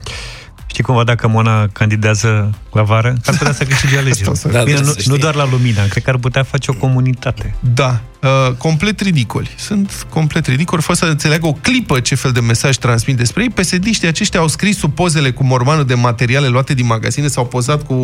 Știi 0.66 0.84
cumva 0.84 1.04
dacă 1.04 1.28
Mona 1.28 1.66
candidează 1.68 2.54
la 2.72 2.82
vară? 2.82 3.16
Ar 3.24 3.36
putea 3.36 3.52
să 3.52 3.64
câștige 3.64 3.96
alegerile. 3.98 4.30
Asta 4.30 4.48
o 4.48 4.50
să- 4.50 4.56
Da, 4.58 4.62
Bine, 4.62 4.76
da, 4.76 4.82
nu, 4.82 4.90
să 4.92 4.98
știi. 5.00 5.10
nu 5.12 5.16
doar 5.18 5.34
la 5.34 5.48
Lumina, 5.50 5.84
cred 5.86 6.02
că 6.02 6.10
ar 6.10 6.16
putea 6.16 6.42
face 6.42 6.70
o 6.70 6.74
comunitate. 6.74 7.54
Da, 7.74 8.00
uh, 8.22 8.54
complet 8.56 9.00
ridicoli. 9.00 9.50
Sunt 9.58 10.06
complet 10.08 10.46
ridicoli, 10.46 10.82
fără 10.82 10.98
să 10.98 11.04
înțeleagă 11.04 11.46
o 11.46 11.52
clipă 11.52 12.00
ce 12.00 12.14
fel 12.14 12.30
de 12.32 12.40
mesaj 12.40 12.76
transmit 12.76 13.16
despre 13.16 13.42
ei. 13.42 13.50
psd 13.50 14.06
aceștia 14.06 14.40
au 14.40 14.48
scris 14.48 14.78
sub 14.78 14.94
pozele 14.94 15.30
cu 15.30 15.44
mormanul 15.44 15.84
de 15.84 15.94
materiale 15.94 16.46
luate 16.48 16.74
din 16.74 16.86
magazine, 16.86 17.26
s-au 17.26 17.46
pozat 17.46 17.82
cu 17.86 17.94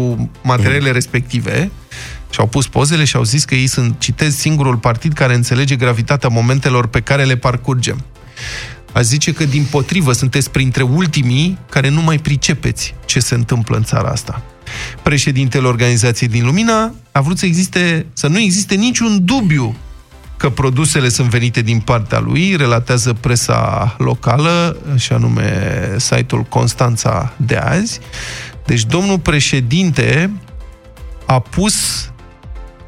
materialele 0.43 0.91
respective 0.91 1.71
și 2.31 2.41
au 2.41 2.47
pus 2.47 2.67
pozele 2.67 3.05
și 3.05 3.17
au 3.17 3.23
zis 3.23 3.45
că 3.45 3.55
ei 3.55 3.67
sunt, 3.67 3.95
citez, 3.99 4.37
singurul 4.37 4.77
partid 4.77 5.13
care 5.13 5.35
înțelege 5.35 5.77
gravitatea 5.77 6.29
momentelor 6.29 6.87
pe 6.87 7.01
care 7.01 7.25
le 7.25 7.37
parcurgem. 7.37 8.05
Aș 8.93 9.03
zice 9.03 9.33
că, 9.33 9.45
din 9.45 9.67
potrivă, 9.71 10.13
sunteți 10.13 10.51
printre 10.51 10.83
ultimii 10.83 11.59
care 11.71 11.89
nu 11.89 12.03
mai 12.03 12.19
pricepeți 12.19 12.95
ce 13.05 13.21
se 13.21 13.35
întâmplă 13.35 13.77
în 13.77 13.83
țara 13.83 14.09
asta. 14.09 14.43
Președintele 15.03 15.67
organizației 15.67 16.29
din 16.29 16.45
Lumina 16.45 16.95
a 17.13 17.21
vrut 17.21 17.39
să, 17.39 17.47
existe, 17.47 18.07
să 18.13 18.27
nu 18.27 18.39
existe 18.39 18.75
niciun 18.75 19.25
dubiu 19.25 19.77
că 20.37 20.51
produsele 20.51 21.09
sunt 21.09 21.29
venite 21.29 21.63
din 21.63 21.81
partea 21.81 22.19
lui, 22.19 22.57
relatează 22.57 23.13
presa 23.13 23.95
locală, 23.99 24.77
și 24.97 25.13
anume 25.13 25.79
site-ul 25.97 26.43
Constanța 26.43 27.33
de 27.37 27.57
azi. 27.57 28.01
Deci 28.67 28.85
domnul 28.85 29.19
președinte 29.19 30.31
a 31.27 31.39
pus 31.39 32.09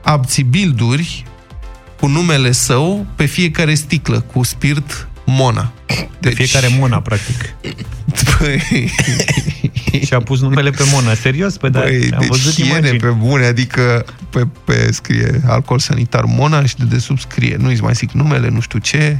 abțibilduri 0.03 1.25
cu 2.01 2.07
numele 2.07 2.53
său 2.53 3.07
pe 3.17 3.25
fiecare 3.25 3.75
sticlă 3.75 4.21
cu 4.21 4.43
spirit 4.43 5.09
Mona. 5.27 5.73
De 6.19 6.31
fiecare 6.31 6.69
Mona, 6.79 7.01
practic. 7.01 7.55
Păi... 8.39 8.91
și 10.07 10.15
a 10.15 10.19
pus 10.21 10.41
numele 10.41 10.71
pe 10.71 10.83
Mona. 10.93 11.15
Serios? 11.15 11.57
Păi, 11.57 11.71
da, 11.71 11.81
Băi, 11.81 12.11
am 12.13 12.19
deci 12.21 12.29
văzut 12.29 12.53
hiene 12.53 12.71
imagini. 12.71 12.99
pe 12.99 13.09
bune, 13.09 13.45
adică 13.45 14.05
pe, 14.31 14.47
pe 14.65 14.93
scrie 14.93 15.41
alcool 15.47 15.79
sanitar 15.79 16.25
Mona 16.25 16.65
și 16.65 16.77
de 16.77 16.85
desubt 16.85 17.21
scrie, 17.21 17.57
nu-i 17.59 17.79
mai 17.83 17.93
zic 17.93 18.11
numele, 18.11 18.49
nu 18.49 18.61
știu 18.61 18.79
ce, 18.79 19.19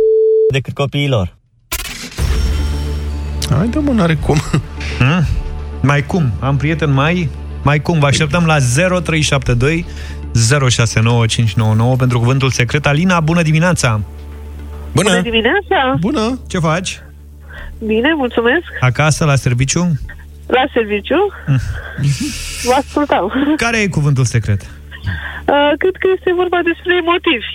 decât 0.53 0.75
copiilor. 0.75 1.37
Hai 3.51 3.69
de 3.69 3.79
mă, 3.79 3.93
n-are 3.93 4.15
cum. 4.15 4.37
Hmm? 4.99 5.27
Mai 5.83 6.07
cum? 6.07 6.33
Am 6.41 6.57
prieten 6.57 6.93
mai... 6.93 7.29
Mai 7.63 7.81
cum? 7.81 7.99
Vă 7.99 8.07
așteptăm 8.07 8.45
la 8.45 8.57
0372 8.59 9.87
069599 10.71 11.97
pentru 11.97 12.19
cuvântul 12.19 12.51
secret. 12.51 12.87
Alina, 12.87 13.21
bună 13.21 13.43
dimineața! 13.43 14.01
Bună, 14.93 15.09
Bună 15.09 15.21
dimineața! 15.21 15.97
Bună! 16.01 16.41
Ce 16.49 16.59
faci? 16.59 17.01
Bine, 17.87 18.15
mulțumesc! 18.15 18.65
Acasă, 18.81 19.25
la 19.25 19.35
serviciu? 19.35 20.01
La 20.47 20.65
serviciu? 20.73 21.33
Vă 22.65 22.73
ascultau. 22.77 23.33
Care 23.57 23.79
e 23.79 23.87
cuvântul 23.87 24.25
secret? 24.25 24.61
Uh, 24.63 25.73
cred 25.79 25.97
că 25.99 26.09
este 26.17 26.33
vorba 26.37 26.61
despre 26.65 27.01
motivi. 27.05 27.51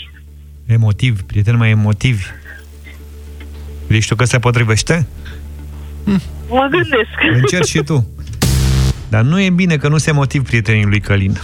Emotiv, 0.65 1.21
prieten 1.21 1.57
mai 1.57 1.69
emotivi. 1.69 2.23
Ești 3.95 4.09
tu 4.09 4.15
că 4.15 4.23
se 4.23 4.39
potrivește? 4.39 5.07
Mă 6.49 6.67
gândesc. 6.71 7.39
Încerci 7.41 7.67
și 7.67 7.79
tu. 7.83 8.07
Dar 9.09 9.21
nu 9.21 9.41
e 9.41 9.49
bine 9.49 9.77
că 9.77 9.87
nu 9.87 9.97
se 9.97 10.11
motiv 10.11 10.43
prietenii 10.43 10.85
lui 10.85 10.99
Călin. 10.99 11.37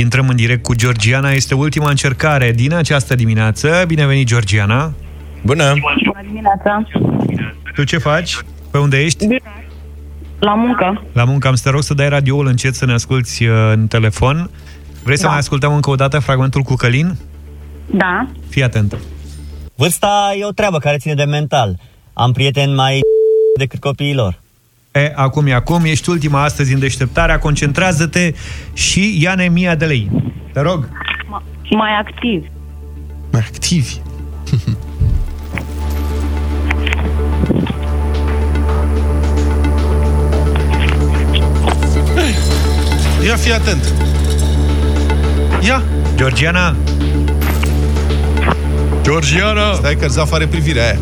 Intrăm 0.00 0.28
în 0.28 0.36
direct 0.36 0.62
cu 0.62 0.74
Georgiana. 0.74 1.30
Este 1.30 1.54
ultima 1.54 1.88
încercare 1.88 2.52
din 2.52 2.72
această 2.72 3.14
dimineață. 3.14 3.84
Bine 3.86 4.06
venit, 4.06 4.26
Georgiana! 4.26 4.92
Bună! 5.44 5.74
Bună 5.80 6.20
dimineața! 6.26 6.86
Tu 7.74 7.84
ce 7.84 7.98
faci? 7.98 8.36
Pe 8.70 8.78
unde 8.78 9.00
ești? 9.00 9.26
Bine. 9.26 9.40
La 10.38 10.54
muncă. 10.54 11.02
La 11.12 11.24
muncă 11.24 11.48
am 11.48 11.54
să 11.54 11.62
te 11.62 11.70
rog 11.70 11.82
să 11.82 11.94
dai 11.94 12.08
radioul 12.08 12.46
încet 12.46 12.74
să 12.74 12.86
ne 12.86 12.92
asculti 12.92 13.46
uh, 13.46 13.54
în 13.72 13.86
telefon. 13.86 14.50
Vrei 15.02 15.16
să 15.16 15.22
Da. 15.22 15.28
mai 15.28 15.38
ascultăm 15.38 15.74
încă 15.74 15.90
o 15.90 15.94
dată 15.94 16.18
fragmentul 16.18 16.62
cu 16.62 16.74
Călin? 16.74 17.16
Da. 17.86 18.26
Fii 18.48 18.62
atent. 18.62 18.96
Vârsta 19.74 20.34
e 20.38 20.44
o 20.44 20.52
treabă 20.52 20.78
care 20.78 20.96
ține 20.96 21.14
de 21.14 21.24
mental. 21.24 21.78
Am 22.12 22.32
prieteni 22.32 22.74
mai 22.74 23.00
decât 23.58 23.80
copiilor. 23.80 24.40
E, 24.98 25.12
acum 25.14 25.46
e 25.46 25.54
acum, 25.54 25.84
ești 25.84 26.10
ultima 26.10 26.42
astăzi 26.42 26.72
în 26.72 26.78
deșteptarea, 26.78 27.38
concentrează-te 27.38 28.34
și 28.72 29.22
ia-ne 29.22 29.48
mia 29.48 29.74
de 29.74 29.84
lei. 29.84 30.10
Te 30.52 30.60
rog. 30.60 30.88
Mai 31.70 31.90
activ. 31.98 32.44
Mai 33.30 33.44
activi. 33.48 33.94
Ia 43.26 43.36
fi 43.36 43.52
atent. 43.52 43.92
Ia. 45.66 45.82
Georgiana. 46.14 46.76
Georgiana. 49.02 49.72
Stai 49.72 49.96
că 49.96 50.08
Zaf 50.08 50.32
are 50.32 50.46
privirea 50.46 50.84
aia. 50.84 50.98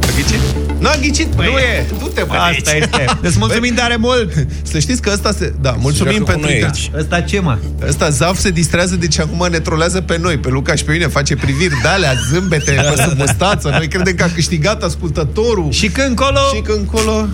A 0.00 0.63
ghicit? 0.92 1.00
N-a 1.00 1.06
ghicit, 1.06 1.26
Păi, 1.26 1.46
nu 1.52 1.58
e. 1.58 1.86
Du-te, 1.98 2.22
bă, 2.28 2.34
asta 2.34 2.70
aici. 2.70 2.82
este. 2.82 3.04
Îți 3.20 3.38
mulțumim 3.38 3.74
tare 3.74 3.96
mult. 3.96 4.46
Să 4.62 4.78
știți 4.78 5.02
că 5.02 5.10
ăsta 5.12 5.32
se... 5.32 5.54
Da, 5.60 5.76
mulțumim 5.78 6.12
joacă 6.12 6.24
cu 6.24 6.30
pentru... 6.30 6.50
noi 6.50 6.60
inter- 6.60 6.64
aici. 6.64 6.90
Ăsta 6.96 7.20
ce, 7.20 7.40
mă? 7.40 7.58
Ăsta 7.88 8.08
Zaf 8.10 8.38
se 8.38 8.50
distrează, 8.50 8.96
deci 8.96 9.18
acum 9.18 9.46
ne 9.50 9.58
trolează 9.58 10.00
pe 10.00 10.18
noi, 10.18 10.36
pe 10.38 10.48
Luca 10.48 10.74
și 10.74 10.84
pe 10.84 10.92
mine, 10.92 11.06
face 11.06 11.36
priviri 11.36 11.74
de 11.82 11.88
alea, 11.88 12.12
zâmbete, 12.30 12.70
pe 12.96 13.02
sub 13.02 13.18
mustață. 13.18 13.68
Noi 13.68 13.88
credem 13.88 14.14
că 14.14 14.22
a 14.22 14.30
câștigat 14.34 14.82
ascultătorul. 14.82 15.70
Și 15.70 15.88
când 15.88 16.16
colo... 16.16 16.40
Și 16.54 16.60
când 16.60 16.86
colo... 16.86 17.26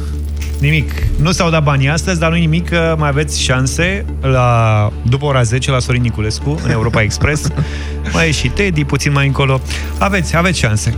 Nimic. 0.59 0.93
Nu 1.17 1.33
s-au 1.33 1.51
dat 1.51 1.63
banii 1.63 1.89
astăzi, 1.89 2.19
dar 2.19 2.31
nu 2.31 2.37
nimic, 2.37 2.69
că 2.69 2.95
mai 2.99 3.09
aveți 3.09 3.43
șanse 3.43 4.05
la, 4.21 4.93
după 5.03 5.25
ora 5.25 5.43
10 5.43 5.71
la 5.71 5.79
Sorin 5.79 6.03
Niculescu, 6.03 6.61
în 6.65 6.71
Europa 6.71 7.03
Express. 7.03 7.43
mai 8.13 8.29
e 8.29 8.31
și 8.31 8.49
Teddy, 8.49 8.85
puțin 8.85 9.13
mai 9.13 9.27
încolo. 9.27 9.61
Aveți, 9.99 10.37
aveți 10.37 10.59
șanse. 10.59 10.95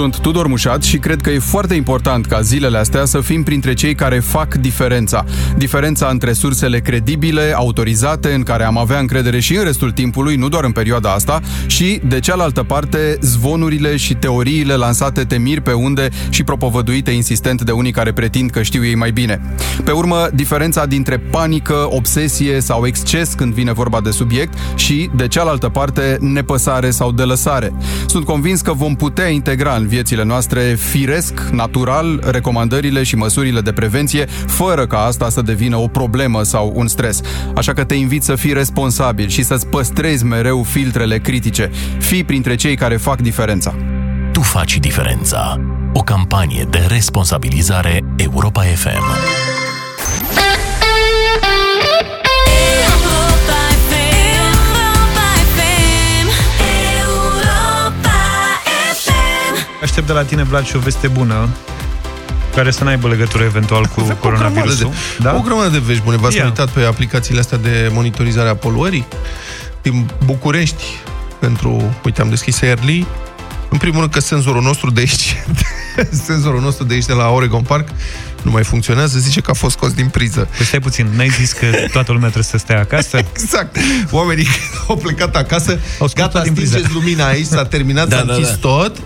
Sunt 0.00 0.18
Tudor 0.18 0.46
Mușat 0.46 0.82
și 0.82 0.98
cred 0.98 1.20
că 1.20 1.30
e 1.30 1.38
foarte 1.38 1.74
important 1.74 2.26
ca 2.26 2.40
zilele 2.40 2.78
astea 2.78 3.04
să 3.04 3.20
fim 3.20 3.42
printre 3.42 3.74
cei 3.74 3.94
care 3.94 4.18
fac 4.18 4.54
diferența. 4.54 5.24
Diferența 5.56 6.08
între 6.10 6.32
sursele 6.32 6.80
credibile, 6.80 7.52
autorizate, 7.56 8.32
în 8.32 8.42
care 8.42 8.64
am 8.64 8.78
avea 8.78 8.98
încredere 8.98 9.40
și 9.40 9.56
în 9.56 9.64
restul 9.64 9.90
timpului, 9.90 10.36
nu 10.36 10.48
doar 10.48 10.64
în 10.64 10.72
perioada 10.72 11.12
asta, 11.12 11.40
și, 11.66 12.00
de 12.08 12.20
cealaltă 12.20 12.62
parte, 12.62 13.18
zvonurile 13.20 13.96
și 13.96 14.14
teoriile 14.14 14.74
lansate 14.74 15.24
temiri 15.24 15.60
pe 15.60 15.72
unde 15.72 16.08
și 16.30 16.44
propovăduite 16.44 17.10
insistent 17.10 17.62
de 17.62 17.72
unii 17.72 17.92
care 17.92 18.12
pretind 18.12 18.50
că 18.50 18.62
știu 18.62 18.84
ei 18.84 18.94
mai 18.94 19.10
bine. 19.10 19.40
Pe 19.84 19.90
urmă, 19.90 20.28
diferența 20.34 20.86
dintre 20.86 21.18
panică, 21.18 21.86
obsesie 21.90 22.60
sau 22.60 22.86
exces 22.86 23.32
când 23.32 23.54
vine 23.54 23.72
vorba 23.72 24.00
de 24.00 24.10
subiect 24.10 24.58
și, 24.74 25.10
de 25.16 25.28
cealaltă 25.28 25.68
parte, 25.68 26.16
nepăsare 26.20 26.90
sau 26.90 27.12
delăsare. 27.12 27.72
Sunt 28.06 28.24
convins 28.24 28.60
că 28.60 28.72
vom 28.72 28.94
putea 28.94 29.28
integra 29.28 29.74
în 29.74 29.86
viețile 29.90 30.24
noastre 30.24 30.60
firesc, 30.78 31.40
natural, 31.52 32.22
recomandările 32.26 33.02
și 33.02 33.16
măsurile 33.16 33.60
de 33.60 33.72
prevenție, 33.72 34.24
fără 34.46 34.86
ca 34.86 34.98
asta 34.98 35.28
să 35.28 35.42
devină 35.42 35.76
o 35.76 35.88
problemă 35.88 36.42
sau 36.42 36.72
un 36.74 36.86
stres. 36.86 37.20
Așa 37.54 37.72
că 37.72 37.84
te 37.84 37.94
invit 37.94 38.22
să 38.22 38.34
fii 38.34 38.52
responsabil 38.52 39.28
și 39.28 39.42
să-ți 39.42 39.66
păstrezi 39.66 40.24
mereu 40.24 40.62
filtrele 40.62 41.18
critice. 41.18 41.70
Fii 41.98 42.24
printre 42.24 42.54
cei 42.54 42.76
care 42.76 42.96
fac 42.96 43.20
diferența. 43.20 43.74
Tu 44.32 44.40
faci 44.40 44.78
diferența. 44.78 45.56
O 45.92 46.00
campanie 46.00 46.66
de 46.70 46.86
responsabilizare 46.88 48.04
Europa 48.16 48.62
FM. 48.62 49.39
Aștept 60.00 60.18
de 60.18 60.24
la 60.24 60.28
tine, 60.28 60.42
Vlad, 60.42 60.64
și 60.64 60.76
o 60.76 60.78
veste 60.78 61.08
bună, 61.08 61.48
care 62.54 62.70
să 62.70 62.84
n-aibă 62.84 63.08
legătură 63.08 63.44
eventual 63.44 63.86
cu 63.86 64.00
O 64.00 64.02
grămadă 64.02 64.18
coronavirusul. 64.20 64.90
de, 65.18 65.22
da? 65.22 65.36
o 65.36 65.40
grămadă 65.40 65.68
de 65.68 65.78
vești 65.78 66.02
bune. 66.02 66.16
V-ați 66.16 66.36
Ia. 66.36 66.44
uitat 66.44 66.70
pe 66.70 66.82
aplicațiile 66.82 67.40
astea 67.40 67.58
de 67.58 67.90
monitorizare 67.92 68.48
a 68.48 68.54
poluării? 68.54 69.06
Din 69.82 70.10
București, 70.24 70.84
pentru, 71.38 71.94
uite, 72.04 72.20
am 72.20 72.28
deschis 72.28 72.60
Early, 72.60 73.06
în 73.68 73.78
primul 73.78 73.98
rând 73.98 74.12
că 74.12 74.20
senzorul 74.20 74.62
nostru 74.62 74.90
de 74.90 75.00
aici, 75.00 75.36
senzorul 76.26 76.60
nostru 76.60 76.84
de 76.84 76.94
aici, 76.94 77.06
de 77.06 77.12
la 77.12 77.28
Oregon 77.28 77.62
Park, 77.62 77.88
nu 78.44 78.50
mai 78.50 78.64
funcționează, 78.64 79.18
zice 79.18 79.40
că 79.40 79.50
a 79.50 79.54
fost 79.54 79.76
scos 79.76 79.92
din 79.92 80.08
priză. 80.08 80.48
Păi 80.56 80.66
stai 80.66 80.80
puțin, 80.80 81.08
n-ai 81.16 81.28
zis 81.28 81.52
că 81.52 81.66
toată 81.92 82.12
lumea 82.12 82.28
trebuie 82.28 82.50
să 82.50 82.58
stea 82.58 82.78
acasă? 82.78 83.16
Exact. 83.32 83.76
Oamenii 84.10 84.46
au 84.88 84.96
plecat 84.96 85.36
acasă, 85.36 85.70
Au 85.70 85.78
scos 86.08 86.12
gata, 86.12 86.28
tot 86.32 86.42
din 86.42 86.52
priză. 86.52 86.70
stingeți 86.70 86.94
lumina 86.94 87.26
aici, 87.26 87.46
s-a 87.46 87.64
terminat, 87.64 88.08
Da, 88.08 88.16
s-a 88.16 88.24
da, 88.24 88.32
închis 88.32 88.48
da. 88.48 88.56
tot, 88.56 88.96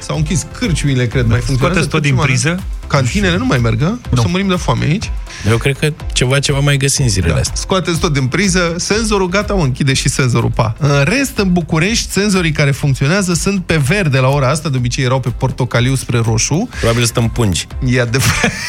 s-au 0.00 0.16
închis 0.16 0.46
cârciuile, 0.58 1.06
cred, 1.06 1.26
mai 1.26 1.40
funcționează. 1.40 1.80
Scoateți 1.80 1.88
tot 1.88 2.02
din 2.02 2.16
cârciuma, 2.16 2.24
priză? 2.56 2.62
Cantinele 2.86 3.36
nu 3.36 3.44
mai 3.46 3.58
merg, 3.58 3.82
a? 3.82 3.98
o 4.12 4.16
să 4.16 4.24
murim 4.28 4.48
de 4.48 4.54
foame 4.54 4.84
aici. 4.84 5.10
Eu 5.50 5.56
cred 5.56 5.78
că 5.78 5.92
ceva, 6.12 6.38
ceva 6.38 6.58
mai 6.58 6.76
găsim 6.76 7.08
zilele 7.08 7.32
Da. 7.32 7.38
astea. 7.38 7.54
Scoateți 7.56 7.98
tot 7.98 8.12
din 8.12 8.26
priză, 8.26 8.74
senzorul 8.78 9.28
gata, 9.28 9.54
o 9.54 9.58
închide 9.60 9.92
și 9.92 10.08
senzorul 10.08 10.50
pa. 10.50 10.74
În 10.78 11.02
rest, 11.04 11.38
în 11.38 11.52
București, 11.52 12.10
senzorii 12.12 12.52
care 12.52 12.70
funcționează 12.70 13.34
sunt 13.34 13.64
pe 13.66 13.76
verde 13.76 14.18
la 14.18 14.28
ora 14.28 14.48
asta, 14.48 14.68
de 14.68 14.76
obicei 14.76 15.04
erau 15.04 15.20
pe 15.20 15.28
portocaliu 15.28 15.94
spre 15.94 16.18
roșu. 16.24 16.68
Probabil 16.80 17.04
stăm 17.04 17.30
pungi. 17.30 17.66
E 17.86 18.00
adevărat. 18.00 18.52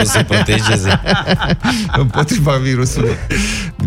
O 0.00 0.04
să 0.04 0.24
protejeze. 0.28 1.00
împotriva 1.96 2.52
virusului. 2.52 3.16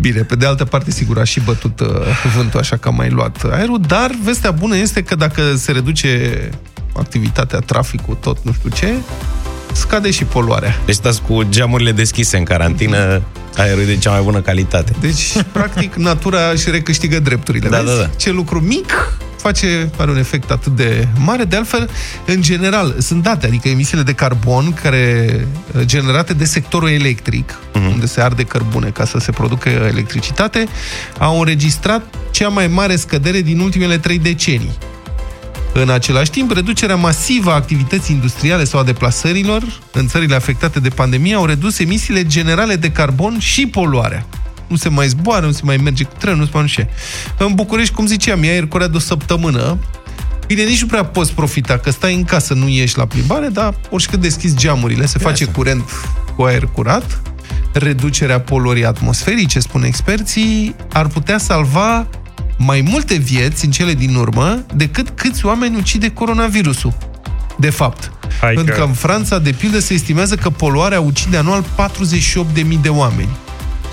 Bine, 0.00 0.20
pe 0.22 0.36
de 0.36 0.46
altă 0.46 0.64
parte, 0.64 0.90
sigur, 0.90 1.18
a 1.18 1.24
și 1.24 1.40
bătut 1.40 1.80
uh, 1.80 1.88
vântul, 2.36 2.60
așa 2.60 2.76
că 2.76 2.88
am 2.88 2.94
mai 2.94 3.10
luat 3.10 3.44
aerul, 3.50 3.80
dar 3.86 4.10
vestea 4.24 4.50
bună 4.50 4.76
este 4.76 5.02
că 5.02 5.14
dacă 5.14 5.54
se 5.56 5.72
reduce 5.72 6.50
activitatea, 6.96 7.58
traficul, 7.58 8.14
tot 8.14 8.38
nu 8.42 8.52
știu 8.52 8.70
ce, 8.70 8.94
scade 9.72 10.10
și 10.10 10.24
poluarea. 10.24 10.76
Deci 10.84 10.94
stați 10.94 11.22
cu 11.22 11.42
geamurile 11.48 11.92
deschise 11.92 12.36
în 12.36 12.44
carantină, 12.44 13.22
aerul 13.56 13.82
e 13.82 13.84
de 13.84 13.96
cea 13.96 14.10
mai 14.10 14.22
bună 14.22 14.40
calitate. 14.40 14.92
Deci, 15.00 15.32
practic, 15.52 15.94
natura 15.94 16.50
își 16.52 16.70
recâștigă 16.70 17.18
drepturile. 17.18 17.68
Da, 17.68 17.78
Vezi? 17.80 17.96
da, 17.96 18.00
da. 18.02 18.10
Ce 18.16 18.30
lucru 18.30 18.60
mic 18.60 19.18
face, 19.42 19.90
are 19.98 20.10
un 20.10 20.16
efect 20.18 20.50
atât 20.50 20.76
de 20.76 21.08
mare. 21.18 21.44
De 21.44 21.56
altfel, 21.56 21.90
în 22.26 22.42
general, 22.42 22.94
sunt 22.98 23.22
date, 23.22 23.46
adică 23.46 23.68
emisiile 23.68 24.02
de 24.02 24.12
carbon 24.12 24.72
care 24.82 25.26
uh, 25.76 25.82
generate 25.84 26.32
de 26.32 26.44
sectorul 26.44 26.90
electric, 26.90 27.54
Mhm. 27.74 27.86
unde 27.86 28.06
se 28.06 28.20
arde 28.20 28.42
cărbune 28.44 28.88
ca 28.88 29.04
să 29.04 29.18
se 29.18 29.30
producă 29.32 29.68
electricitate, 29.68 30.66
au 31.18 31.38
înregistrat 31.38 32.02
cea 32.30 32.48
mai 32.48 32.66
mare 32.66 32.96
scădere 32.96 33.40
din 33.40 33.58
ultimele 33.58 33.98
trei 33.98 34.18
decenii. 34.18 34.72
În 35.74 35.90
același 35.90 36.30
timp, 36.30 36.50
reducerea 36.52 36.96
masivă 36.96 37.50
a 37.50 37.54
activității 37.54 38.14
industriale 38.14 38.64
sau 38.64 38.80
a 38.80 38.84
deplasărilor 38.84 39.62
în 39.92 40.06
țările 40.08 40.34
afectate 40.34 40.80
de 40.80 40.88
pandemie 40.88 41.34
au 41.34 41.46
redus 41.46 41.78
emisiile 41.78 42.24
generale 42.26 42.76
de 42.76 42.90
carbon 42.90 43.38
și 43.38 43.66
poluarea. 43.66 44.26
Nu 44.66 44.76
se 44.76 44.88
mai 44.88 45.08
zboară, 45.08 45.46
nu 45.46 45.52
se 45.52 45.60
mai 45.64 45.76
merge 45.76 46.04
cu 46.04 46.12
trenul, 46.18 46.38
nu 46.38 46.44
se 46.44 46.50
mai 46.52 46.62
nu 46.62 46.68
știu 46.68 46.82
ce. 46.82 47.44
În 47.44 47.54
București, 47.54 47.94
cum 47.94 48.06
ziceam, 48.06 48.42
e 48.42 48.48
aer 48.48 48.66
curat 48.66 48.90
de 48.90 48.96
o 48.96 49.00
săptămână. 49.00 49.78
Bine, 50.46 50.62
nici 50.62 50.80
nu 50.80 50.86
prea 50.86 51.04
poți 51.04 51.32
profita, 51.34 51.78
că 51.78 51.90
stai 51.90 52.14
în 52.14 52.24
casă, 52.24 52.54
nu 52.54 52.68
ieși 52.68 52.96
la 52.98 53.06
plimbare, 53.06 53.48
dar 53.48 53.74
oricât 53.90 54.20
deschizi 54.20 54.56
geamurile, 54.56 55.06
se 55.06 55.18
face 55.18 55.44
curent 55.44 55.82
cu 56.36 56.42
aer 56.42 56.68
curat. 56.72 57.20
Reducerea 57.72 58.40
poluării 58.40 58.84
atmosferice, 58.86 59.60
spun 59.60 59.82
experții, 59.84 60.74
ar 60.92 61.06
putea 61.06 61.38
salva 61.38 62.06
mai 62.58 62.80
multe 62.90 63.14
vieți 63.14 63.64
în 63.64 63.70
cele 63.70 63.94
din 63.94 64.14
urmă 64.14 64.64
decât 64.74 65.08
câți 65.14 65.46
oameni 65.46 65.76
ucide 65.76 66.10
coronavirusul. 66.10 66.92
De 67.58 67.70
fapt. 67.70 68.12
Hai 68.40 68.54
Pentru 68.54 68.74
că- 68.74 68.80
că 68.80 68.86
în 68.86 68.92
Franța, 68.92 69.38
de 69.38 69.50
pildă, 69.52 69.78
se 69.78 69.94
estimează 69.94 70.34
că 70.34 70.50
poluarea 70.50 71.00
ucide 71.00 71.36
anual 71.36 71.64
48.000 71.74 72.78
de 72.82 72.88
oameni. 72.88 73.28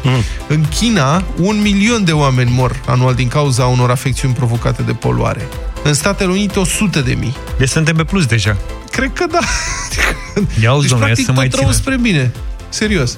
Mm. 0.03 0.23
În 0.47 0.65
China, 0.75 1.23
un 1.37 1.61
milion 1.61 2.03
de 2.03 2.11
oameni 2.11 2.51
mor 2.51 2.81
anual 2.85 3.13
din 3.13 3.27
cauza 3.27 3.65
unor 3.65 3.89
afecțiuni 3.89 4.33
provocate 4.33 4.81
de 4.81 4.91
poluare. 4.91 5.47
În 5.83 5.93
Statele 5.93 6.29
Unite, 6.31 6.59
100 6.59 7.01
de 7.01 7.13
mii. 7.13 7.35
Deci 7.57 7.69
suntem 7.69 7.95
pe 7.95 8.03
plus 8.03 8.25
deja. 8.25 8.57
Cred 8.91 9.11
că 9.13 9.25
da. 9.31 9.39
Ia 10.63 10.73
uzi, 10.73 10.81
Deci, 10.81 10.89
domnule, 10.89 11.11
practic, 11.11 11.25
să 11.25 11.31
mai 11.31 11.47
tot 11.47 11.59
rău 11.59 11.69
țină. 11.69 11.81
spre 11.81 11.97
bine. 11.97 12.31
Serios. 12.69 13.17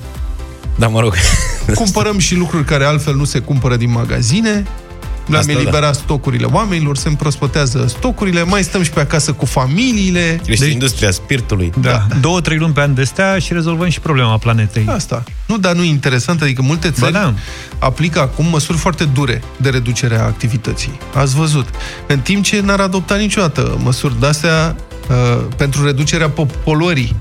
Da, 0.75 0.88
mă 0.88 0.99
rog. 0.99 1.15
Cumpărăm 1.73 2.17
și 2.17 2.36
lucruri 2.36 2.65
care 2.65 2.86
altfel 2.86 3.15
nu 3.15 3.23
se 3.23 3.39
cumpără 3.39 3.75
din 3.75 3.91
magazine. 3.91 4.65
Le-am 5.32 5.41
Asta 5.41 5.53
da. 5.53 5.59
eliberat 5.59 5.95
stocurile 5.95 6.45
oamenilor, 6.45 6.97
se 6.97 7.07
împrospătează 7.07 7.86
stocurile, 7.88 8.43
mai 8.43 8.63
stăm 8.63 8.84
și 8.84 8.89
pe 8.89 8.99
acasă 8.99 9.32
cu 9.34 9.45
familiile. 9.45 10.39
Crește 10.43 10.63
deci... 10.63 10.73
industria 10.73 11.11
spirtului. 11.11 11.71
Da. 11.82 12.07
Două, 12.21 12.41
trei 12.41 12.57
luni 12.57 12.73
pe 12.73 12.82
an 12.82 12.93
de 12.93 13.03
stea 13.03 13.39
și 13.39 13.53
rezolvăm 13.53 13.89
și 13.89 13.99
problema 13.99 14.38
planetei. 14.38 14.86
Asta. 14.88 15.23
Nu, 15.47 15.57
dar 15.57 15.75
nu 15.75 15.84
e 15.84 15.88
interesant, 15.88 16.41
adică 16.41 16.61
multe 16.61 16.91
țări 16.91 17.11
Ba 17.11 17.19
da. 17.19 17.34
aplică 17.79 18.19
acum 18.19 18.45
măsuri 18.45 18.77
foarte 18.77 19.03
dure 19.03 19.43
de 19.57 19.69
reducere 19.69 20.15
a 20.19 20.23
activității. 20.23 20.99
Ați 21.13 21.36
văzut. 21.36 21.67
În 22.07 22.19
timp 22.19 22.43
ce 22.43 22.61
n-ar 22.61 22.79
adopta 22.79 23.15
niciodată 23.15 23.77
măsuri 23.84 24.19
de-astea 24.19 24.75
uh, 25.09 25.43
pentru 25.57 25.86
reducerea 25.86 26.29
po- 26.32 26.63
poluării. 26.63 27.15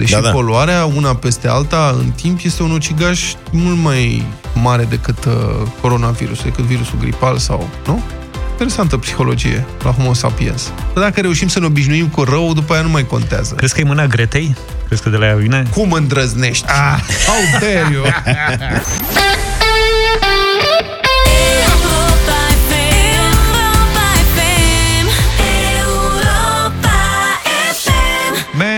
Deși 0.00 0.12
Da, 0.12 0.18
da, 0.18 0.22
da. 0.22 0.28
da. 0.30 0.34
poluarea, 0.34 0.84
una 0.84 1.14
peste 1.14 1.48
alta, 1.48 1.94
în 1.98 2.10
timp, 2.10 2.40
este 2.42 2.62
un 2.62 2.70
ucigaș 2.70 3.32
mult 3.50 3.78
mai 3.78 4.26
mare 4.62 4.84
decât 4.84 5.24
uh, 5.24 5.32
coronavirusul, 5.80 6.44
decât 6.44 6.64
virusul 6.64 6.98
gripal 7.00 7.38
sau... 7.38 7.68
Nu? 7.86 8.02
Interesantă 8.50 8.96
psihologie 8.96 9.66
la 9.82 9.90
Homo 9.90 10.12
sapiens. 10.12 10.72
Dar 10.94 11.04
dacă 11.04 11.20
reușim 11.20 11.48
să 11.48 11.58
ne 11.58 11.66
obișnuim 11.66 12.06
cu 12.08 12.22
rău, 12.22 12.52
după 12.52 12.72
aia 12.72 12.82
nu 12.82 12.88
mai 12.88 13.06
contează. 13.06 13.54
Crezi 13.54 13.74
că 13.74 13.80
e 13.80 13.84
mâna 13.84 14.06
Gretei? 14.06 14.56
Crezi 14.86 15.02
că 15.02 15.08
de 15.08 15.16
la 15.16 15.26
ea 15.26 15.34
vine? 15.34 15.66
Cum 15.70 15.92
îndrăznești? 15.92 16.64
Ah, 16.66 16.98
how 17.26 17.60
dare 17.60 17.88
you! 17.92 18.02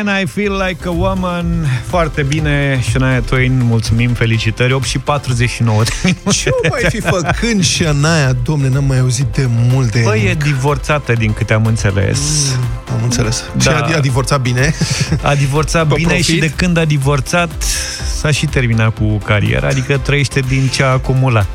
Man, 0.05 0.21
I 0.23 0.27
feel 0.27 0.53
like 0.69 0.89
a 0.89 0.91
woman. 0.91 1.67
Foarte 1.89 2.23
bine, 2.23 2.81
Shania 2.91 3.21
Twain, 3.21 3.61
mulțumim, 3.65 4.11
felicitări. 4.13 4.73
8 4.73 4.85
și 4.87 4.99
49 4.99 5.83
de 5.83 5.91
minute. 6.05 6.31
Ce 6.31 6.51
mai 6.71 6.85
fi 6.89 7.01
făcând 7.01 7.65
și 7.65 7.85
Anaia, 7.85 8.33
domne, 8.43 8.69
n-am 8.69 8.85
mai 8.85 8.99
auzit 8.99 9.27
de 9.27 9.47
multe. 9.49 9.99
Păi 9.99 10.25
e 10.31 10.35
divorțată, 10.35 11.13
din 11.13 11.33
câte 11.33 11.53
am 11.53 11.65
înțeles. 11.67 12.21
Am 12.93 13.03
înțeles. 13.03 13.45
Da. 13.57 13.61
Și 13.63 13.69
a, 13.69 13.97
a 13.97 14.01
divorțat 14.01 14.41
bine. 14.41 14.75
A 15.23 15.35
divorțat 15.35 15.87
Pe 15.87 15.95
bine 15.95 16.09
profit? 16.09 16.25
și 16.35 16.37
de 16.41 16.51
când 16.57 16.77
a 16.77 16.85
divorțat 16.85 17.51
s-a 18.17 18.31
și 18.31 18.47
terminat 18.47 18.95
cu 18.95 19.17
cariera, 19.25 19.69
adică 19.69 19.99
trăiește 19.99 20.41
din 20.41 20.69
ce 20.73 20.83
a 20.83 20.87
acumulat. 20.87 21.47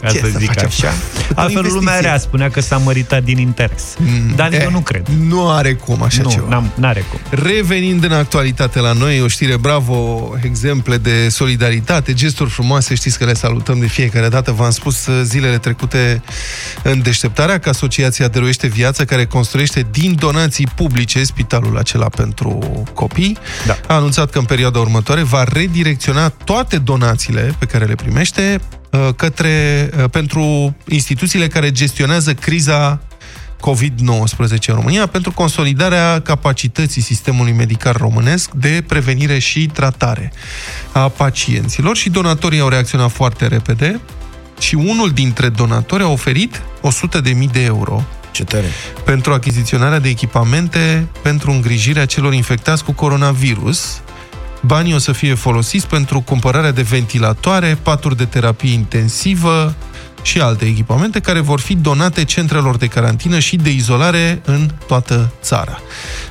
Ca 0.00 0.08
ce 0.08 0.18
să 0.18 0.26
să 0.32 0.38
zic 0.38 0.46
facem? 0.46 0.66
așa. 0.66 0.86
O 0.88 1.40
Altfel 1.40 1.48
investiție. 1.50 1.78
lumea 1.78 2.00
rea 2.00 2.18
spunea 2.18 2.50
că 2.50 2.60
s-a 2.60 2.76
măritat 2.76 3.22
din 3.22 3.38
interes. 3.38 3.96
Dar 4.36 4.52
Eh, 4.52 4.62
eu 4.62 4.70
nu 4.70 4.78
cred. 4.80 5.06
Nu 5.28 5.50
are 5.50 5.72
cum 5.74 6.02
așa 6.02 6.22
nu, 6.22 6.30
ceva. 6.30 6.46
n-am, 6.48 6.70
n-are 6.74 7.04
cum. 7.10 7.20
Revenind 7.72 8.04
în 8.04 8.12
actualitate 8.12 8.80
la 8.80 8.92
noi, 8.92 9.20
o 9.20 9.28
știre 9.28 9.56
bravo, 9.56 10.30
exemple 10.42 10.96
de 10.96 11.28
solidaritate, 11.28 12.12
gesturi 12.12 12.50
frumoase, 12.50 12.94
știți 12.94 13.18
că 13.18 13.24
le 13.24 13.34
salutăm 13.34 13.78
de 13.78 13.86
fiecare 13.86 14.28
dată. 14.28 14.52
V-am 14.52 14.70
spus 14.70 15.06
uh, 15.06 15.20
zilele 15.24 15.58
trecute 15.58 16.22
în 16.82 17.02
deșteptarea 17.02 17.58
că 17.58 17.68
Asociația 17.68 18.28
Dăruiește 18.28 18.66
Viață, 18.66 19.04
care 19.04 19.26
construiește 19.26 19.86
din 19.90 20.14
donații 20.18 20.68
publice 20.74 21.24
spitalul 21.24 21.78
acela 21.78 22.08
pentru 22.08 22.82
copii, 22.94 23.38
da. 23.66 23.78
a 23.86 23.94
anunțat 23.94 24.30
că 24.30 24.38
în 24.38 24.44
perioada 24.44 24.78
următoare 24.78 25.22
va 25.22 25.44
redirecționa 25.44 26.28
toate 26.28 26.78
donațiile 26.78 27.54
pe 27.58 27.66
care 27.66 27.84
le 27.84 27.94
primește 27.94 28.60
uh, 28.90 29.08
către, 29.16 29.90
uh, 29.96 30.04
pentru 30.10 30.76
instituțiile 30.88 31.46
care 31.46 31.70
gestionează 31.70 32.34
criza 32.34 33.00
COVID-19 33.70 34.66
în 34.66 34.74
România 34.74 35.06
pentru 35.06 35.32
consolidarea 35.32 36.20
capacității 36.20 37.02
sistemului 37.02 37.52
medical 37.52 37.94
românesc 37.98 38.50
de 38.50 38.84
prevenire 38.86 39.38
și 39.38 39.66
tratare 39.66 40.32
a 40.92 41.08
pacienților 41.08 41.96
și 41.96 42.10
donatorii 42.10 42.60
au 42.60 42.68
reacționat 42.68 43.10
foarte 43.10 43.46
repede 43.46 44.00
și 44.58 44.74
unul 44.74 45.10
dintre 45.10 45.48
donatori 45.48 46.02
a 46.02 46.08
oferit 46.08 46.62
100.000 47.22 47.50
de 47.52 47.62
euro 47.62 48.04
Ce 48.30 48.44
tare. 48.44 48.66
pentru 49.04 49.32
achiziționarea 49.32 49.98
de 49.98 50.08
echipamente 50.08 51.08
pentru 51.22 51.50
îngrijirea 51.50 52.06
celor 52.06 52.32
infectați 52.32 52.84
cu 52.84 52.92
coronavirus. 52.92 54.00
Banii 54.60 54.94
o 54.94 54.98
să 54.98 55.12
fie 55.12 55.34
folosiți 55.34 55.86
pentru 55.86 56.20
cumpărarea 56.20 56.70
de 56.70 56.82
ventilatoare, 56.82 57.78
paturi 57.82 58.16
de 58.16 58.24
terapie 58.24 58.72
intensivă 58.72 59.74
și 60.22 60.40
alte 60.40 60.64
echipamente 60.64 61.20
care 61.20 61.40
vor 61.40 61.60
fi 61.60 61.74
donate 61.74 62.24
centrelor 62.24 62.76
de 62.76 62.86
carantină 62.86 63.38
și 63.38 63.56
de 63.56 63.70
izolare 63.70 64.42
în 64.44 64.70
toată 64.86 65.32
țara. 65.42 65.80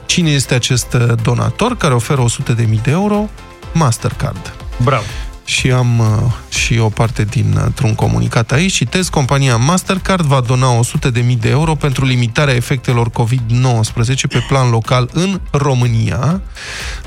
Cine 0.05 0.29
este 0.29 0.53
acest 0.53 0.93
uh, 0.93 1.13
donator 1.23 1.77
care 1.77 1.93
oferă 1.93 2.25
100.000 2.55 2.55
de 2.83 2.91
euro? 2.91 3.29
Mastercard. 3.73 4.53
Bravo! 4.83 5.03
Și 5.45 5.71
am 5.71 5.99
uh, 5.99 6.31
și 6.49 6.77
o 6.77 6.89
parte 6.89 7.23
dintr-un 7.23 7.95
comunicat 7.95 8.51
aici. 8.51 8.73
Citez, 8.73 9.09
compania 9.09 9.57
Mastercard 9.57 10.25
va 10.25 10.39
dona 10.39 10.79
100.000 11.13 11.37
de 11.39 11.49
euro 11.49 11.75
pentru 11.75 12.05
limitarea 12.05 12.53
efectelor 12.53 13.09
COVID-19 13.09 14.21
pe 14.29 14.45
plan 14.47 14.69
local 14.69 15.09
în 15.13 15.39
România, 15.51 16.41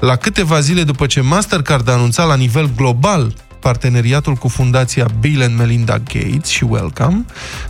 la 0.00 0.16
câteva 0.16 0.60
zile 0.60 0.82
după 0.82 1.06
ce 1.06 1.20
Mastercard 1.20 1.88
a 1.88 1.92
anunțat 1.92 2.26
la 2.26 2.34
nivel 2.34 2.70
global 2.76 3.32
parteneriatul 3.64 4.34
cu 4.34 4.48
fundația 4.48 5.06
Bill 5.20 5.42
and 5.42 5.58
Melinda 5.58 5.98
Gates 5.98 6.48
și 6.48 6.64
Wellcome, 6.64 7.24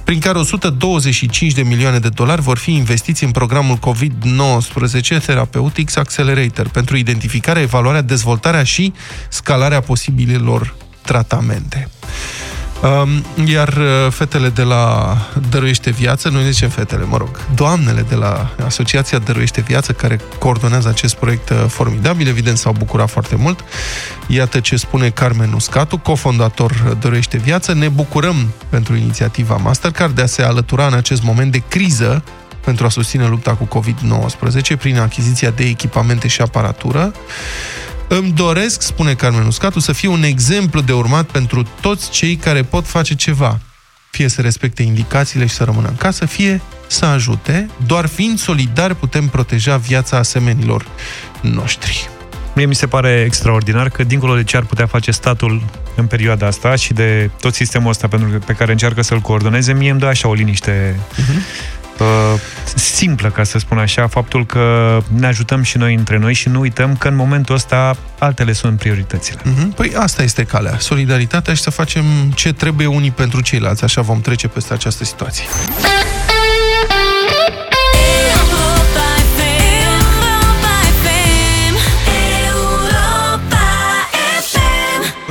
prin 0.05 0.21
care 0.21 0.39
125 0.39 1.53
de 1.53 1.63
milioane 1.63 1.99
de 1.99 2.09
dolari 2.09 2.41
vor 2.41 2.59
fi 2.59 2.73
investiți 2.73 3.25
în 3.25 3.31
programul 3.31 3.77
COVID-19 3.77 5.23
Therapeutics 5.23 5.97
Accelerator 5.97 6.69
pentru 6.69 6.97
identificarea, 6.97 7.63
evaluarea, 7.63 8.01
dezvoltarea 8.01 8.63
și 8.63 8.93
scalarea 9.29 9.81
posibilelor 9.81 10.75
tratamente. 11.03 11.89
Um, 12.85 13.45
Iar 13.47 13.69
uh, 13.69 14.13
fetele 14.13 14.49
de 14.49 14.63
la 14.63 15.17
Dăruiește 15.51 15.91
Viață, 15.91 16.29
noi 16.29 16.43
ne 16.43 16.51
zicem 16.51 16.69
fetele, 16.69 17.05
mă 17.05 17.17
rog, 17.17 17.41
doamnele 17.55 18.05
de 18.09 18.15
la 18.15 18.51
Asociația 18.65 19.19
Dăruiește 19.19 19.61
Viață, 19.61 19.93
care 19.93 20.21
coordonează 20.39 20.89
acest 20.89 21.15
proiect 21.15 21.49
uh, 21.49 21.65
formidabil, 21.69 22.29
evident 22.29 22.59
s-au 22.59 22.73
bucurat 22.73 23.11
foarte 23.11 23.37
mult. 23.37 23.65
Iată 24.27 24.61
ce 24.61 24.77
spune 24.77 25.09
Carmen 25.09 25.53
Uscatu, 25.53 25.99
cofondator 25.99 26.71
uh, 26.71 26.97
Dăruiește 27.01 27.37
Viață. 27.37 27.75
Ne 27.75 27.89
bucurăm 27.89 28.53
pentru 28.69 28.97
inițiativa 28.97 29.57
Mastercard 29.57 30.15
de 30.15 30.23
a 30.23 30.27
se 30.27 30.43
alătura 30.43 30.87
în 30.87 30.95
acest 30.95 31.23
moment 31.23 31.53
de 31.53 31.63
criză 31.69 32.25
pentru 32.65 32.87
a 32.87 32.89
susține 32.89 33.27
lupta 33.27 33.55
cu 33.55 33.79
COVID-19 33.79 34.79
prin 34.79 34.99
achiziția 34.99 35.51
de 35.51 35.65
echipamente 35.65 36.29
și 36.29 36.41
aparatură. 36.41 37.13
Îmi 38.09 38.33
doresc, 38.33 38.83
spune 38.83 39.15
Carmen 39.15 39.47
Uscatu, 39.47 39.79
să 39.79 39.93
fie 39.93 40.09
un 40.09 40.23
exemplu 40.23 40.81
de 40.81 40.93
urmat 40.93 41.27
pentru 41.27 41.67
toți 41.81 42.11
cei 42.11 42.37
care 42.37 42.63
pot 42.63 42.87
face 42.87 43.15
ceva. 43.15 43.59
Fie 44.11 44.29
să 44.29 44.41
respecte 44.41 44.83
indicațiile 44.83 45.47
și 45.47 45.55
să 45.55 45.65
rămână 45.65 45.89
în 45.89 45.97
casă, 45.97 46.27
fie 46.27 46.61
să 46.87 47.05
ajute. 47.05 47.69
Doar 47.87 48.07
fiind 48.07 48.39
solidari 48.39 48.95
putem 48.97 49.29
proteja 49.29 49.77
viața 49.77 50.17
asemenilor 50.17 50.87
noștri. 51.41 52.09
Mie 52.55 52.67
mi 52.67 52.75
se 52.75 52.87
pare 52.87 53.23
extraordinar 53.27 53.89
că, 53.89 54.05
dincolo 54.05 54.35
de 54.35 54.45
ce 54.45 54.57
ar 54.57 54.63
putea 54.65 54.87
face 54.87 55.11
statul 55.11 55.63
în 55.97 56.07
perioada 56.07 56.47
asta 56.47 56.75
și 56.75 56.93
de 56.93 57.31
tot 57.41 57.55
sistemul 57.55 57.91
ăsta 57.91 58.09
pentru 58.09 58.29
că- 58.29 58.39
pe 58.47 58.53
care 58.53 58.73
încearcă 58.73 59.03
să-l 59.03 59.21
coordoneze, 59.21 59.73
mie 59.73 59.91
îmi 59.91 60.01
dă 60.01 60.07
așa 60.07 60.29
o 60.29 60.35
liniște 60.35 61.01
uh, 61.19 61.25
simplă, 62.75 63.31
ca 63.31 63.43
să 63.43 63.59
spun 63.59 63.79
așa, 63.79 64.07
faptul 64.07 64.47
că 64.47 64.99
ne 65.17 65.27
ajutăm 65.27 65.63
și 65.63 65.77
noi 65.77 65.95
între 65.95 66.19
noi 66.19 66.33
și 66.33 66.49
nu 66.49 66.61
uităm 66.61 66.97
că 66.97 67.09
în 67.09 67.17
momentul 67.17 67.55
ăsta 67.55 67.97
altele 68.19 68.53
sunt 68.53 68.79
prioritățile. 68.79 69.41
Mhm. 69.43 69.71
Păi 69.71 69.93
asta 69.97 70.23
este 70.23 70.43
calea. 70.45 70.79
Solidaritatea 70.79 71.55
și 71.55 71.63
să 71.63 71.71
facem 71.71 72.05
ce 72.35 72.53
trebuie 72.53 72.87
unii 72.87 73.11
pentru 73.11 73.41
ceilalți. 73.41 73.85
Așa 73.85 74.01
vom 74.01 74.21
trece 74.21 74.49
peste 74.49 74.73
această 74.73 75.05
situație. 75.05 75.45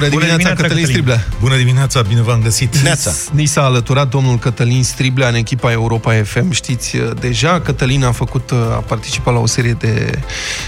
Bună 0.09 0.25
dimineața, 0.25 0.37
dimineața, 0.37 0.61
Cătălin 0.61 0.85
Cătălin. 0.85 0.85
Striblea! 0.85 1.27
Bună 1.39 1.57
dimineața, 1.57 2.01
bine 2.01 2.21
v-am 2.21 2.41
găsit! 2.41 2.75
Ni 3.31 3.45
s-a 3.45 3.63
alăturat 3.63 4.09
domnul 4.09 4.37
Cătălin 4.39 4.83
Striblea 4.83 5.27
în 5.27 5.35
echipa 5.35 5.71
Europa 5.71 6.13
FM. 6.23 6.51
Știți 6.51 6.95
uh, 6.97 7.09
deja, 7.19 7.61
Cătălin 7.61 8.03
a 8.03 8.11
făcut, 8.11 8.51
uh, 8.51 8.57
a 8.57 8.83
participat 8.87 9.33
la 9.33 9.39
o 9.39 9.45
serie 9.45 9.75
de 9.79 10.19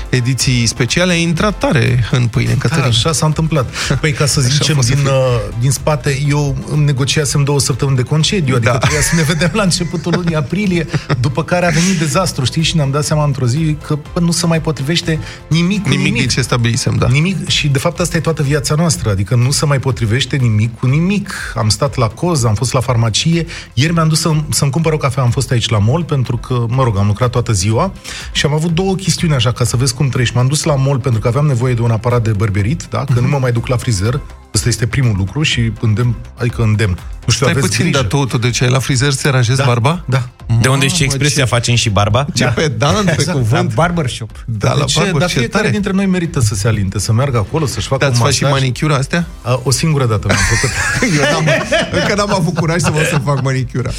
ediții 0.10 0.66
speciale, 0.66 1.12
a 1.14 1.16
intrat 1.16 1.58
tare 1.58 2.08
în 2.12 2.28
pâine, 2.28 2.54
Cătălin. 2.60 2.82
Da, 2.84 2.90
așa 2.90 3.12
s-a 3.12 3.26
întâmplat. 3.26 3.70
Păi 4.02 4.12
ca 4.12 4.26
să 4.26 4.40
Așa 4.46 4.48
a 4.48 4.52
zicem 4.52 4.76
fost 4.76 4.88
să 4.88 4.94
din, 4.94 5.04
fie. 5.04 5.12
uh, 5.14 5.18
din 5.60 5.72
spate, 5.72 6.20
eu 6.28 6.56
îmi 6.72 6.84
negociasem 6.86 7.44
două 7.44 7.60
săptămâni 7.60 7.98
de 7.98 8.04
concediu, 8.04 8.56
adică 8.56 8.72
Da. 8.72 8.78
trebuia 8.78 9.02
să 9.02 9.16
ne 9.16 9.22
vedem 9.24 9.50
la 9.54 9.64
începutul 9.64 10.14
lunii 10.16 10.36
aprilie, 10.46 10.88
după 11.20 11.44
care 11.44 11.66
a 11.66 11.70
venit 11.70 12.00
dezastru, 12.00 12.46
știți, 12.46 12.68
și 12.68 12.76
ne-am 12.76 12.92
dat 12.92 13.04
seama 13.04 13.24
într-o 13.24 13.46
zi 13.46 13.78
că 13.86 13.98
bă, 14.14 14.20
nu 14.20 14.32
se 14.32 14.46
mai 14.46 14.62
potrivește 14.62 15.20
nimic 15.48 15.82
cu 15.84 15.90
Nimic 15.90 16.04
nimic. 16.06 16.20
din 16.20 16.30
ce 16.30 16.42
stabilisem, 16.42 16.96
da. 17.00 17.08
Nimic, 17.08 17.48
și 17.48 17.68
de 17.68 17.80
fapt 17.80 18.00
asta 18.00 18.18
e 18.18 18.20
toată 18.20 18.44
viața 18.44 18.76
noastră, 18.76 19.10
adică 19.10 19.25
nu 19.34 19.52
se 19.52 19.66
mai 19.66 19.80
potrivește 19.80 20.36
nimic 20.36 20.78
cu 20.80 20.88
nimic. 20.88 21.34
Am 21.56 21.70
stat 21.70 21.96
la 21.96 22.08
coz, 22.08 22.44
am 22.44 22.54
fost 22.54 22.74
la 22.74 22.80
farmacie, 22.80 23.46
ieri 23.74 23.94
mi-am 23.94 24.08
dus 24.08 24.20
să, 24.20 24.32
să-mi 24.50 24.72
cumpăr 24.72 24.94
o 24.94 24.98
cafea, 24.98 25.24
am 25.24 25.30
fost 25.30 25.52
aici 25.52 25.70
la 25.70 25.78
mall, 25.78 26.04
pentru 26.04 26.38
că, 26.38 26.66
mă 26.70 26.84
rog, 26.84 26.98
am 26.98 27.08
lucrat 27.08 27.30
toată 27.30 27.52
ziua 27.52 27.92
și 28.32 28.46
am 28.46 28.54
avut 28.54 28.72
două 28.72 28.96
chestiuni 28.96 29.34
așa, 29.34 29.52
ca 29.52 29.64
să 29.64 29.78
vezi 29.78 29.94
cum 29.94 30.10
trăiești. 30.10 30.36
M-am 30.36 30.48
dus 30.48 30.64
la 30.64 30.76
mall 30.76 31.00
pentru 31.00 31.22
că 31.22 31.28
aveam 31.28 31.46
nevoie 31.46 31.74
de 31.74 31.82
un 31.82 31.92
aparat 31.92 32.24
de 32.24 32.32
bărberit, 32.32 32.88
da? 32.90 33.04
că 33.14 33.20
nu 33.20 33.28
mă 33.28 33.38
mai 33.38 33.52
duc 33.52 33.68
la 33.68 33.78
frizer, 33.78 34.22
Ăsta 34.56 34.70
este 34.70 34.88
primul 34.88 35.16
lucru 35.18 35.42
și 35.42 35.72
îndemn, 35.82 36.16
adică 36.38 36.62
îndemn. 36.62 36.98
Nu 37.26 37.34
știu, 37.34 37.46
Stai 37.46 37.50
aveți 37.52 37.68
puțin, 37.68 37.84
grijă. 37.92 37.98
dar 38.00 38.08
tu, 38.08 38.26
tu 38.26 38.38
de 38.38 38.50
ce 38.50 38.64
ai 38.64 38.70
la 38.70 38.80
frizer 38.80 39.12
să 39.12 39.28
aranjezi 39.28 39.58
Da, 39.58 39.66
barba? 39.66 40.04
Da. 40.08 40.30
De 40.62 40.68
unde 40.68 40.86
și 40.88 40.94
Mamă, 40.94 41.04
expresia 41.06 41.44
ce- 41.44 41.50
facem 41.50 41.76
și 41.76 41.90
barba? 41.90 42.26
Ce 42.34 42.46
pedant 42.46 43.06
pe 43.06 43.12
Exact. 43.12 43.38
cuvânt. 43.38 43.74
barbershop. 43.74 44.30
Da, 44.46 44.74
la 44.74 44.80
de 44.80 44.84
ce? 44.86 45.00
barber, 45.00 45.20
Dar 45.20 45.30
ce 45.30 45.38
fiecare 45.38 45.62
tare. 45.64 45.74
dintre 45.74 45.92
noi 45.92 46.06
merită 46.06 46.40
să 46.40 46.56
se 46.56 46.68
alinte, 46.68 47.00
să 47.00 47.14
meargă 47.14 47.38
acolo, 47.38 47.66
să-și 47.66 47.88
facă 47.88 48.00
Dar 48.06 48.10
un 48.10 48.16
îți 48.16 48.24
faci 48.26 48.34
și 48.34 48.44
masaj. 48.44 48.60
manicura 48.60 48.96
astea? 48.96 49.26
A, 49.42 49.60
O 49.64 49.72
singură 49.72 50.06
dată 50.06 50.28
mi-am 50.28 50.40
făcut. 50.50 50.76
Eu 51.18 51.32
n-am, 51.32 51.56
încă 52.02 52.16
n-am 52.16 52.34
avut 52.34 52.54
curaj 52.58 52.82
să 52.82 52.92
mă 52.92 53.08
să 53.10 53.20
fac 53.26 53.42
manicura. 53.42 53.90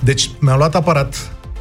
Deci 0.00 0.30
mi-am 0.38 0.56
luat 0.58 0.74
aparat 0.74 1.16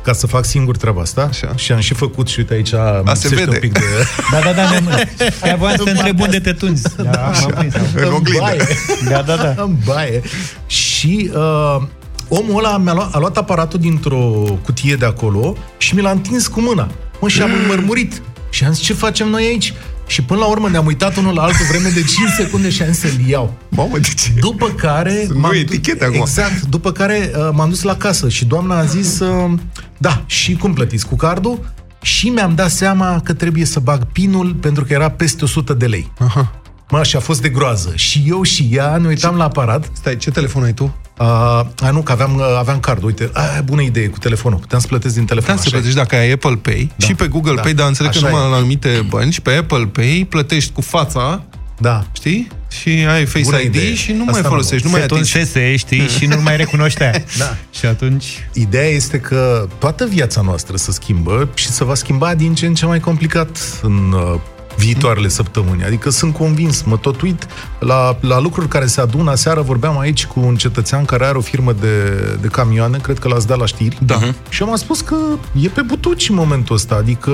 ca 0.07 0.13
să 0.13 0.27
fac 0.27 0.45
singur 0.45 0.77
treaba 0.77 1.01
asta 1.01 1.21
Așa. 1.29 1.55
și 1.55 1.71
am 1.71 1.79
și 1.79 1.93
făcut 1.93 2.27
și 2.27 2.39
uite 2.39 2.53
aici 2.53 2.73
A, 2.73 3.03
se 3.13 3.27
vede. 3.27 3.49
un 3.49 3.57
pic 3.59 3.71
de... 3.73 3.79
Da, 4.31 4.39
da, 4.39 4.51
da, 4.51 4.69
ne 4.69 5.07
Chiar 5.41 5.57
voiam 5.57 5.75
să 5.77 5.83
te 5.83 5.89
întreb 5.89 6.19
unde 6.19 6.39
te 6.39 6.53
tunzi. 6.53 6.83
Da, 7.11 7.31
m-am 7.41 7.53
prins. 7.57 7.73
În 7.95 8.11
oglindă. 8.13 8.39
baie. 8.39 8.67
Da, 9.09 9.21
da, 9.21 9.35
da. 9.35 9.63
în 9.63 9.75
baie. 9.85 10.21
Și 10.67 11.31
uh, 11.33 11.81
omul 12.27 12.57
ăla 12.65 12.77
mi-a 12.77 12.93
luat, 12.93 13.13
a 13.15 13.19
luat 13.19 13.37
aparatul 13.37 13.79
dintr-o 13.79 14.17
cutie 14.63 14.95
de 14.95 15.05
acolo 15.05 15.55
și 15.77 15.95
mi 15.95 16.01
l-a 16.01 16.11
întins 16.11 16.47
cu 16.47 16.61
mâna. 16.61 16.89
Mă, 17.19 17.27
și 17.27 17.41
am 17.41 17.51
înmărmurit. 17.61 18.21
Și 18.49 18.63
am 18.63 18.73
zis, 18.73 18.83
ce 18.83 18.93
facem 18.93 19.27
noi 19.27 19.43
aici? 19.43 19.73
Și 20.07 20.21
până 20.23 20.39
la 20.39 20.45
urmă 20.45 20.69
ne-am 20.69 20.85
uitat 20.85 21.15
unul 21.15 21.33
la 21.33 21.41
altul 21.41 21.65
vreme 21.69 21.89
de 21.89 21.99
5 22.03 22.11
secunde 22.37 22.69
și 22.69 22.81
am 22.81 22.87
zis 22.91 22.99
să-l 22.99 23.27
iau. 23.29 23.53
Mamă, 23.69 23.97
de 23.97 24.07
ce? 24.17 24.31
După 24.39 24.67
care... 24.67 25.23
Sunt 25.25 25.39
m-am 25.39 25.51
noi 25.51 25.63
dus- 25.63 25.73
etichete 25.73 26.03
acum. 26.05 26.19
Exact. 26.19 26.61
După 26.61 26.91
care 26.91 27.31
uh, 27.35 27.49
m-am 27.53 27.69
dus 27.69 27.81
la 27.81 27.95
casă 27.95 28.29
și 28.29 28.45
doamna 28.45 28.77
a 28.77 28.83
zis, 28.83 29.19
uh, 29.19 29.51
da, 29.97 30.23
și 30.25 30.55
cum 30.55 30.73
plătiți? 30.73 31.07
Cu 31.07 31.15
cardul? 31.15 31.73
Și 32.01 32.29
mi-am 32.29 32.55
dat 32.55 32.69
seama 32.69 33.21
că 33.23 33.33
trebuie 33.33 33.65
să 33.65 33.79
bag 33.79 34.03
pinul 34.03 34.53
pentru 34.53 34.83
că 34.83 34.93
era 34.93 35.09
peste 35.09 35.43
100 35.43 35.73
de 35.73 35.85
lei. 35.85 36.11
Aha. 36.19 36.51
Mă, 36.89 37.03
și 37.03 37.15
a 37.15 37.19
fost 37.19 37.41
de 37.41 37.49
groază. 37.49 37.91
Și 37.95 38.23
eu 38.27 38.41
și 38.43 38.69
ea 38.71 38.97
ne 38.97 39.07
uitam 39.07 39.35
la 39.35 39.43
aparat. 39.43 39.89
Stai, 39.93 40.17
ce 40.17 40.31
telefon 40.31 40.63
ai 40.63 40.73
tu? 40.73 40.83
Uh, 41.19 41.25
a, 41.25 41.89
nu, 41.91 42.01
că 42.01 42.11
aveam, 42.11 42.35
uh, 42.35 42.55
aveam 42.59 42.79
card. 42.79 43.03
Uite, 43.03 43.29
a, 43.33 43.41
bună 43.63 43.81
idee 43.81 44.07
cu 44.07 44.17
telefonul. 44.17 44.59
Puteam 44.59 44.81
să 44.81 44.87
plătesc 44.87 45.13
din 45.15 45.25
telefon. 45.25 45.55
Puteam 45.55 45.69
să 45.69 45.75
așa 45.75 45.77
e. 45.77 45.79
plătești 45.79 46.09
dacă 46.09 46.15
ai 46.23 46.31
Apple 46.31 46.55
Pay 46.73 46.91
Da. 46.97 47.05
și 47.05 47.13
pe 47.13 47.27
Google 47.27 47.53
Da. 47.55 47.61
Pay, 47.61 47.73
dar 47.73 47.87
înțeleg 47.87 48.11
că 48.11 48.17
Așa 48.17 48.27
numai 48.27 48.45
e. 48.45 48.49
la 48.49 48.55
anumite 48.55 49.05
bănci, 49.09 49.39
pe 49.39 49.51
Apple 49.51 49.85
Pay 49.85 50.25
plătești 50.29 50.71
cu 50.71 50.81
fața, 50.81 51.43
Da. 51.79 52.05
știi? 52.11 52.47
Și 52.81 52.89
ai 52.89 53.25
Face 53.25 53.43
Bună 53.43 53.57
ID 53.59 53.75
idee. 53.75 53.93
și 53.93 54.11
nu 54.11 54.19
Asta 54.19 54.31
mai 54.31 54.41
m-am 54.41 54.49
folosești, 54.49 54.85
nu 54.85 54.91
Se 54.91 54.95
mai 54.97 55.05
atingi. 55.05 55.31
tunsese, 55.31 55.75
știi, 55.75 56.07
și 56.07 56.25
nu 56.25 56.41
mai 56.41 56.57
recunoștea. 56.57 57.11
Da. 57.37 57.57
Și 57.71 57.85
atunci... 57.85 58.25
Ideea 58.53 58.87
este 58.87 59.19
că 59.19 59.67
toată 59.79 60.05
viața 60.05 60.41
noastră 60.41 60.75
se 60.77 60.91
schimbă 60.91 61.49
și 61.53 61.67
se 61.67 61.83
va 61.83 61.93
schimba 61.95 62.35
din 62.35 62.53
ce 62.53 62.65
în 62.65 62.73
ce 62.73 62.85
mai 62.85 62.99
complicat 62.99 63.79
în 63.81 64.11
uh, 64.11 64.39
viitoarele 64.77 65.27
săptămâni. 65.27 65.83
Adică 65.83 66.09
sunt 66.09 66.33
convins, 66.33 66.81
mă 66.81 66.97
tot 66.97 67.21
uit 67.21 67.47
la, 67.79 68.17
la 68.21 68.39
lucruri 68.39 68.67
care 68.67 68.85
se 68.85 69.01
adună. 69.01 69.35
Seară 69.35 69.61
vorbeam 69.61 69.99
aici 69.99 70.25
cu 70.25 70.39
un 70.39 70.55
cetățean 70.55 71.05
care 71.05 71.25
are 71.25 71.37
o 71.37 71.41
firmă 71.41 71.73
de, 71.73 72.11
de 72.41 72.47
camioane, 72.47 72.97
cred 72.97 73.19
că 73.19 73.27
l-ați 73.27 73.47
dat 73.47 73.57
la 73.57 73.65
știri. 73.65 73.97
Da. 74.01 74.19
Și 74.49 74.63
am 74.63 74.75
spus 74.75 75.01
că 75.01 75.15
e 75.61 75.67
pe 75.67 75.81
butuci 75.81 76.29
în 76.29 76.35
momentul 76.35 76.75
ăsta, 76.75 76.95
adică 76.95 77.31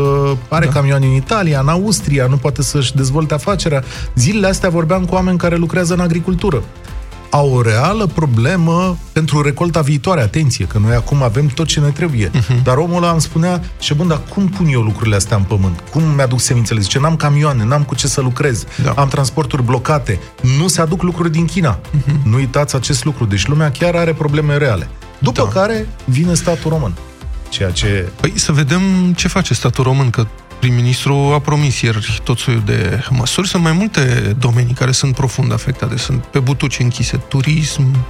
are 0.47 0.65
da. 0.65 0.71
camioane 0.71 1.05
în 1.05 1.13
Italia, 1.13 1.59
în 1.59 1.67
Austria, 1.67 2.27
nu 2.27 2.37
poate 2.37 2.61
să-și 2.61 2.95
dezvolte 2.95 3.33
afacerea. 3.33 3.83
Zilele 4.15 4.47
astea 4.47 4.69
vorbeam 4.69 5.05
cu 5.05 5.13
oameni 5.13 5.37
care 5.37 5.55
lucrează 5.55 5.93
în 5.93 5.99
agricultură 5.99 6.63
au 7.33 7.53
o 7.53 7.61
reală 7.61 8.05
problemă 8.05 8.97
pentru 9.11 9.41
recolta 9.41 9.81
viitoare. 9.81 10.21
Atenție, 10.21 10.65
că 10.65 10.77
noi 10.77 10.95
acum 10.95 11.23
avem 11.23 11.47
tot 11.47 11.67
ce 11.67 11.79
ne 11.79 11.89
trebuie. 11.89 12.29
Uh-huh. 12.29 12.63
Dar 12.63 12.77
omul 12.77 13.03
ăla 13.03 13.11
îmi 13.11 13.21
spunea, 13.21 13.61
și 13.79 13.93
bun, 13.93 14.07
dar 14.07 14.21
cum 14.29 14.47
pun 14.47 14.65
eu 14.67 14.81
lucrurile 14.81 15.15
astea 15.15 15.37
în 15.37 15.43
pământ? 15.43 15.83
Cum 15.91 16.03
mi-aduc 16.03 16.39
semințele? 16.39 16.79
Zice, 16.79 16.99
n-am 16.99 17.15
camioane, 17.15 17.65
n-am 17.65 17.83
cu 17.83 17.95
ce 17.95 18.07
să 18.07 18.21
lucrez, 18.21 18.65
da. 18.83 18.91
am 18.91 19.07
transporturi 19.07 19.63
blocate, 19.63 20.19
nu 20.57 20.67
se 20.67 20.81
aduc 20.81 21.01
lucruri 21.01 21.31
din 21.31 21.45
China. 21.45 21.79
Uh-huh. 21.79 22.23
Nu 22.23 22.35
uitați 22.35 22.75
acest 22.75 23.03
lucru. 23.03 23.25
Deci 23.25 23.47
lumea 23.47 23.71
chiar 23.71 23.95
are 23.95 24.13
probleme 24.13 24.57
reale. 24.57 24.89
După 25.19 25.49
da. 25.53 25.59
care 25.59 25.87
vine 26.05 26.33
statul 26.33 26.71
român. 26.71 26.93
Ceea 27.49 27.69
ce... 27.69 28.09
Păi 28.19 28.33
să 28.35 28.51
vedem 28.51 28.81
ce 29.15 29.27
face 29.27 29.53
statul 29.53 29.83
român, 29.83 30.09
că 30.09 30.25
prim-ministru 30.67 31.13
a 31.15 31.39
promis 31.39 31.81
ieri 31.81 32.19
tot 32.23 32.37
soiul 32.37 32.61
de 32.65 33.03
măsuri. 33.09 33.47
Sunt 33.47 33.63
mai 33.63 33.71
multe 33.71 34.35
domenii 34.39 34.73
care 34.73 34.91
sunt 34.91 35.15
profund 35.15 35.53
afectate. 35.53 35.97
Sunt 35.97 36.23
pe 36.25 36.39
butuci 36.39 36.79
închise. 36.79 37.17
Turism, 37.17 38.05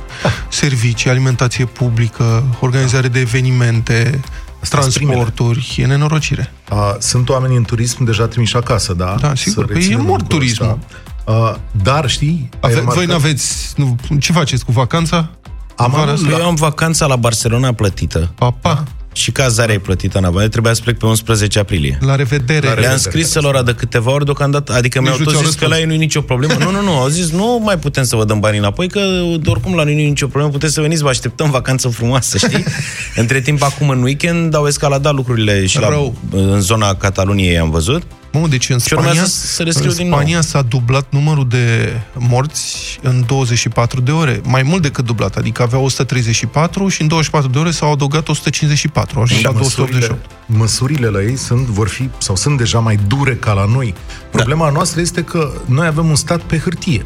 servicii, 0.49 1.10
alimentație 1.10 1.66
publică, 1.66 2.43
organizare 2.60 3.08
de 3.08 3.20
evenimente, 3.20 4.20
Astea 4.62 4.82
sunt 4.82 4.93
transporturi. 4.93 5.76
E 5.78 5.86
nenorocire. 5.86 6.54
A, 6.70 6.95
sunt 6.99 7.30
oameni 7.30 7.56
în 7.56 7.64
turism 7.64 8.04
deja 8.04 8.26
trimiși 8.28 8.56
acasă, 8.56 8.93
da? 8.93 9.16
Da, 9.20 9.36
sigur. 9.36 9.66
Să 9.66 9.72
Păi 9.72 9.76
e 9.76 9.80
reținem 9.80 10.06
mort 10.06 10.22
lucrul 10.22 10.39
turismul. 10.39 10.80
ăsta. 11.26 11.32
A, 11.32 11.60
dar, 11.84 12.10
știi... 12.10 12.49
ai 12.60 12.72
Ave- 12.72 12.74
remarcat- 12.74 12.95
voi 12.95 13.06
n-aveți... 13.06 13.74
Nu, 13.76 13.95
ce 14.20 14.32
faceți 14.32 14.66
cu 14.66 14.72
vacanța? 14.72 15.30
Am 15.76 15.91
Vara 15.91 16.12
avut 16.12 16.26
asta? 16.26 16.39
Eu 16.39 16.45
am 16.45 16.56
vacanța 16.56 17.06
la 17.06 17.16
Barcelona 17.16 17.72
plătită. 17.74 18.32
Papa, 18.36 18.84
Și 19.14 19.32
cazarea 19.32 19.76
e 19.76 19.80
plătită 19.80 20.18
în 20.18 20.24
avans. 20.24 20.49
Trebuia 20.49 20.74
să 20.74 20.82
plec 20.84 20.97
pe 20.97 21.05
11 21.05 21.59
aprilie. 21.59 21.97
la 22.01 22.16
revedere. 22.16 22.74
Le-am 22.74 22.97
scris 22.97 23.30
să 23.30 23.39
lor 23.41 23.64
de 23.64 23.74
câteva 23.74 24.11
ori 24.11 24.26
deocamdată, 24.26 24.74
adică 24.74 24.97
Nici 24.99 25.07
mi-au 25.07 25.18
nu 25.20 25.24
tot 25.24 25.34
ți-au 25.34 25.45
zis 25.45 25.55
că 25.55 25.66
la 25.66 25.70
răspuns. 25.70 25.91
ei 25.91 25.97
nu 25.97 26.01
e 26.01 26.05
nicio 26.05 26.22
problemă. 26.22 26.53
Nu, 26.59 26.72
nu, 26.72 26.82
nu, 26.82 26.91
au 26.97 27.07
zis 27.07 27.32
nu 27.32 27.59
mai 27.64 27.78
putem 27.78 28.03
să 28.03 28.16
vă 28.16 28.26
dăm 28.26 28.39
banii 28.39 28.59
înapoi, 28.59 28.88
că 28.89 28.99
oricum 29.45 29.76
la 29.76 29.84
noi 29.84 29.93
nu 29.93 29.99
e 29.99 30.07
nicio 30.07 30.26
problemă, 30.28 30.49
puteți 30.53 30.74
să 30.74 30.82
veniți, 30.82 31.01
vă 31.01 31.09
așteptăm 31.09 31.49
vacanță 31.51 31.88
frumoasă, 31.88 32.38
știi? 32.38 32.64
Între 33.16 33.41
timp, 33.41 33.61
acum 33.64 33.89
în 33.89 34.01
weekend 34.03 34.55
au 34.55 34.68
escaladat 34.68 35.14
lucrurile 35.14 35.66
și 35.66 35.80
la, 35.80 35.89
Rău. 35.89 36.16
în 36.32 36.61
zona 36.61 36.95
Cataluniei 36.95 37.57
am 37.59 37.70
văzut. 37.70 38.03
Mă, 38.40 38.48
deci 38.48 38.70
în 38.70 38.80
Și 38.80 38.94
urmează 38.94 39.14
Spania, 39.14 39.32
să 39.32 39.64
le 39.64 39.72
scriu 39.72 39.90
în 39.90 39.96
din 39.96 40.08
nou. 40.08 40.18
Spania 40.18 40.42
s-a 40.42 40.62
dublat 40.62 41.06
numărul 41.10 41.48
de 41.48 41.94
morți 42.14 43.00
în 43.02 43.24
24 43.28 44.02
de 44.02 44.12
ore. 44.12 44.42
Mai 44.44 44.64
mult 44.64 44.82
decât 44.82 45.06
dublat. 45.06 45.36
Adică 45.36 45.62
avea 45.62 45.80
134 45.80 46.88
și 46.88 47.02
în 47.02 47.08
24 47.08 47.50
de 47.50 47.58
ore 47.58 47.72
s-au 47.72 47.92
adăugat 47.92 48.28
154. 48.28 49.18
Au 49.18 49.24
ajuns 49.24 49.40
Și 49.40 49.46
la 49.46 49.52
măsurile, 49.52 50.00
288. 50.00 50.58
măsurile 50.58 51.08
la 51.08 51.22
ei 51.22 51.36
sunt, 51.36 51.66
vor 51.66 51.88
fi 51.88 52.10
sau 52.18 52.36
sunt 52.36 52.58
deja 52.58 52.80
mai 52.80 53.00
dure 53.08 53.36
ca 53.36 53.54
la 53.54 53.66
noi. 53.66 53.94
Problema 54.32 54.70
noastră 54.70 55.02
este 55.02 55.24
că 55.24 55.52
noi 55.66 55.88
avem 55.88 56.10
un 56.10 56.16
stat 56.16 56.42
pe 56.42 56.58
hârtie. 56.58 57.06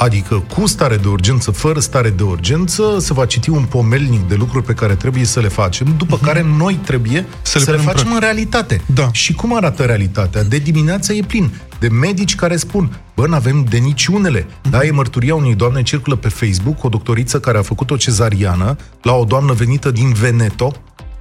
Adică 0.00 0.44
cu 0.54 0.66
stare 0.66 0.96
de 0.96 1.08
urgență, 1.08 1.50
fără 1.50 1.80
stare 1.80 2.10
de 2.10 2.22
urgență, 2.22 2.96
se 2.98 3.12
va 3.12 3.26
citi 3.26 3.50
un 3.50 3.64
pomelnic 3.64 4.28
de 4.28 4.34
lucruri 4.34 4.64
pe 4.64 4.72
care 4.72 4.94
trebuie 4.94 5.24
să 5.24 5.40
le 5.40 5.48
facem, 5.48 5.94
după 5.96 6.18
care 6.22 6.46
noi 6.56 6.74
trebuie 6.74 7.26
să, 7.42 7.58
le 7.58 7.64
să 7.64 7.70
le, 7.70 7.76
punem 7.76 7.90
în 7.90 7.94
facem 7.94 8.12
în 8.12 8.20
realitate. 8.20 8.80
Da. 8.94 9.08
Și 9.12 9.32
cum 9.32 9.56
arată 9.56 9.82
realitatea? 9.82 10.42
De 10.42 10.58
dimineață 10.58 11.12
e 11.12 11.22
plin 11.26 11.50
de 11.78 11.88
medici 11.88 12.34
care 12.34 12.56
spun, 12.56 13.00
bă, 13.14 13.26
n-avem 13.26 13.66
de 13.68 13.76
niciunele. 13.76 14.46
Da, 14.70 14.84
e 14.84 14.90
mărturia 14.90 15.34
unei 15.34 15.54
doamne, 15.54 15.82
circulă 15.82 16.16
pe 16.16 16.28
Facebook, 16.28 16.84
o 16.84 16.88
doctoriță 16.88 17.40
care 17.40 17.58
a 17.58 17.62
făcut 17.62 17.90
o 17.90 17.96
cezariană 17.96 18.76
la 19.02 19.12
o 19.12 19.24
doamnă 19.24 19.52
venită 19.52 19.90
din 19.90 20.12
Veneto, 20.12 20.72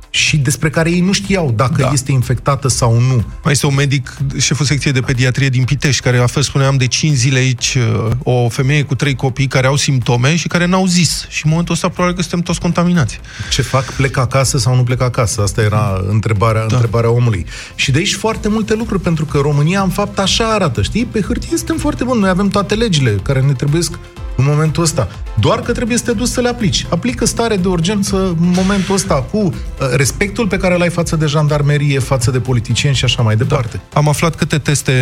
și 0.09 0.37
despre 0.37 0.69
care 0.69 0.91
ei 0.91 0.99
nu 0.99 1.11
știau 1.11 1.53
dacă 1.55 1.81
da. 1.81 1.89
este 1.93 2.11
infectată 2.11 2.67
sau 2.67 2.99
nu. 2.99 3.25
Mai 3.43 3.51
este 3.51 3.65
un 3.65 3.75
medic, 3.75 4.17
șeful 4.37 4.65
secției 4.65 4.93
de 4.93 4.99
pediatrie 4.99 5.49
din 5.49 5.63
Pitești, 5.63 6.01
care 6.01 6.17
a 6.17 6.27
fost, 6.27 6.47
spuneam, 6.47 6.77
de 6.77 6.87
5 6.87 7.15
zile 7.15 7.37
aici, 7.37 7.77
uh, 7.77 8.09
o 8.23 8.49
femeie 8.49 8.83
cu 8.83 8.95
trei 8.95 9.15
copii 9.15 9.47
care 9.47 9.67
au 9.67 9.75
simptome 9.75 10.35
și 10.35 10.47
care 10.47 10.65
n-au 10.65 10.85
zis. 10.85 11.25
Și 11.29 11.41
în 11.43 11.49
momentul 11.49 11.73
ăsta 11.73 11.89
probabil 11.89 12.15
că 12.15 12.21
suntem 12.21 12.41
toți 12.41 12.59
contaminați. 12.59 13.19
Ce 13.51 13.61
fac? 13.61 13.93
Plec 13.93 14.17
acasă 14.17 14.57
sau 14.57 14.75
nu 14.75 14.83
plec 14.83 15.01
acasă? 15.01 15.41
Asta 15.41 15.61
era 15.61 16.01
întrebarea, 16.09 16.65
da. 16.65 16.75
întrebarea 16.75 17.09
omului. 17.09 17.45
Și 17.75 17.91
de 17.91 17.97
aici 17.97 18.13
foarte 18.13 18.47
multe 18.47 18.75
lucruri, 18.75 19.01
pentru 19.01 19.25
că 19.25 19.37
România, 19.37 19.81
în 19.81 19.89
fapt, 19.89 20.19
așa 20.19 20.53
arată, 20.53 20.81
știi? 20.81 21.05
Pe 21.05 21.21
hârtie 21.21 21.57
suntem 21.57 21.77
foarte 21.77 22.03
buni, 22.03 22.19
noi 22.19 22.29
avem 22.29 22.47
toate 22.47 22.75
legile 22.75 23.11
care 23.23 23.41
ne 23.41 23.53
trebuiesc 23.53 23.91
în 24.37 24.45
momentul 24.47 24.83
ăsta. 24.83 25.07
Doar 25.39 25.59
că 25.61 25.71
trebuie 25.71 25.97
să 25.97 26.03
te 26.03 26.11
duci 26.11 26.27
să 26.27 26.41
le 26.41 26.49
aplici. 26.49 26.85
Aplică 26.89 27.25
stare 27.25 27.55
de 27.55 27.67
urgență 27.67 28.15
în 28.15 28.53
momentul 28.55 28.95
ăsta 28.95 29.13
cu 29.13 29.37
uh, 29.37 29.53
respectul 29.95 30.47
pe 30.47 30.57
care 30.57 30.77
l-ai 30.77 30.89
față 30.89 31.15
de 31.15 31.25
jandarmerie, 31.25 31.99
față 31.99 32.31
de 32.31 32.39
politicieni 32.39 32.95
și 32.95 33.03
așa 33.03 33.21
mai 33.21 33.35
departe. 33.35 33.81
Am 33.93 34.07
aflat 34.07 34.35
câte 34.35 34.57
teste 34.57 34.93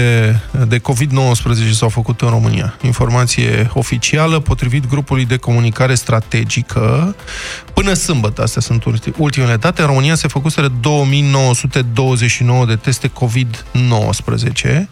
de 0.67 0.79
COVID-19 0.79 1.71
s-au 1.71 1.89
făcut 1.89 2.21
în 2.21 2.29
România. 2.29 2.77
Informație 2.81 3.69
oficială, 3.73 4.39
potrivit 4.39 4.87
grupului 4.89 5.25
de 5.25 5.37
comunicare 5.37 5.95
strategică. 5.95 7.15
Până 7.73 7.93
sâmbătă, 7.93 8.41
astea 8.41 8.61
sunt 8.61 8.83
ulti- 8.83 9.17
ultimele 9.17 9.55
date, 9.55 9.81
în 9.81 9.87
România 9.87 10.15
se 10.15 10.27
făcuseră 10.27 10.71
2929 10.81 12.65
de 12.65 12.75
teste 12.75 13.07
COVID-19 13.07 14.87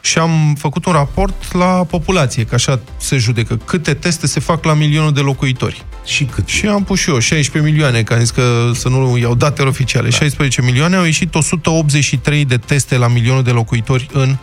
și 0.00 0.18
am 0.18 0.54
făcut 0.58 0.84
un 0.84 0.92
raport 0.92 1.54
la 1.54 1.66
populație, 1.66 2.44
că 2.44 2.54
așa 2.54 2.80
se 2.96 3.16
judecă. 3.16 3.58
Câte 3.88 4.00
teste 4.00 4.26
se 4.26 4.40
fac 4.40 4.64
la 4.64 4.74
milionul 4.74 5.12
de 5.12 5.20
locuitori. 5.20 5.84
Și 6.08 6.24
cât? 6.24 6.48
Și 6.48 6.66
am 6.66 6.84
pus 6.84 6.98
și 6.98 7.10
eu 7.10 7.18
16 7.18 7.70
milioane, 7.70 8.02
că 8.02 8.12
am 8.12 8.18
zis 8.18 8.30
că 8.30 8.70
să 8.74 8.88
nu 8.88 9.16
iau 9.16 9.34
datele 9.34 9.68
oficiale. 9.68 10.08
Da. 10.08 10.16
16 10.16 10.62
milioane, 10.62 10.96
au 10.96 11.04
ieșit 11.04 11.34
183 11.34 12.44
de 12.44 12.56
teste 12.56 12.96
la 12.96 13.08
milionul 13.08 13.42
de 13.42 13.50
locuitori 13.50 14.08
în 14.12 14.36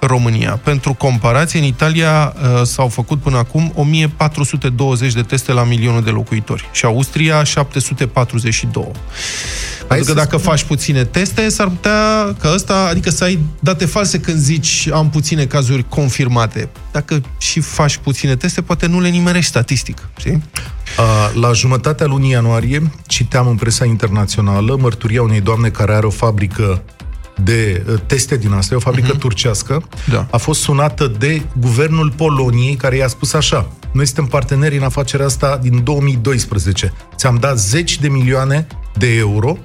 România. 0.00 0.60
Pentru 0.62 0.94
comparație, 0.94 1.58
în 1.58 1.64
Italia 1.64 2.34
uh, 2.36 2.62
s-au 2.62 2.88
făcut 2.88 3.20
până 3.20 3.36
acum 3.36 3.72
1420 3.74 5.12
de 5.12 5.22
teste 5.22 5.52
la 5.52 5.64
milionul 5.64 6.02
de 6.02 6.10
locuitori 6.10 6.68
și 6.72 6.84
Austria 6.84 7.44
742. 7.44 8.90
Pentru 9.88 10.06
că 10.06 10.12
dacă 10.12 10.36
faci 10.36 10.62
puține 10.62 11.04
teste, 11.04 11.48
s-ar 11.48 11.68
putea 11.68 12.34
că 12.40 12.50
ăsta, 12.54 12.88
adică 12.90 13.10
să 13.10 13.24
ai 13.24 13.38
date 13.60 13.86
false 13.86 14.20
când 14.20 14.38
zici 14.38 14.88
am 14.92 15.10
puține 15.10 15.46
cazuri 15.46 15.88
confirmate. 15.88 16.68
Dacă 16.92 17.20
și 17.38 17.60
faci 17.60 17.96
puține 17.96 18.36
teste, 18.36 18.62
poate 18.62 18.86
nu 18.86 19.00
le 19.00 19.08
nimerești 19.08 19.48
statistic, 19.48 20.08
știi? 20.18 20.42
Uh, 20.98 21.40
La 21.40 21.52
jumătatea 21.52 22.06
lunii 22.06 22.30
ianuarie 22.30 22.92
citeam 23.06 23.46
în 23.46 23.56
presa 23.56 23.84
internațională 23.84 24.76
mărturia 24.80 25.22
unei 25.22 25.40
doamne 25.40 25.68
care 25.68 25.94
are 25.94 26.06
o 26.06 26.10
fabrică 26.10 26.82
de 27.44 27.84
uh, 27.88 27.94
teste 28.06 28.36
din 28.36 28.52
asta, 28.52 28.74
e 28.74 28.76
o 28.76 28.80
fabrică 28.80 29.14
uh-huh. 29.14 29.18
turcească, 29.18 29.82
Da. 30.10 30.26
a 30.30 30.36
fost 30.36 30.60
sunată 30.60 31.12
de 31.18 31.42
guvernul 31.60 32.12
Poloniei, 32.16 32.74
care 32.74 32.96
i-a 32.96 33.08
spus 33.08 33.32
așa, 33.32 33.66
noi 33.92 34.06
suntem 34.06 34.26
parteneri 34.26 34.76
în 34.76 34.82
afacerea 34.82 35.26
asta 35.26 35.58
din 35.62 35.84
2012. 35.84 36.92
Ți-am 37.16 37.36
dat 37.40 37.58
zeci 37.58 37.98
de 37.98 38.08
milioane 38.08 38.66
de 38.96 39.16
euro 39.16 39.58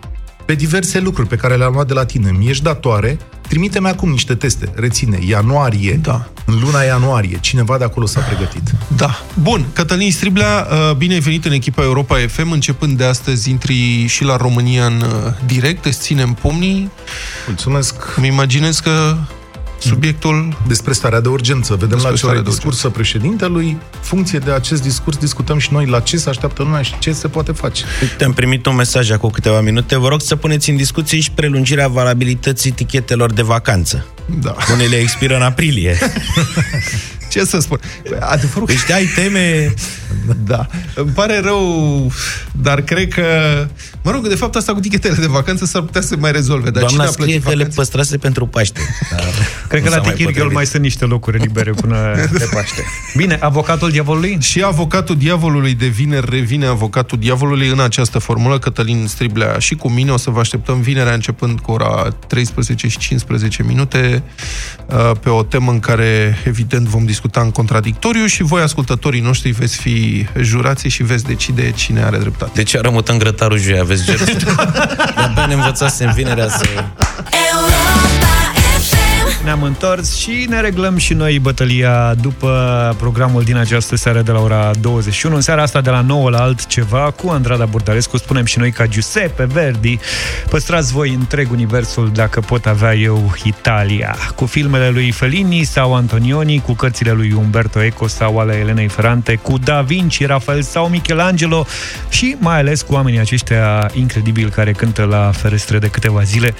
pe 0.46 0.54
diverse 0.54 1.00
lucruri 1.00 1.28
pe 1.28 1.36
care 1.36 1.56
le-am 1.56 1.74
luat 1.74 1.88
de 1.88 1.94
la 1.94 2.06
tine. 2.06 2.32
Mi 2.32 2.48
ești 2.50 2.64
datoare, 2.64 3.18
trimite-mi 3.48 3.88
acum 3.88 4.10
niște 4.10 4.36
teste. 4.36 4.72
Reține, 4.76 5.20
ianuarie, 5.28 6.00
da. 6.02 6.28
în 6.46 6.60
luna 6.60 6.82
ianuarie, 6.82 7.38
cineva 7.39 7.78
de 7.78 7.84
acolo 7.84 8.06
s-a 8.06 8.20
pregătit. 8.20 8.72
Da. 8.96 9.20
Bun, 9.41 9.66
Cătălin 9.74 10.12
Striblea, 10.12 10.68
uh, 10.72 10.96
bine 10.96 11.14
ai 11.14 11.20
venit 11.20 11.46
în 11.46 11.52
echipa 11.52 11.84
Europa 11.84 12.18
FM. 12.28 12.52
Începând 12.52 12.98
de 12.98 13.04
astăzi, 13.04 13.50
intri 13.50 14.06
și 14.06 14.24
la 14.24 14.36
România 14.36 14.86
în 14.86 15.02
uh, 15.02 15.34
direct, 15.46 15.86
îți 15.86 16.00
ținem 16.00 16.34
pumnii. 16.34 16.91
Mulțumesc. 17.48 17.96
Îmi 18.16 18.28
imaginez 18.28 18.80
că 18.80 19.18
subiectul... 19.78 20.57
Despre 20.67 20.93
starea 20.93 21.21
de 21.21 21.28
urgență. 21.28 21.74
Vedem 21.74 21.89
Despre 21.89 22.07
la 22.07 22.15
ce 22.15 22.17
starea 22.17 22.39
ore 22.39 22.49
de 22.49 22.55
discursul 22.55 22.89
președintelui. 22.89 23.78
Funcție 24.01 24.39
de 24.39 24.51
acest 24.51 24.82
discurs 24.82 25.17
discutăm 25.17 25.57
și 25.57 25.74
noi 25.74 25.86
la 25.86 25.99
ce 25.99 26.17
se 26.17 26.30
așteaptă 26.30 26.63
lumea 26.63 26.82
și 26.82 26.99
ce 26.99 27.11
se 27.11 27.28
poate 27.28 27.51
face. 27.51 27.84
Te-am 28.17 28.34
primit 28.34 28.65
un 28.65 28.76
mesaj 28.76 29.11
acum 29.11 29.30
câteva 29.30 29.61
minute. 29.61 29.97
Vă 29.97 30.07
rog 30.07 30.21
să 30.21 30.36
puneți 30.36 30.69
în 30.69 30.76
discuție 30.76 31.19
și 31.19 31.32
prelungirea 31.32 31.88
valabilității 31.88 32.71
tichetelor 32.71 33.34
de 33.34 33.41
vacanță. 33.41 34.05
Da. 34.41 34.55
Unele 34.74 34.95
expiră 34.95 35.36
în 35.36 35.41
aprilie. 35.41 35.97
Ce 37.34 37.46
să 37.46 37.60
spun? 37.60 37.80
Adevărul 38.20 38.68
Deci 38.68 38.92
ai 38.92 39.06
teme... 39.16 39.74
Da. 40.46 40.68
Îmi 40.96 41.10
pare 41.10 41.40
rău, 41.40 42.12
dar 42.52 42.82
cred 42.82 43.08
că... 43.14 43.24
Mă 44.02 44.12
rog, 44.12 44.28
de 44.28 44.36
fapt, 44.36 44.56
asta 44.56 44.74
cu 44.74 44.80
tichetele 44.80 45.16
de 45.16 45.26
vacanță 45.28 45.66
s-ar 45.66 45.82
putea 45.82 46.02
să 46.02 46.08
se 46.08 46.16
mai 46.16 46.32
rezolve. 46.32 46.70
Dar 46.70 46.82
Doamna 46.84 46.90
cine 46.90 47.04
a 47.04 47.06
plătit 47.06 47.22
scrie 47.24 47.40
că 47.40 47.50
le 47.50 47.56
vacanțe? 47.56 47.76
păstrase 47.76 48.18
pentru 48.18 48.46
Paște. 48.46 48.80
Dar 49.12 49.24
Cred 49.68 49.82
nu 49.82 49.86
că 49.88 49.92
s-a 49.92 49.98
la 49.98 50.04
mai 50.04 50.12
Tichirghel 50.12 50.34
potrivit. 50.34 50.54
mai 50.54 50.66
sunt 50.66 50.82
niște 50.82 51.06
locuri 51.06 51.38
libere 51.38 51.72
până 51.72 52.16
de 52.38 52.50
Paște. 52.54 52.84
Bine, 53.18 53.38
avocatul 53.42 53.92
diavolului? 53.92 54.38
Și 54.42 54.64
avocatul 54.64 55.18
diavolului 55.18 55.74
de 55.74 55.88
vineri 55.88 56.28
revine 56.30 56.66
avocatul 56.66 57.18
diavolului 57.20 57.68
în 57.68 57.80
această 57.80 58.20
formulă. 58.20 58.60
Cătălin 58.60 59.06
Striblea 59.08 59.58
și 59.58 59.76
cu 59.76 59.90
mine 59.90 60.12
o 60.12 60.18
să 60.18 60.30
vă 60.30 60.40
așteptăm 60.40 60.82
vinerea 60.82 61.14
începând 61.14 61.60
cu 61.60 61.72
ora 61.72 62.16
13 62.28 62.88
și 62.88 62.98
15 62.98 63.64
minute 63.64 64.24
uh, 64.86 65.12
pe 65.20 65.30
o 65.30 65.44
temă 65.44 65.72
în 65.72 65.80
care 65.80 66.38
evident 66.46 66.88
vom 66.88 67.06
discuta 67.06 67.22
în 67.32 67.51
contradictoriu 67.51 68.26
și 68.26 68.43
voi 68.43 68.61
ascultătorii 68.61 69.21
noștri 69.21 69.51
veți 69.51 69.78
fi 69.78 70.28
jurații 70.39 70.89
și 70.89 71.03
veți 71.03 71.24
decide 71.24 71.71
cine 71.71 72.03
are 72.03 72.17
dreptate. 72.17 72.51
De 72.53 72.63
ce 72.63 72.80
rămutăm 72.80 73.17
grătarul 73.17 73.57
joi? 73.57 73.80
Aveți 73.80 74.03
ger? 74.03 74.17
De-abia 75.15 75.45
ne 75.47 75.53
învățasem 75.53 76.11
vinerea 76.11 76.47
să... 76.49 76.65
Ne-am 79.54 79.66
întors 79.66 80.16
și 80.16 80.45
ne 80.49 80.62
reglăm 80.62 80.97
și 80.97 81.14
noi 81.14 81.39
bătălia 81.39 82.14
după 82.22 82.95
programul 82.97 83.43
din 83.43 83.56
această 83.56 83.95
seară 83.95 84.22
de 84.22 84.32
la 84.32 84.39
ora 84.39 84.72
21. 84.82 85.36
În 85.36 85.41
seara 85.41 85.62
asta 85.62 85.82
de 85.82 85.89
la 85.89 86.01
9 86.01 86.30
la 86.30 86.41
altceva 86.41 87.14
cu 87.16 87.30
Andrada 87.30 87.66
Burdărescu. 87.66 88.18
Spunem 88.18 88.45
și 88.45 88.60
noi 88.60 88.72
ca 88.72 88.88
Giuseppe 88.88 89.45
Verdi. 89.45 89.99
Păstrați 90.49 90.91
voi 90.91 91.10
întreg 91.10 91.51
universul 91.51 92.12
dacă 92.14 92.39
pot 92.39 92.66
avea 92.66 92.95
eu 92.95 93.34
Italia. 93.43 94.16
Cu 94.36 94.45
filmele 94.45 94.89
lui 94.89 95.12
Fellini 95.12 95.64
sau 95.64 95.95
Antonioni, 95.95 96.62
cu 96.62 96.74
cărțile 96.74 97.12
lui 97.12 97.32
Umberto 97.32 97.84
Eco 97.84 98.08
sau 98.08 98.39
ale 98.39 98.56
Elenei 98.56 98.88
Ferrante, 98.88 99.36
cu 99.36 99.58
Da 99.58 99.82
Vinci, 99.82 100.26
Rafael 100.26 100.62
sau 100.62 100.88
Michelangelo 100.88 101.66
și 102.10 102.36
mai 102.39 102.58
ales 102.58 102.82
cu 102.82 102.93
oamenii 102.93 103.20
aceștia 103.20 103.91
incredibili 103.93 104.49
care 104.49 104.72
cântă 104.72 105.04
la 105.04 105.32
ferestre 105.34 105.80
de 105.80 105.88
câteva 105.88 106.22
zile 106.22 106.54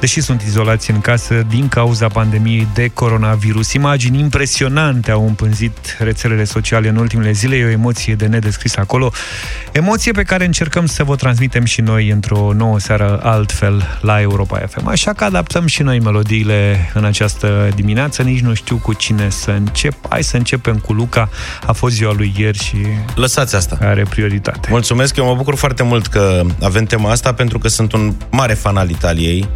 deși 0.00 0.20
sunt 0.20 0.42
izolați 0.42 0.90
în 0.90 1.00
casă 1.00 1.46
din 1.48 1.68
cauza 1.68 2.08
pandemiei 2.08 2.66
de 2.74 2.88
coronavirus. 2.88 3.72
Imagini 3.72 4.18
impresionante 4.18 5.10
au 5.10 5.26
împânzit 5.26 5.96
rețelele 5.98 6.44
sociale 6.44 6.88
în 6.88 6.96
ultimele 6.96 7.32
zile, 7.32 7.56
e 7.56 7.64
o 7.64 7.68
emoție 7.68 8.14
de 8.14 8.26
nedescris 8.26 8.76
acolo, 8.76 9.12
emoție 9.72 10.12
pe 10.12 10.22
care 10.22 10.44
încercăm 10.44 10.86
să 10.86 11.04
vă 11.04 11.16
transmitem 11.16 11.64
și 11.64 11.80
noi 11.80 12.08
într-o 12.08 12.52
nouă 12.52 12.78
seară 12.78 13.20
altfel 13.22 13.98
la 14.00 14.20
Europa 14.20 14.58
FM. 14.58 14.86
Așa 14.86 15.12
că 15.12 15.24
adaptăm 15.24 15.66
și 15.66 15.82
noi 15.82 16.00
melodiile 16.00 16.90
în 16.94 17.04
această 17.04 17.68
dimineață, 17.74 18.22
nici 18.22 18.40
nu 18.40 18.54
știu 18.54 18.76
cu 18.76 18.92
cine 18.92 19.28
să 19.30 19.50
încep. 19.50 19.94
Hai 20.08 20.22
să 20.22 20.36
începem 20.36 20.76
cu 20.76 20.92
Luca, 20.92 21.28
a 21.66 21.72
fost 21.72 21.94
ziua 21.94 22.12
lui 22.12 22.34
ieri 22.36 22.58
și 22.58 22.76
Lăsați 23.14 23.56
asta. 23.56 23.78
are 23.80 24.02
prioritate. 24.02 24.68
Mulțumesc, 24.70 25.16
eu 25.16 25.24
mă 25.24 25.34
bucur 25.34 25.54
foarte 25.54 25.82
mult 25.82 26.06
că 26.06 26.42
avem 26.62 26.84
tema 26.84 27.10
asta 27.10 27.32
pentru 27.32 27.58
că 27.58 27.68
sunt 27.68 27.92
un 27.92 28.14
mare 28.30 28.54
fan 28.54 28.76
al 28.76 28.90
Italiei. 28.90 29.48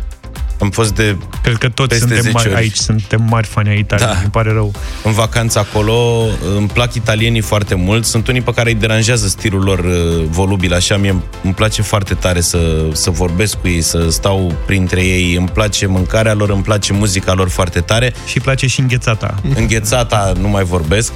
Am 0.63 0.71
fost 0.71 0.95
de 0.95 1.17
Cred 1.43 1.57
că 1.57 1.69
toți 1.69 1.89
peste 1.89 2.05
suntem 2.07 2.23
10 2.23 2.33
mari, 2.35 2.49
ori. 2.49 2.57
aici, 2.57 2.77
suntem 2.77 3.27
mari 3.29 3.47
fani 3.47 3.69
ai 3.69 3.79
Italiei, 3.79 4.09
Da. 4.09 4.19
îmi 4.21 4.31
pare 4.31 4.53
rău. 4.53 4.73
în 5.05 5.13
vacanță 5.13 5.59
acolo, 5.59 6.27
îmi 6.57 6.67
plac 6.67 6.95
italienii 6.95 7.41
foarte 7.41 7.75
mult. 7.75 8.05
Sunt 8.05 8.29
unii 8.29 8.41
pe 8.41 8.53
care 8.55 8.69
îi 8.71 8.75
deranjează 8.75 9.27
stilul 9.29 9.63
lor 9.63 9.79
uh, 9.79 10.25
volubil, 10.29 10.75
așa 10.75 10.97
mie 10.97 11.15
îmi 11.43 11.55
place 11.55 11.83
foarte 11.83 12.15
tare 12.15 12.41
să, 12.41 12.85
să 12.93 13.11
vorbesc 13.11 13.57
cu 13.61 13.69
ei, 13.69 13.81
să 13.81 14.07
stau 14.11 14.55
printre 14.67 15.03
ei. 15.05 15.35
Îmi 15.35 15.49
place 15.49 15.87
mâncarea 15.87 16.35
lor, 16.35 16.51
îmi 16.51 16.63
place 16.63 16.93
muzica 16.93 17.33
lor 17.33 17.49
foarte 17.49 17.81
tare. 17.81 18.13
Și 18.27 18.37
îi 18.37 18.43
place 18.43 18.67
și 18.67 18.81
înghețata. 18.81 19.35
Înghețata 19.55 20.33
nu 20.41 20.49
mai 20.49 20.65
vorbesc. 20.65 21.13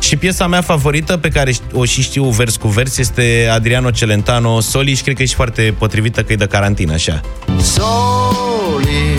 Și 0.00 0.16
piesa 0.16 0.46
mea 0.46 0.60
favorită, 0.60 1.16
pe 1.16 1.28
care 1.28 1.52
o 1.72 1.84
și 1.84 2.02
știu 2.02 2.24
vers 2.24 2.56
cu 2.56 2.68
vers, 2.68 2.98
este 2.98 3.48
Adriano 3.52 3.90
Celentano, 3.90 4.60
Soli, 4.60 4.94
și 4.94 5.02
cred 5.02 5.16
că 5.16 5.22
e 5.22 5.26
și 5.26 5.34
foarte 5.34 5.74
potrivită 5.78 6.22
că 6.22 6.32
e 6.32 6.36
de 6.36 6.46
carantină, 6.46 6.92
așa. 6.92 7.20
soli, 7.62 9.18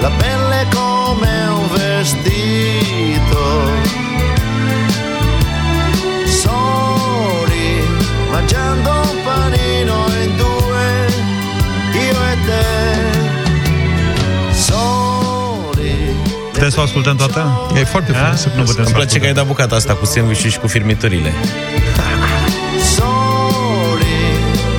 la 0.00 0.08
pelle 0.08 0.68
come 0.72 1.48
un 1.58 1.68
vestito. 1.76 2.41
Putem 16.62 16.76
să 16.76 16.80
o 16.80 16.86
ascultăm 16.86 17.16
toată? 17.16 17.70
E 17.80 17.84
foarte 17.84 18.12
frumos. 18.12 18.44
Nu 18.44 18.62
putem 18.62 18.74
Îmi 18.76 18.86
să 18.86 18.92
place 18.92 19.18
că 19.18 19.26
ai 19.26 19.32
dat 19.32 19.46
bucata 19.46 19.74
asta 19.74 19.94
cu 19.94 20.04
sandwich 20.04 20.40
și 20.48 20.58
cu 20.58 20.66
firmiturile. 20.66 21.32
soli, 22.94 24.04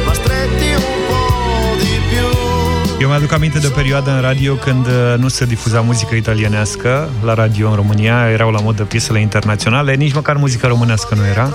ma 0.06 0.14
stretti 0.14 0.70
un 0.76 1.00
po' 1.08 1.80
di 1.80 2.00
più. 2.10 3.02
Eu 3.02 3.08
mi-aduc 3.08 3.32
aminte 3.32 3.60
de 3.60 3.68
o 3.68 3.70
perioadă 3.70 4.12
în 4.12 4.22
radio 4.22 4.54
când 4.54 4.86
uh, 4.86 4.94
nu 5.18 5.28
se 5.28 5.46
difuza 5.46 5.82
muzică 5.82 6.16
italienească 6.16 7.10
la 7.24 7.34
radio 7.34 7.70
în 7.70 7.76
România, 7.76 8.30
erau 8.32 8.52
la 8.52 8.60
modă 8.60 8.84
piesele 8.84 9.20
internaționale, 9.20 9.96
nici 9.96 10.14
măcar 10.14 10.36
muzică 10.36 10.68
românească 10.68 11.16
nu 11.16 11.26
era. 11.26 11.50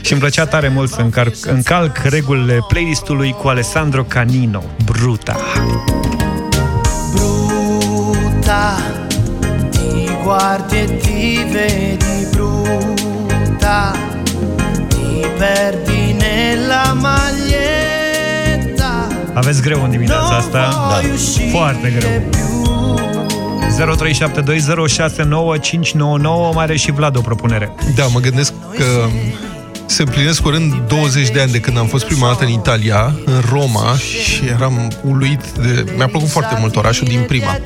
Și 0.00 0.12
îmi 0.12 0.20
plăcea 0.20 0.46
tare 0.46 0.68
mult 0.68 0.90
să 0.90 1.00
încarc, 1.00 1.34
încalc 1.46 1.96
regulile 1.96 2.58
playlistului 2.68 3.32
cu 3.32 3.48
Alessandro 3.48 4.02
Canino, 4.02 4.62
Bruta. 4.84 5.36
brutta, 8.48 8.87
ti 10.38 10.44
guardi 10.44 10.76
e 10.76 10.96
ti 10.96 11.44
vedi 11.50 12.26
brutta, 12.30 13.92
ti 14.88 15.26
perdi 15.38 16.16
nella 16.18 16.92
maglietta. 16.92 17.46
Aveți 19.34 19.62
greu 19.62 19.82
în 19.82 19.90
dimineața 19.90 20.36
asta? 20.36 20.58
Da. 20.58 21.00
Foarte 21.50 21.90
greu. 21.98 22.10
0372069599 26.50 26.54
mai 26.54 26.64
are 26.64 26.76
și 26.76 26.90
Vlad 26.90 27.16
o 27.16 27.20
propunere. 27.20 27.74
Da, 27.94 28.06
mă 28.06 28.20
gândesc 28.20 28.52
că 28.76 28.84
se 29.98 30.04
împlinesc 30.04 30.42
curând 30.42 30.74
20 30.88 31.28
de 31.28 31.40
ani 31.40 31.50
de 31.50 31.60
când 31.60 31.78
am 31.78 31.86
fost 31.86 32.04
prima 32.04 32.26
dată 32.26 32.44
în 32.44 32.50
Italia, 32.50 33.14
în 33.24 33.42
Roma, 33.50 33.96
și 33.96 34.44
eram 34.46 34.92
uluit 35.02 35.40
de... 35.62 35.84
Mi-a 35.96 36.06
plăcut 36.06 36.28
foarte 36.28 36.56
mult 36.60 36.76
orașul 36.76 37.06
din 37.06 37.24
prima. 37.26 37.58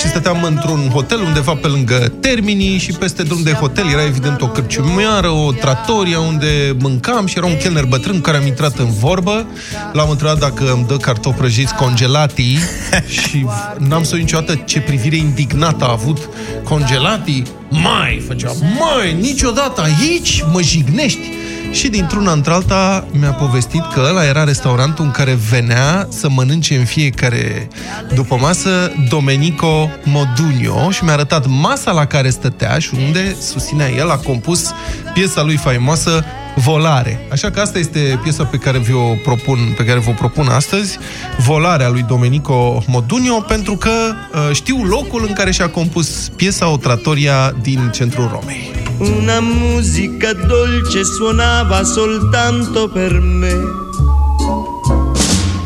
Și 0.00 0.08
stăteam 0.08 0.42
într-un 0.42 0.88
hotel 0.92 1.20
undeva 1.20 1.54
pe 1.54 1.66
lângă 1.66 2.12
Termini 2.20 2.78
și 2.78 2.92
peste 2.92 3.22
drum 3.22 3.42
de 3.42 3.52
hotel 3.52 3.88
era 3.92 4.04
evident 4.04 4.40
o 4.40 4.48
cărciumioară, 4.48 5.28
o 5.28 5.52
tratoria 5.52 6.18
unde 6.18 6.76
mâncam 6.78 7.26
și 7.26 7.36
era 7.36 7.46
un 7.46 7.56
chelner 7.56 7.84
bătrân 7.84 8.14
cu 8.14 8.20
care 8.20 8.36
am 8.36 8.46
intrat 8.46 8.78
în 8.78 8.90
vorbă. 8.90 9.46
L-am 9.92 10.10
întrebat 10.10 10.38
dacă 10.38 10.72
îmi 10.72 10.86
dă 10.86 10.96
cartofi 10.96 11.36
prăjiți 11.36 11.74
congelati 11.74 12.58
și 13.18 13.46
n-am 13.78 14.02
să 14.02 14.14
uit 14.14 14.22
niciodată 14.22 14.54
ce 14.54 14.80
privire 14.80 15.16
indignată 15.16 15.84
a 15.84 15.90
avut 15.90 16.28
congelati. 16.62 17.42
Mai, 17.70 18.22
făcea, 18.26 18.52
mai, 18.78 19.16
niciodată 19.20 19.82
aici 19.82 20.44
mă 20.52 20.62
jignești. 20.62 21.37
Și 21.70 21.88
dintr-una 21.88 22.32
într-alta 22.32 23.06
mi-a 23.10 23.32
povestit 23.32 23.82
că 23.92 24.04
ăla 24.08 24.24
era 24.24 24.44
restaurantul 24.44 25.04
în 25.04 25.10
care 25.10 25.38
venea 25.50 26.06
să 26.10 26.28
mănânce 26.28 26.76
în 26.76 26.84
fiecare 26.84 27.68
după 28.14 28.36
masă 28.40 28.92
Domenico 29.08 29.90
Modugno 30.04 30.90
și 30.90 31.04
mi-a 31.04 31.12
arătat 31.12 31.46
masa 31.46 31.92
la 31.92 32.06
care 32.06 32.30
stătea 32.30 32.78
și 32.78 32.90
unde 32.94 33.36
susținea 33.40 33.90
el, 33.90 34.10
a 34.10 34.16
compus 34.16 34.70
piesa 35.12 35.42
lui 35.42 35.56
faimoasă 35.56 36.24
Volare. 36.56 37.26
Așa 37.32 37.50
că 37.50 37.60
asta 37.60 37.78
este 37.78 38.20
piesa 38.22 38.44
pe 38.44 38.56
care 38.56 38.78
vi-o 38.78 39.14
propun, 39.22 39.58
pe 39.76 39.84
care 39.84 39.98
vă 39.98 40.10
propun 40.10 40.46
astăzi, 40.46 40.98
Volarea 41.38 41.88
lui 41.88 42.02
Domenico 42.02 42.82
Modugno, 42.86 43.40
pentru 43.40 43.76
că 43.76 43.90
uh, 43.90 44.50
știu 44.52 44.84
locul 44.84 45.24
în 45.28 45.32
care 45.32 45.50
și-a 45.50 45.68
compus 45.68 46.28
piesa 46.36 46.68
O 46.68 46.76
Trattoria 46.76 47.54
din 47.62 47.90
centrul 47.94 48.28
Romei. 48.32 48.87
Una 48.98 49.40
musica 49.40 50.32
dolce 50.32 51.04
suonava 51.04 51.84
soltanto 51.84 52.88
per 52.88 53.12
me. 53.20 53.52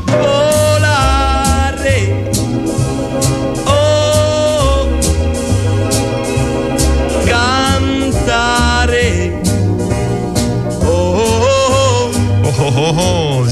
Volare. 0.05 2.31
Oh, 3.65 4.89
cantare. 7.25 9.41
Oh, 10.85 12.11
oh, 12.75 13.47
0372069599 13.47 13.51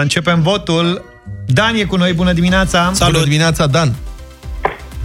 Începem 0.00 0.42
votul 0.42 1.04
Dan 1.46 1.74
e 1.74 1.84
cu 1.84 1.96
noi, 1.96 2.12
bună 2.12 2.32
dimineața! 2.32 2.90
Salut! 2.94 3.12
Bună 3.12 3.24
dimineața, 3.24 3.66
Dan! 3.66 3.94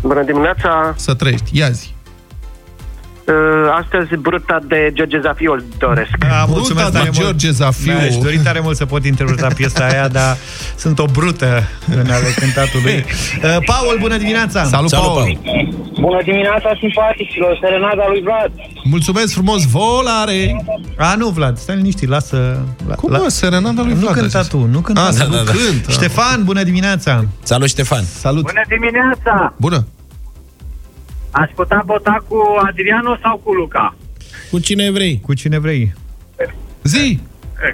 Bună 0.02 0.24
dimineața! 0.24 0.94
Să 0.98 1.14
trăiești, 1.14 1.58
ia 1.58 1.70
zi! 1.70 1.94
Uh, 3.30 3.36
Astăzi 3.82 4.16
bruta 4.22 4.60
de 4.68 4.90
George 4.94 5.20
Zafiu 5.22 5.52
îl 5.52 5.64
doresc. 5.78 6.16
A, 6.42 6.46
mulțumesc 6.46 6.86
Bruta 6.86 6.98
tare 6.98 7.04
de 7.04 7.10
mult. 7.14 7.26
George 7.26 7.50
Zafiu. 7.52 7.94
Mi-aș 7.94 8.16
dori 8.18 8.38
tare 8.38 8.60
mult 8.60 8.76
să 8.76 8.86
pot 8.86 9.06
interpreta 9.06 9.48
piesa 9.56 9.86
aia, 9.86 10.08
dar 10.08 10.38
sunt 10.76 11.00
o 11.00 11.06
brută 11.06 11.64
în 11.96 12.10
ale 12.10 12.28
cântatului. 12.36 12.98
Uh, 13.44 13.58
Paul, 13.66 13.98
bună 14.00 14.18
dimineața! 14.18 14.64
Salut, 14.64 14.90
Salut 14.90 15.06
Paul! 15.14 15.40
Bună 16.00 16.22
dimineața, 16.24 16.70
simpaticilor, 16.80 17.58
serenada 17.62 18.04
lui 18.08 18.22
Vlad. 18.22 18.52
Mulțumesc 18.84 19.34
frumos, 19.34 19.66
volare! 19.66 20.66
A, 20.98 21.16
nu, 21.16 21.28
Vlad, 21.28 21.58
stai 21.58 21.76
liniștit, 21.76 22.10
lasă... 22.10 22.66
La, 22.88 22.96
Cum, 22.96 23.12
mă, 23.12 23.26
serenada 23.28 23.82
lui 23.82 23.94
Nu 23.94 24.00
Vlad, 24.00 24.14
cânta 24.14 24.38
a 24.38 24.42
zis. 24.42 24.50
tu, 24.52 24.68
nu 24.72 24.80
cânta 24.80 25.02
A, 25.02 25.10
tu. 25.10 25.12
să 25.16 25.24
nu 25.30 25.36
cânt. 25.44 25.86
Ștefan, 25.90 26.44
bună 26.44 26.64
dimineața! 26.64 27.26
Salut, 27.44 27.68
Ștefan! 27.68 28.04
Salut! 28.04 28.42
Bună 28.42 28.62
dimineața! 28.68 29.54
Bună! 29.58 29.86
Ați 31.32 31.54
putea 31.54 31.82
vota 31.86 32.24
cu 32.28 32.38
Adriano 32.68 33.18
sau 33.22 33.38
cu 33.44 33.54
Luca? 33.54 33.96
Cu 34.52 34.60
cine 34.60 34.92
vrei? 34.92 35.20
Cu 35.26 35.34
cine 35.34 35.60
vrei? 35.60 35.94
Zi! 36.84 37.20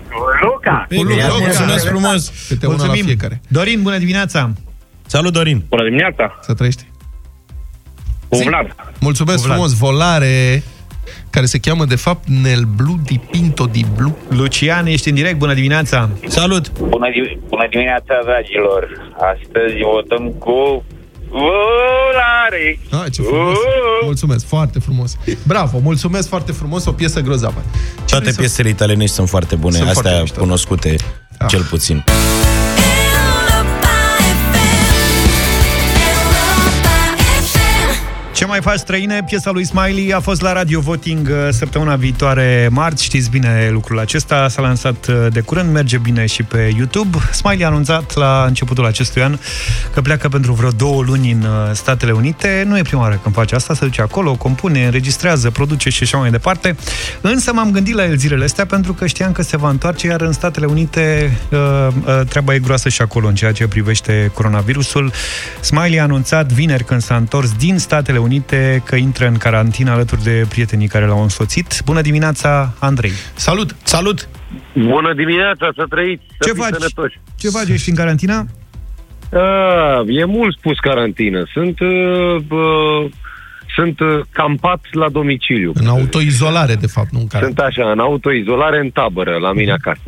Cu 0.10 0.46
Luca! 0.46 0.86
Cu 0.96 1.02
Luca, 1.04 1.28
Mulțumesc 1.40 1.88
frumos! 1.88 2.32
Câte 2.48 2.66
una 2.66 2.76
la 2.76 2.82
Mulțumim. 2.84 3.06
fiecare. 3.06 3.42
Dorin, 3.48 3.82
bună 3.82 3.98
dimineața! 3.98 4.52
Salut, 5.06 5.34
Dorin! 5.34 5.64
Bună 5.70 5.84
dimineața! 5.84 6.40
Să 6.42 6.54
trăiești. 6.54 6.86
Cu 8.30 8.38
Vlad. 8.38 8.76
Mulțumesc 9.00 9.38
Cu 9.38 9.44
Vlad. 9.44 9.54
frumos, 9.54 9.78
volare, 9.78 10.64
care 11.30 11.46
se 11.46 11.60
cheamă 11.60 11.86
de 11.86 11.96
fapt 11.96 12.28
Nel 12.28 12.64
Blu 12.76 13.00
di 13.04 13.20
Pinto 13.32 13.66
di 13.66 13.86
Blu. 13.96 14.18
Lucian, 14.30 14.86
ești 14.86 15.10
în 15.10 15.16
direct, 15.16 15.38
bună 15.38 15.54
dimineața! 15.54 16.10
Salut! 16.28 16.80
Bună, 16.80 17.10
di- 17.10 17.38
bună 17.48 17.68
dimineața, 17.70 18.14
dragilor! 18.24 19.12
Astăzi 19.14 19.76
votăm 19.94 20.32
cu 20.32 20.84
volare! 21.30 22.80
Ah, 22.92 23.12
ce 23.12 23.22
frumos. 23.22 23.58
Mulțumesc, 24.04 24.46
foarte 24.48 24.80
frumos. 24.80 25.16
Bravo, 25.44 25.80
mulțumesc 25.80 26.28
foarte 26.28 26.52
frumos, 26.52 26.86
o 26.86 26.92
piesă 26.92 27.20
grozavă. 27.22 27.64
Toate 28.08 28.32
piesele 28.38 28.70
italienești 28.70 29.16
sunt 29.16 29.30
foarte 29.30 29.56
bune, 29.56 29.76
Sunt 29.78 29.90
foarte 29.92 30.08
astea 30.08 30.22
mișto. 30.22 30.40
cunoscute, 30.40 30.96
cel 31.48 31.62
puțin. 31.64 32.04
Ce 38.36 38.46
mai 38.46 38.62
faci, 38.62 38.78
străine? 38.78 39.24
Piesa 39.26 39.52
lui 39.52 39.66
Smiley 39.66 40.14
a 40.14 40.20
fost 40.20 40.42
la 40.42 40.54
Radio 40.54 40.80
Voting 40.80 41.28
uh, 41.32 41.48
săptămâna 41.52 41.96
viitoare, 41.96 42.70
marți. 42.72 43.04
Știți 43.04 43.30
bine 43.30 43.70
lucrul 43.72 44.00
acesta. 44.00 44.48
S-a 44.48 44.62
lansat 44.62 45.08
uh, 45.08 45.16
de 45.32 45.40
curând, 45.40 45.72
merge 45.72 45.98
bine 45.98 46.26
și 46.26 46.44
pe 46.44 46.74
YouTube. 46.78 47.18
Smiley 47.32 47.64
a 47.64 47.68
anunțat 47.68 48.16
la 48.16 48.44
începutul 48.48 48.86
acestui 48.86 49.22
an 49.22 49.38
că 49.94 50.02
pleacă 50.02 50.28
pentru 50.28 50.54
vreo 50.54 50.70
două 50.70 51.04
luni 51.04 51.32
în 51.32 51.42
uh, 51.42 51.50
Statele 51.74 52.12
Unite. 52.12 52.64
Nu 52.68 52.78
e 52.78 52.82
prima 52.82 53.02
oară 53.02 53.20
când 53.24 53.36
face 53.36 53.56
asta, 53.56 53.74
se 53.74 53.86
duce 53.86 54.02
acolo, 54.02 54.36
compune, 54.36 54.86
înregistrează, 54.86 55.50
produce 55.50 55.90
și 55.90 56.04
așa 56.04 56.18
mai 56.18 56.32
departe. 56.32 56.76
Însă 57.22 57.54
m-am 57.54 57.72
gândit 57.72 57.94
la 57.94 58.06
el 58.06 58.18
zilele 58.18 58.44
astea 58.44 58.66
pentru 58.66 58.94
că 58.94 59.06
știam 59.08 59.32
că 59.32 59.42
se 59.42 59.58
va 59.58 59.70
întoarce, 59.70 60.08
iar 60.08 60.22
în 60.22 60.32
Statele 60.32 60.66
Unite 60.66 61.38
uh, 61.52 61.60
uh, 62.06 62.22
treaba 62.28 62.54
e 62.54 62.60
groasă 62.60 62.90
și 62.90 63.02
acolo 63.02 63.28
în 63.28 63.36
ceea 63.36 63.52
ce 63.52 63.68
privește 63.68 64.32
coronavirusul. 64.34 65.12
Smiley 65.60 66.00
a 66.00 66.04
anunțat 66.04 66.52
vineri 66.52 66.84
când 66.84 67.02
s-a 67.02 67.16
întors 67.16 67.52
din 67.52 67.78
Statele 67.78 68.24
Unite 68.26 68.82
că 68.86 68.96
intră 68.96 69.28
în 69.28 69.38
carantină 69.38 69.92
alături 69.92 70.24
de 70.24 70.46
prietenii 70.50 70.88
care 70.88 71.06
l-au 71.06 71.22
însoțit. 71.22 71.82
Bună 71.86 72.02
dimineața, 72.02 72.74
Andrei! 72.80 73.12
Salut! 73.36 73.76
Salut! 73.84 74.30
Bună 74.74 75.14
dimineața, 75.14 75.70
să 75.76 75.86
trăiți, 75.90 76.24
să 76.28 76.36
Ce 76.46 76.52
fiți 76.52 76.62
faci? 76.64 76.74
sănătoși. 76.74 77.20
Ce 77.40 77.50
faci? 77.50 77.70
Ești 77.70 77.90
în 77.90 77.96
carantină? 77.96 78.46
Ah, 79.34 80.00
e 80.08 80.26
mult 80.26 80.58
spus 80.58 80.80
carantină. 80.80 81.44
Sunt, 81.54 81.80
uh, 81.80 82.36
uh, 82.50 83.12
sunt 83.76 84.00
uh, 84.00 84.20
campat 84.30 84.82
la 84.92 85.10
domiciliu. 85.10 85.72
În 85.74 85.88
autoizolare, 85.88 86.76
de 86.76 86.88
fapt, 86.88 87.12
nu 87.12 87.20
în 87.20 87.28
care. 87.28 87.46
Sunt 87.46 87.60
așa, 87.60 87.92
în 87.92 88.00
autoizolare, 88.00 88.80
în 88.80 88.90
tabără, 88.90 89.38
la 89.38 89.54
mine 89.54 89.72
acasă. 89.72 90.08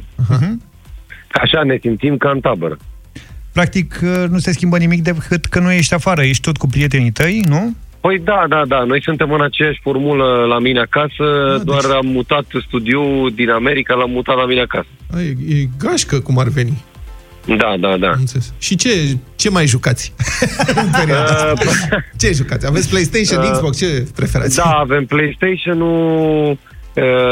Așa 1.31 1.63
ne 1.63 1.77
simțim 1.81 2.17
ca 2.17 2.29
în 2.29 2.39
tabără. 2.39 2.77
Practic, 3.53 3.99
uh, 4.03 4.29
nu 4.29 4.37
se 4.37 4.51
schimbă 4.51 4.77
nimic 4.77 5.01
decât 5.01 5.45
că 5.45 5.59
nu 5.59 5.71
ești 5.71 5.93
afară, 5.93 6.23
ești 6.23 6.41
tot 6.41 6.57
cu 6.57 6.67
prietenii 6.67 7.11
tăi, 7.11 7.43
nu? 7.47 7.75
Păi 8.01 8.19
da, 8.19 8.45
da, 8.49 8.61
da. 8.67 8.83
Noi 8.83 9.01
suntem 9.03 9.31
în 9.31 9.41
aceeași 9.41 9.79
formulă 9.83 10.45
la 10.45 10.59
mine 10.59 10.79
acasă, 10.79 11.53
Ah, 11.55 11.61
doar 11.63 11.81
deci- 11.81 11.91
am 11.91 12.05
mutat 12.05 12.45
studioul 12.67 13.31
din 13.35 13.49
America, 13.49 13.93
l-am 13.95 14.11
mutat 14.11 14.35
la 14.35 14.45
mine 14.45 14.61
acasă. 14.61 14.87
A, 15.15 15.21
e, 15.21 15.35
e 15.55 15.67
gașcă 15.79 16.19
cum 16.19 16.37
ar 16.39 16.47
veni. 16.47 16.83
Da, 17.57 17.75
da, 17.79 17.97
da. 17.97 18.11
Înțeles. 18.17 18.53
Și 18.59 18.75
ce, 18.75 18.89
ce 19.35 19.49
mai 19.49 19.67
jucați? 19.67 20.13
în 20.83 20.89
perioada 20.99 21.23
asta? 21.33 21.53
ce 22.17 22.31
jucați? 22.31 22.65
Aveți 22.67 22.89
PlayStation, 22.89 23.43
Uh, 23.43 23.49
Xbox? 23.51 23.77
Ce 23.77 24.07
preferați? 24.15 24.55
Da, 24.55 24.63
avem 24.63 25.05
PlayStation-ul, 25.05 26.49
uh, 26.51 26.57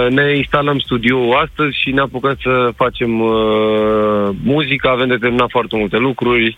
ne 0.09 0.37
instalăm 0.37 0.79
studioul 0.79 1.33
astăzi 1.45 1.81
și 1.81 1.91
ne 1.91 2.01
apucăm 2.01 2.37
să 2.41 2.69
facem 2.75 3.19
uh, 3.19 4.29
muzică, 4.43 4.87
avem 4.87 5.07
de 5.07 5.15
terminat 5.15 5.49
foarte 5.49 5.75
multe 5.77 5.97
lucruri, 5.97 6.57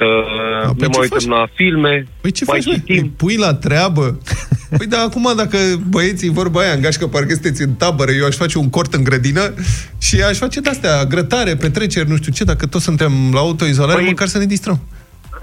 uh, 0.00 0.64
ne 0.64 0.72
păi 0.78 0.88
mai 0.88 0.90
ce 0.90 0.98
uităm 1.00 1.18
faci? 1.18 1.38
la 1.38 1.46
filme, 1.54 2.04
Păi 2.20 2.30
ce 2.30 2.44
mai 2.46 2.56
faci, 2.60 2.66
mă? 2.66 2.72
citim. 2.72 3.02
Îi 3.02 3.10
pui 3.16 3.36
la 3.36 3.54
treabă? 3.54 4.18
Păi 4.78 4.86
da, 4.86 4.98
acum 5.00 5.32
dacă 5.36 5.58
băieții 5.90 6.30
vorba 6.30 6.60
aia 6.60 6.72
în 6.72 6.80
gașcă, 6.80 7.06
parcă 7.06 7.32
sunteți 7.32 7.62
în 7.62 7.72
tabără, 7.74 8.10
eu 8.10 8.26
aș 8.26 8.36
face 8.36 8.58
un 8.58 8.70
cort 8.70 8.94
în 8.94 9.04
grădină 9.04 9.54
și 10.00 10.20
aș 10.28 10.36
face 10.38 10.60
de-astea, 10.60 11.04
grătare, 11.04 11.54
petreceri, 11.56 12.08
nu 12.08 12.16
știu 12.16 12.32
ce, 12.32 12.44
dacă 12.44 12.66
toți 12.66 12.84
suntem 12.84 13.12
la 13.32 13.38
autoizolare, 13.38 14.02
Păi- 14.02 14.06
măcar 14.06 14.26
să 14.26 14.38
ne 14.38 14.44
distrăm. 14.44 14.80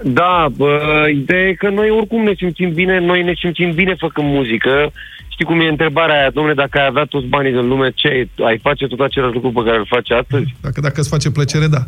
Da, 0.02 0.46
bă, 0.56 0.78
ideea 1.14 1.48
e 1.48 1.52
că 1.54 1.68
noi 1.68 1.90
oricum 1.90 2.22
ne 2.22 2.32
simțim 2.36 2.72
bine, 2.72 2.98
noi 3.00 3.22
ne 3.22 3.32
simțim 3.40 3.72
bine 3.74 3.94
făcând 3.98 4.28
muzică. 4.28 4.92
Știi 5.36 5.48
cum 5.48 5.60
e 5.60 5.68
întrebarea 5.68 6.18
aia, 6.18 6.30
domnule, 6.30 6.54
dacă 6.54 6.78
ai 6.78 6.86
avea 6.86 7.04
toți 7.04 7.26
banii 7.26 7.52
din 7.52 7.68
lume, 7.68 7.90
ce 7.94 8.08
ai, 8.08 8.30
ai 8.46 8.58
face 8.58 8.86
tot 8.86 9.00
același 9.00 9.34
lucru 9.34 9.50
pe 9.52 9.62
care 9.64 9.78
îl 9.78 9.86
faci 9.86 10.10
astăzi? 10.10 10.54
Dacă, 10.60 10.80
dacă 10.80 11.00
îți 11.00 11.08
face 11.08 11.30
plăcere, 11.30 11.66
da. 11.66 11.82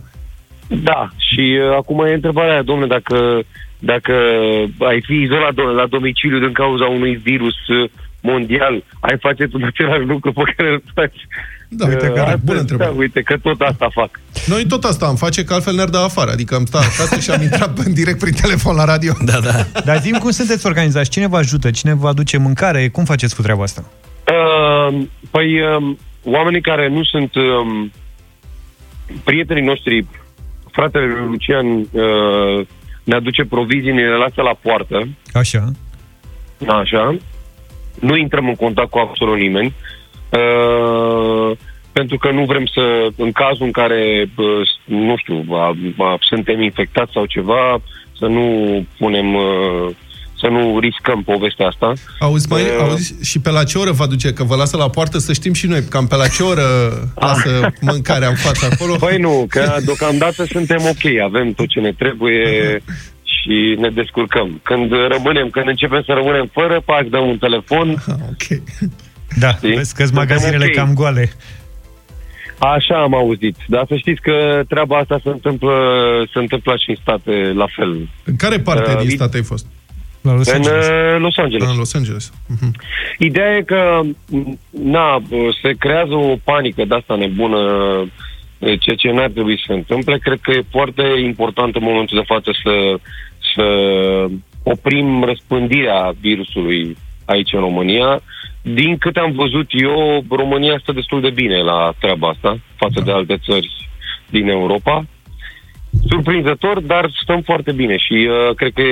Da, 0.91 1.09
și 1.17 1.59
uh, 1.61 1.77
acum 1.77 2.05
e 2.05 2.13
întrebarea 2.13 2.53
aia, 2.53 2.63
domnule, 2.63 2.89
dacă, 2.89 3.41
dacă 3.79 4.15
ai 4.79 5.01
fi 5.01 5.15
izolat 5.15 5.53
do- 5.53 5.75
la 5.77 5.87
domiciliu 5.87 6.39
din 6.39 6.53
cauza 6.53 6.85
unui 6.85 7.15
virus 7.15 7.69
uh, 7.69 7.91
mondial, 8.21 8.85
ai 9.01 9.17
face 9.21 9.47
tot 9.47 9.63
același 9.63 10.05
lucru 10.07 10.33
pe 10.33 10.43
care 10.57 10.69
îl 10.73 10.83
faci. 10.95 11.27
Da, 11.71 11.87
uite, 11.87 12.07
Uh, 12.07 12.13
care, 12.15 12.21
astăzi, 12.21 12.45
bună 12.45 12.59
întrebare. 12.59 12.91
Da, 12.91 12.97
uite, 12.97 13.23
că 13.23 13.37
tot 13.43 13.61
asta 13.61 13.89
fac. 13.93 14.21
Noi 14.47 14.67
tot 14.67 14.85
asta 14.85 15.07
am 15.07 15.15
face, 15.17 15.45
că 15.45 15.55
altfel 15.55 15.75
ne-ar 15.75 15.89
da 15.89 16.03
afară. 16.03 16.31
Adică 16.31 16.55
am 16.55 16.65
stat 16.65 16.83
acasă 16.83 17.21
și 17.21 17.31
am 17.31 17.43
intrat 17.43 17.79
în 17.79 17.95
direct 17.95 18.19
prin 18.19 18.33
telefon 18.33 18.75
la 18.77 18.85
radio. 18.85 19.13
Da, 19.25 19.39
da. 19.41 19.81
Dar 19.85 20.01
zi 20.01 20.11
cum 20.11 20.31
sunteți 20.31 20.67
organizați? 20.67 21.11
Cine 21.11 21.27
vă 21.27 21.37
ajută? 21.37 21.71
Cine 21.71 21.95
vă 21.95 22.09
aduce 22.09 22.37
mâncare? 22.39 22.89
Cum 22.89 23.05
faceți 23.05 23.37
cu 23.37 23.43
treaba 23.43 23.63
asta? 23.63 23.85
Uh, 24.29 25.01
păi, 25.31 25.61
um, 25.61 25.99
oamenii 26.25 26.61
care 26.61 26.89
nu 26.89 27.05
sunt 27.05 27.35
um, 27.35 27.93
prietenii 29.25 29.63
noștri, 29.65 30.07
fratele 30.73 31.05
lui 31.07 31.27
Lucian 31.29 31.67
uh, 31.67 32.67
ne 33.05 33.15
aduce 33.15 33.45
provizii, 33.45 33.93
ne 33.93 34.03
le 34.03 34.17
lasă 34.17 34.43
la 34.43 34.59
poartă, 34.63 35.09
Așa. 35.33 35.73
așa, 36.69 37.17
nu 38.01 38.17
intrăm 38.17 38.49
în 38.49 38.55
contact 38.55 38.91
cu 38.91 38.99
absolut 38.99 39.39
nimeni, 39.39 39.75
uh, 40.31 41.57
pentru 41.93 42.19
că 42.19 42.31
nu 42.31 42.45
vrem 42.45 42.67
să, 42.67 43.09
în 43.17 43.33
cazul 43.33 43.67
în 43.67 43.71
care, 43.71 44.31
uh, 44.37 44.69
nu 44.85 45.17
știu, 45.17 45.45
a, 45.51 45.77
a, 45.99 46.19
suntem 46.21 46.63
infectați 46.63 47.13
sau 47.13 47.25
ceva, 47.25 47.81
să 48.19 48.27
nu 48.27 48.47
punem, 48.99 49.35
uh, 49.35 49.89
să 50.41 50.47
nu 50.47 50.79
riscăm 50.79 51.23
povestea 51.23 51.67
asta. 51.67 51.93
Auzi, 52.19 52.49
mai, 52.49 52.63
Uh, 52.63 52.89
auzi, 52.89 53.15
și 53.23 53.41
pe 53.41 53.51
la 53.51 53.65
ce 53.65 53.79
oră 53.79 53.91
vă 53.91 54.07
duce? 54.07 54.33
Că 54.33 54.45
vă 54.45 54.57
lasă 54.57 54.77
la 54.77 54.89
poartă 54.89 55.19
să 55.19 55.33
știm 55.33 55.53
și 55.53 55.67
noi, 55.67 55.85
cam 55.85 56.07
pe 56.07 56.17
la 56.17 56.27
ce 56.27 56.43
oră 56.43 56.63
lasă 57.27 57.73
mâncarea 57.81 58.29
în 58.29 58.35
față 58.35 58.69
acolo. 58.73 58.97
Păi 58.97 59.19
nu, 59.19 59.47
că 59.49 59.77
deocamdată 59.85 60.45
suntem 60.45 60.81
ok, 60.83 61.21
avem 61.25 61.53
tot 61.53 61.69
ce 61.69 61.81
ne 61.81 61.93
trebuie 61.93 62.83
și 63.43 63.77
ne 63.79 63.89
descurcăm. 63.89 64.61
Când 64.63 64.91
rămânem, 64.91 65.49
când 65.51 65.69
începem 65.69 66.03
să 66.07 66.13
rămânem 66.13 66.51
fără, 66.53 66.81
pac, 66.85 67.03
dăm 67.03 67.29
un 67.29 67.39
telefon. 67.39 67.89
ok. 68.09 68.61
Da, 69.39 69.53
Știi? 69.55 69.75
vezi 69.75 69.95
că 69.95 70.05
Suntem 70.05 70.15
magazinele 70.27 70.65
ok. 70.65 70.75
cam 70.75 70.95
goale. 70.95 71.31
Așa 72.59 73.03
am 73.03 73.15
auzit, 73.15 73.57
dar 73.67 73.85
să 73.89 73.97
știți 73.97 74.21
că 74.21 74.63
treaba 74.69 74.97
asta 74.99 75.21
se 75.23 75.29
întâmplă, 75.29 75.73
se 76.33 76.39
întâmplă 76.39 76.75
și 76.77 76.91
în 76.91 76.97
state 77.01 77.53
la 77.55 77.67
fel. 77.77 78.09
În 78.25 78.37
care 78.37 78.59
parte 78.59 78.91
Uh, 78.93 78.99
din 79.01 79.09
i- 79.09 79.11
stat 79.15 79.35
ai 79.35 79.43
fost? 79.43 79.67
La 80.21 80.35
Los 80.35 80.47
în 80.49 80.55
Angeles. 80.55 80.87
uh, 80.87 81.19
Los 81.21 81.37
Angeles. 81.37 81.69
În 81.71 81.77
Los 81.77 81.95
Angeles. 81.95 82.33
Mhm. 82.47 82.73
Ideea 83.19 83.57
e 83.57 83.63
că, 83.63 84.01
m, 84.31 84.59
na, 84.85 85.23
se 85.63 85.73
creează 85.79 86.15
o 86.15 86.37
panică 86.45 86.85
de 86.85 86.95
asta 86.95 87.15
nebună, 87.17 87.59
e, 87.59 88.09
ceea 88.59 88.97
ce 88.97 89.11
n-ar 89.11 89.31
trebui 89.31 89.57
să 89.57 89.65
se 89.67 89.73
întâmple. 89.73 90.19
Cred 90.19 90.39
că 90.43 90.51
e 90.51 90.65
foarte 90.71 91.03
important 91.25 91.77
în 91.77 91.83
momentul 91.83 92.19
de 92.19 92.25
față 92.27 92.51
să, 92.63 92.99
să 93.55 93.65
oprim 94.63 95.23
răspândirea 95.25 96.15
virusului 96.21 96.97
aici 97.25 97.53
în 97.53 97.61
România. 97.61 98.21
Din 98.63 98.97
câte 98.99 99.21
am 99.21 99.33
văzut 99.33 99.67
eu, 99.71 100.25
România 100.31 100.79
stă 100.83 100.93
destul 100.93 101.21
de 101.21 101.31
bine 101.31 101.61
la 101.63 101.93
treaba 102.01 102.29
asta, 102.29 102.59
față 102.77 103.03
de 103.05 103.13
alte 103.13 103.37
țări 103.45 103.89
din 104.31 104.49
Europa. 104.49 105.05
Surprinzător, 106.09 106.81
dar 106.81 107.11
stăm 107.23 107.41
foarte 107.41 107.73
bine 107.73 107.97
și 107.97 108.29
uh, 108.29 108.55
cred 108.55 108.73
că 108.73 108.83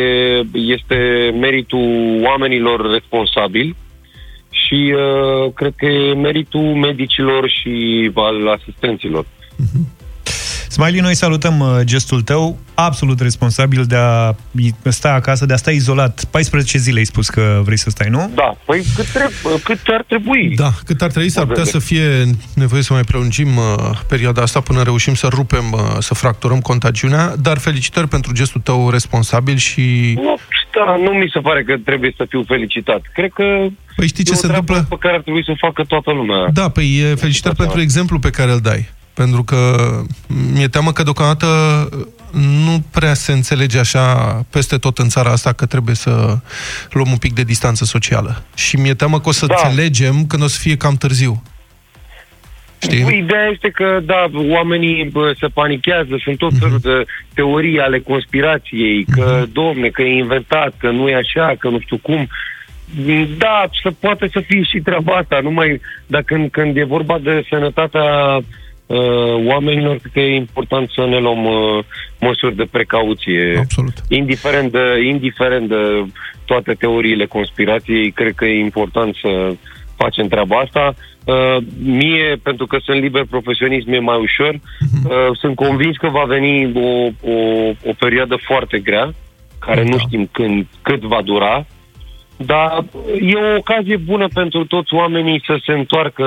este 0.53 1.31
meritul 1.41 2.21
oamenilor 2.25 2.91
responsabili 2.91 3.77
și 4.51 4.95
uh, 4.95 5.53
cred 5.55 5.73
că 5.77 5.87
e 5.87 6.15
meritul 6.15 6.75
medicilor 6.75 7.49
și 7.49 8.11
al 8.15 8.49
asistenților. 8.49 9.27
Smiley, 10.69 11.01
noi 11.01 11.15
salutăm 11.15 11.61
uh, 11.61 11.81
gestul 11.83 12.23
tău, 12.23 12.59
absolut 12.75 13.21
responsabil 13.21 13.85
de 13.85 13.97
a 13.97 14.35
sta 14.91 15.13
acasă, 15.13 15.47
de 15.47 15.53
a 15.53 15.57
sta 15.57 15.71
izolat. 15.71 16.25
14 16.25 16.79
zile 16.79 16.99
ai 16.99 17.05
spus 17.05 17.29
că 17.29 17.61
vrei 17.65 17.79
să 17.79 17.91
stai, 17.91 18.09
nu? 18.09 18.31
Da, 18.35 18.57
păi 18.65 18.85
cât, 18.95 19.07
treb- 19.07 19.63
cât 19.63 19.79
ar 19.87 20.05
trebui? 20.09 20.53
Da, 20.57 20.71
cât 20.85 21.03
ar 21.03 21.11
trebui, 21.11 21.29
s-ar 21.29 21.47
putea 21.47 21.65
să 21.65 21.79
fie 21.79 22.25
nevoie 22.55 22.83
să 22.83 22.93
mai 22.93 23.03
prelungim 23.03 23.57
uh, 23.57 23.91
perioada 24.09 24.43
asta 24.43 24.61
până 24.61 24.83
reușim 24.83 25.15
să 25.15 25.27
rupem, 25.27 25.73
uh, 25.73 25.81
să 25.99 26.15
fracturăm 26.15 26.61
contagiunea, 26.61 27.35
dar 27.37 27.59
felicitări 27.59 28.09
pentru 28.09 28.33
gestul 28.33 28.61
tău 28.61 28.91
responsabil 28.91 29.57
și... 29.57 30.13
Nu, 30.23 30.37
da, 30.75 30.97
nu 30.97 31.11
mi 31.11 31.31
se 31.33 31.41
pare 31.41 31.63
că 31.63 31.77
trebuie 31.85 32.15
să 32.17 32.27
fiu 32.29 32.43
felicitat. 32.47 33.01
Cred 33.13 33.31
că 33.35 33.45
Păi 33.97 34.07
știi 34.07 34.25
ce 34.25 34.31
e 34.31 34.35
o 34.35 34.39
se 34.39 34.47
treabă 34.47 34.73
întâmplă? 34.73 34.97
pe 34.97 35.03
care 35.07 35.15
ar 35.15 35.23
trebui 35.23 35.45
să 35.45 35.51
o 35.51 35.67
facă 35.67 35.85
toată 35.85 36.13
lumea. 36.13 36.49
Da, 36.53 36.69
păi 36.69 36.99
e 36.99 37.15
felicitări 37.15 37.57
pentru 37.57 37.81
exemplu 37.81 38.19
pe 38.19 38.31
care 38.31 38.53
îl 38.53 38.61
dai. 38.61 38.95
Pentru 39.17 39.43
că 39.43 39.77
mi-e 40.53 40.69
teamă 40.69 40.93
că 40.93 41.03
deocamdată 41.03 41.47
nu 42.65 42.85
prea 42.91 43.15
se 43.15 43.33
înțelege 43.33 43.79
așa 43.79 44.05
peste 44.51 44.77
tot 44.77 44.99
în 44.99 45.09
țara 45.09 45.31
asta 45.31 45.53
că 45.53 45.67
trebuie 45.67 45.95
să 45.95 46.39
luăm 46.91 47.11
un 47.11 47.17
pic 47.17 47.33
de 47.33 47.43
distanță 47.43 47.85
socială. 47.85 48.43
Și 48.55 48.77
mi-e 48.77 48.95
teamă 48.95 49.21
că 49.21 49.29
o 49.29 49.33
să 49.33 49.47
Da. 49.47 49.55
înțelegem 49.55 50.27
când 50.27 50.43
o 50.43 50.47
să 50.47 50.59
fie 50.61 50.77
cam 50.77 50.95
târziu. 50.97 51.43
Știi? 52.79 53.03
Păi, 53.03 53.19
Ideea 53.19 53.49
este 53.53 53.71
că, 53.71 54.01
da, 54.03 54.31
oamenii 54.33 55.05
bă, 55.05 55.35
se 55.41 55.47
panichează, 55.47 56.21
sunt 56.23 56.39
tot 56.39 56.53
felul 56.59 56.79
de 56.79 57.05
teorii 57.35 57.81
ale 57.81 57.99
conspirației, 57.99 59.05
că, 59.05 59.45
domne, 59.53 59.89
că 59.89 60.03
e 60.03 60.17
inventat, 60.17 60.75
că 60.79 60.91
nu 60.91 61.09
e 61.09 61.15
așa, 61.15 61.55
că 61.59 61.69
nu 61.69 61.81
știu 61.81 61.97
cum. 61.97 62.29
Da, 63.39 63.69
să 63.83 63.91
poate 64.01 64.29
să 64.33 64.41
fie 64.47 64.63
și 64.63 64.79
treaba 64.79 65.13
asta, 65.15 65.39
numai 65.43 65.81
dacă 66.07 66.25
când, 66.27 66.51
când 66.51 66.77
e 66.77 66.85
vorba 66.85 67.19
de 67.19 67.45
sănătatea 67.51 68.03
uh, 68.37 68.43
oamenilor, 69.47 69.97
cred 69.97 70.13
că 70.13 70.21
e 70.21 70.37
important 70.37 70.91
să 70.91 71.07
ne 71.07 71.19
luăm 71.19 71.45
uh, 71.45 71.85
măsuri 72.21 72.57
de 72.57 72.69
precauție. 72.71 73.57
Absolut. 73.59 73.93
Indiferent 74.09 74.73
de, 74.73 75.07
indiferent 75.07 75.69
de 75.69 76.05
toate 76.45 76.73
teoriile 76.73 77.27
conspirației, 77.27 78.11
cred 78.11 78.35
că 78.35 78.45
e 78.45 78.59
important 78.59 79.15
să 79.15 79.55
facem 79.97 80.29
treaba 80.29 80.57
asta. 80.57 80.95
Uh, 81.25 81.57
mie, 81.83 82.41
pentru 82.43 82.67
că 82.67 82.79
sunt 82.85 83.01
liber 83.01 83.25
profesionist, 83.31 83.87
mi-e 83.87 83.99
mai 83.99 84.19
ușor. 84.21 84.55
Uh, 84.55 85.37
sunt 85.39 85.55
convins 85.55 85.97
că 85.97 86.09
va 86.09 86.25
veni 86.25 86.73
o, 86.75 87.07
o, 87.31 87.69
o 87.85 87.93
perioadă 87.99 88.37
foarte 88.43 88.79
grea, 88.79 89.15
care 89.59 89.85
nu 89.85 89.99
știm 89.99 90.29
când, 90.33 90.67
cât 90.83 91.01
va 91.01 91.23
dura, 91.25 91.67
dar 92.37 92.85
e 93.21 93.35
o 93.35 93.57
ocazie 93.57 93.97
bună 93.97 94.29
pentru 94.35 94.65
toți 94.65 94.95
oamenii 94.95 95.43
să 95.47 95.59
se 95.65 95.73
întoarcă 95.73 96.25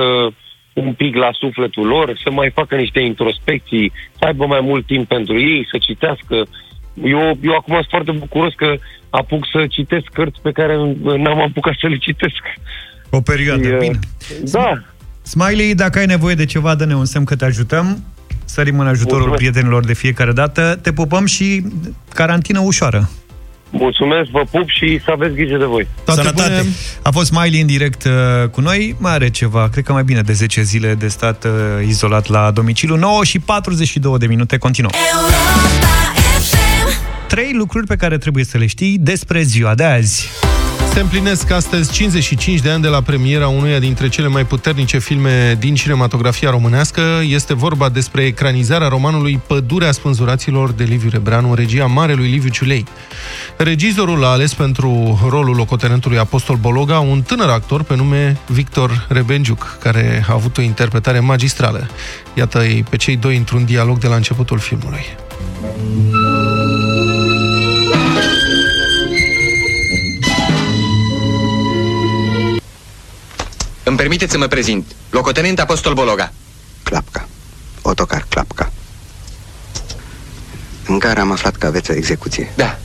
un 0.72 0.92
pic 0.92 1.14
la 1.14 1.28
sufletul 1.32 1.86
lor, 1.86 2.20
să 2.24 2.30
mai 2.30 2.50
facă 2.54 2.76
niște 2.76 3.00
introspecții, 3.00 3.92
să 4.18 4.24
aibă 4.26 4.46
mai 4.46 4.60
mult 4.62 4.86
timp 4.86 5.08
pentru 5.08 5.38
ei, 5.38 5.66
să 5.70 5.78
citească. 5.78 6.36
Eu, 7.04 7.38
eu 7.42 7.54
acum 7.54 7.74
sunt 7.74 7.86
foarte 7.88 8.10
bucuros 8.12 8.54
că 8.54 8.74
apuc 9.10 9.46
să 9.52 9.66
citesc 9.66 10.04
cărți 10.12 10.40
pe 10.42 10.52
care 10.52 10.76
n-am 11.02 11.40
apucat 11.40 11.74
să 11.80 11.86
le 11.86 11.96
citesc. 11.96 12.42
O 13.10 13.20
perioadă, 13.20 13.68
E, 13.68 13.76
bine. 13.78 13.98
Da. 14.42 14.82
Smiley, 15.22 15.74
dacă 15.74 15.98
ai 15.98 16.06
nevoie 16.06 16.34
de 16.34 16.44
ceva, 16.44 16.74
dă-ne 16.74 16.94
un 16.94 17.04
semn 17.04 17.24
că 17.24 17.36
te 17.36 17.44
ajutăm. 17.44 18.04
Sărim 18.44 18.78
în 18.78 18.86
ajutorul 18.86 19.26
Mulțumesc. 19.26 19.40
prietenilor 19.42 19.84
de 19.84 19.94
fiecare 19.94 20.32
dată. 20.32 20.78
Te 20.82 20.92
pupăm 20.92 21.26
și 21.26 21.62
carantină 22.14 22.60
ușoară. 22.60 23.08
Mulțumesc, 23.70 24.30
vă 24.30 24.42
pup 24.50 24.68
și 24.68 25.00
să 25.04 25.10
aveți 25.10 25.34
grijă 25.34 25.56
de 25.56 25.64
voi. 25.64 25.86
Sănătate! 26.06 26.66
A 27.02 27.10
fost 27.10 27.26
Smiley 27.26 27.60
în 27.60 27.66
direct 27.66 28.04
uh, 28.04 28.48
cu 28.48 28.60
noi. 28.60 28.96
Mai 28.98 29.12
are 29.12 29.30
ceva, 29.30 29.68
cred 29.68 29.84
că 29.84 29.92
mai 29.92 30.04
bine 30.04 30.20
de 30.20 30.32
10 30.32 30.62
zile 30.62 30.94
de 30.94 31.08
stat 31.08 31.44
uh, 31.44 31.50
izolat 31.86 32.26
la 32.28 32.50
domiciliu. 32.50 32.96
9 32.96 33.24
și 33.24 33.38
42 33.38 34.18
de 34.18 34.26
minute, 34.26 34.58
continuăm. 34.58 34.92
Trei 37.30 37.52
lucruri 37.52 37.86
pe 37.86 37.96
care 37.96 38.18
trebuie 38.18 38.44
să 38.44 38.58
le 38.58 38.66
știi 38.66 38.98
despre 38.98 39.42
ziua 39.42 39.74
de 39.74 39.84
azi. 39.84 40.28
Se 40.92 41.00
împlinesc 41.00 41.50
astăzi 41.50 41.92
55 41.92 42.60
de 42.60 42.70
ani 42.70 42.82
de 42.82 42.88
la 42.88 43.00
premiera 43.00 43.48
unuia 43.48 43.78
dintre 43.78 44.08
cele 44.08 44.28
mai 44.28 44.46
puternice 44.46 44.98
filme 44.98 45.56
din 45.58 45.74
cinematografia 45.74 46.50
românească. 46.50 47.02
Este 47.28 47.54
vorba 47.54 47.88
despre 47.88 48.22
ecranizarea 48.22 48.88
romanului 48.88 49.40
Pădurea 49.46 49.92
spânzuraților 49.92 50.72
de 50.72 50.84
Liviu 50.84 51.08
Rebreanu, 51.12 51.48
în 51.48 51.54
regia 51.54 51.86
marelui 51.86 52.30
Liviu 52.30 52.50
Ciulei. 52.50 52.84
Regizorul 53.56 54.24
a 54.24 54.28
ales 54.28 54.54
pentru 54.54 55.20
rolul 55.28 55.56
locotenentului 55.56 56.18
Apostol 56.18 56.56
Bologa 56.56 56.98
un 56.98 57.22
tânăr 57.22 57.48
actor 57.48 57.82
pe 57.82 57.96
nume 57.96 58.38
Victor 58.46 59.06
Rebengiuc, 59.08 59.78
care 59.82 60.24
a 60.28 60.32
avut 60.32 60.56
o 60.58 60.62
interpretare 60.62 61.20
magistrală. 61.20 61.88
Iată-i 62.34 62.84
pe 62.90 62.96
cei 62.96 63.16
doi 63.16 63.36
într-un 63.36 63.64
dialog 63.64 63.98
de 63.98 64.06
la 64.06 64.14
începutul 64.14 64.58
filmului. 64.58 65.04
Îmi 73.82 73.96
permiteți 73.96 74.32
să 74.32 74.38
mă 74.38 74.46
prezint. 74.46 74.86
Locotenent 75.10 75.60
Apostol 75.60 75.94
Bologa. 75.94 76.32
Clapca. 76.82 77.28
Otocar 77.82 78.26
Clapca. 78.28 78.72
În 80.86 80.98
gara 80.98 81.20
am 81.20 81.32
aflat 81.32 81.56
că 81.56 81.66
aveți 81.66 81.90
o 81.90 81.94
execuție. 81.94 82.52
Da. 82.56 82.78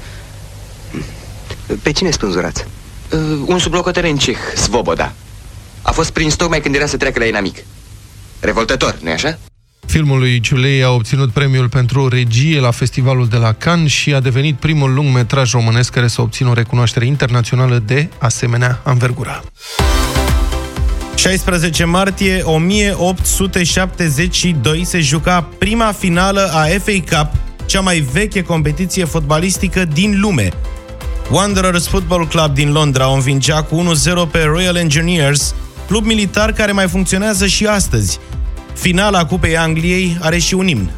Pe 1.81 1.91
cine 1.91 2.11
spânzurați? 2.11 2.65
Uh, 3.11 3.19
un 3.45 3.59
sublocotenent 3.59 4.19
ceh, 4.19 4.37
Svoboda. 4.55 5.13
A 5.81 5.91
fost 5.91 6.11
prins 6.11 6.35
tocmai 6.35 6.61
când 6.61 6.75
era 6.75 6.85
să 6.85 6.97
treacă 6.97 7.19
la 7.19 7.25
inamic. 7.25 7.57
Revoltător, 8.39 8.97
nu-i 9.01 9.11
așa? 9.11 9.37
Filmul 9.85 10.19
lui 10.19 10.39
Ciulei 10.39 10.83
a 10.83 10.89
obținut 10.89 11.31
premiul 11.31 11.69
pentru 11.69 12.07
regie 12.07 12.59
la 12.59 12.71
festivalul 12.71 13.27
de 13.27 13.37
la 13.37 13.53
Cannes 13.53 13.91
și 13.91 14.13
a 14.13 14.19
devenit 14.19 14.55
primul 14.55 14.93
lung 14.93 15.13
metraj 15.13 15.51
românesc 15.51 15.91
care 15.91 16.07
să 16.07 16.21
obțină 16.21 16.49
o 16.49 16.53
recunoaștere 16.53 17.05
internațională 17.05 17.79
de 17.85 18.09
asemenea 18.17 18.81
anvergură. 18.83 19.43
16 21.25 21.85
martie 21.85 22.41
1872 22.43 24.83
se 24.83 24.99
juca 24.99 25.49
prima 25.57 25.91
finală 25.91 26.49
a 26.53 26.63
FA 26.63 27.03
Cup, 27.09 27.29
cea 27.65 27.79
mai 27.79 27.99
veche 27.99 28.41
competiție 28.41 29.05
fotbalistică 29.05 29.85
din 29.85 30.19
lume. 30.19 30.49
Wanderers 31.31 31.87
Football 31.87 32.27
Club 32.27 32.53
din 32.53 32.71
Londra 32.71 33.09
o 33.09 33.13
învingea 33.13 33.63
cu 33.63 33.75
1-0 33.75 33.81
pe 34.31 34.43
Royal 34.43 34.75
Engineers, 34.75 35.55
club 35.87 36.05
militar 36.05 36.51
care 36.51 36.71
mai 36.71 36.87
funcționează 36.87 37.47
și 37.47 37.65
astăzi. 37.65 38.19
Finala 38.73 39.25
Cupei 39.25 39.57
Angliei 39.57 40.17
are 40.21 40.37
și 40.37 40.53
un 40.53 40.67
imn. 40.67 40.91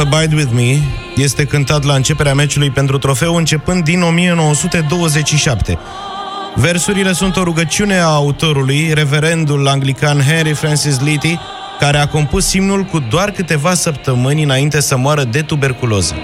Abide 0.00 0.34
With 0.34 0.50
Me 0.52 0.78
este 1.16 1.44
cântat 1.44 1.84
la 1.84 1.94
începerea 1.94 2.34
meciului 2.34 2.70
pentru 2.70 2.98
trofeu 2.98 3.34
începând 3.34 3.84
din 3.84 4.02
1927. 4.02 5.78
Versurile 6.54 7.12
sunt 7.12 7.36
o 7.36 7.42
rugăciune 7.42 7.98
a 7.98 8.04
autorului, 8.04 8.90
reverendul 8.94 9.68
anglican 9.68 10.20
Henry 10.20 10.52
Francis 10.52 11.00
Leety, 11.00 11.38
care 11.78 11.98
a 11.98 12.08
compus 12.08 12.52
imnul 12.52 12.82
cu 12.82 12.98
doar 12.98 13.30
câteva 13.30 13.74
săptămâni 13.74 14.42
înainte 14.42 14.80
să 14.80 14.96
moară 14.96 15.24
de 15.24 15.42
tuberculoză. 15.42 16.14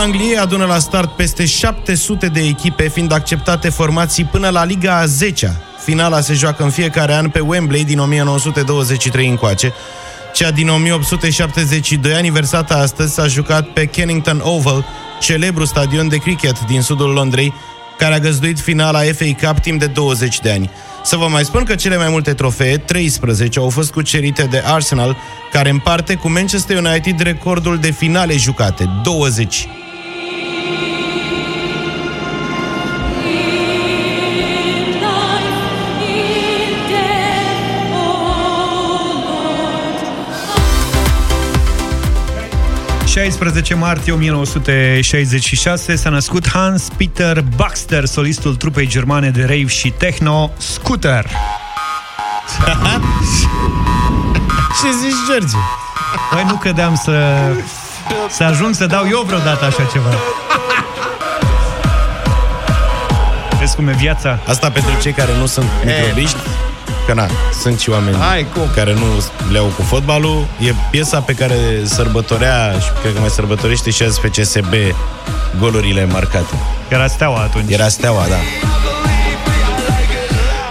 Angliei 0.00 0.36
adună 0.36 0.64
la 0.64 0.78
start 0.78 1.10
peste 1.16 1.46
700 1.46 2.26
de 2.26 2.40
echipe, 2.40 2.88
fiind 2.88 3.12
acceptate 3.12 3.68
formații 3.68 4.24
până 4.24 4.48
la 4.48 4.64
Liga 4.64 4.96
a 4.96 5.06
10 5.06 5.60
Finala 5.84 6.20
se 6.20 6.34
joacă 6.34 6.62
în 6.62 6.70
fiecare 6.70 7.14
an 7.14 7.28
pe 7.28 7.40
Wembley 7.40 7.84
din 7.84 7.98
1923 7.98 9.28
încoace. 9.28 9.72
Cea 10.32 10.50
din 10.50 10.68
1872, 10.68 12.14
aniversată 12.14 12.74
astăzi, 12.74 13.14
s-a 13.14 13.26
jucat 13.26 13.66
pe 13.66 13.86
Kennington 13.86 14.40
Oval, 14.44 14.84
celebru 15.20 15.64
stadion 15.64 16.08
de 16.08 16.16
cricket 16.16 16.60
din 16.60 16.82
sudul 16.82 17.12
Londrei, 17.12 17.54
care 17.98 18.14
a 18.14 18.18
găzduit 18.18 18.60
finala 18.60 18.98
FA 18.98 19.46
Cup 19.46 19.58
timp 19.58 19.80
de 19.80 19.86
20 19.86 20.40
de 20.40 20.50
ani. 20.50 20.70
Să 21.02 21.16
vă 21.16 21.28
mai 21.28 21.44
spun 21.44 21.64
că 21.64 21.74
cele 21.74 21.96
mai 21.96 22.08
multe 22.08 22.34
trofee, 22.34 22.76
13, 22.76 23.58
au 23.58 23.68
fost 23.68 23.92
cucerite 23.92 24.42
de 24.42 24.62
Arsenal, 24.66 25.16
care 25.52 25.70
împarte 25.70 26.14
cu 26.14 26.30
Manchester 26.30 26.76
United 26.76 27.20
recordul 27.20 27.78
de 27.78 27.90
finale 27.90 28.36
jucate, 28.36 28.90
20. 29.02 29.68
16 43.20 43.74
martie 43.74 44.12
1966 44.12 45.96
s-a 45.96 46.10
născut 46.10 46.48
Hans 46.48 46.88
Peter 46.96 47.44
Baxter, 47.56 48.04
solistul 48.04 48.56
trupei 48.56 48.86
germane 48.86 49.30
de 49.30 49.40
rave 49.40 49.66
și 49.66 49.90
techno, 49.90 50.50
Scooter. 50.56 51.26
Ce 54.82 54.90
zici, 55.00 55.14
George? 55.28 55.56
Păi 56.30 56.44
nu 56.46 56.54
credeam 56.54 56.94
să, 56.94 57.36
să 58.30 58.42
ajung 58.42 58.74
să 58.74 58.86
dau 58.86 59.06
eu 59.10 59.22
vreodată 59.26 59.64
așa 59.64 59.88
ceva. 59.92 60.14
Vezi 63.58 63.76
cum 63.76 63.88
e 63.88 63.92
viața? 63.92 64.38
Asta 64.46 64.70
pentru 64.70 64.90
cei 65.02 65.12
care 65.12 65.30
nu 65.38 65.46
sunt 65.46 65.66
microbiști, 65.84 66.36
că 67.10 67.16
na, 67.16 67.28
sunt 67.60 67.78
și 67.78 67.90
oameni 67.90 68.16
Hai, 68.16 68.46
cum? 68.52 68.62
care 68.74 68.92
nu 68.92 69.24
le 69.52 69.58
au 69.58 69.64
cu 69.64 69.82
fotbalul. 69.82 70.46
E 70.58 70.74
piesa 70.90 71.20
pe 71.20 71.32
care 71.32 71.56
sărbătorea 71.84 72.78
și 72.80 72.88
cred 73.00 73.14
că 73.14 73.20
mai 73.20 73.28
sărbătorește 73.28 73.90
și 73.90 74.02
azi 74.02 74.20
pe 74.20 74.28
CSB 74.28 74.74
golurile 75.58 76.04
marcate. 76.04 76.54
Era 76.88 77.06
steaua 77.06 77.40
atunci. 77.40 77.70
Era 77.72 77.88
steaua, 77.88 78.26
da. 78.28 78.36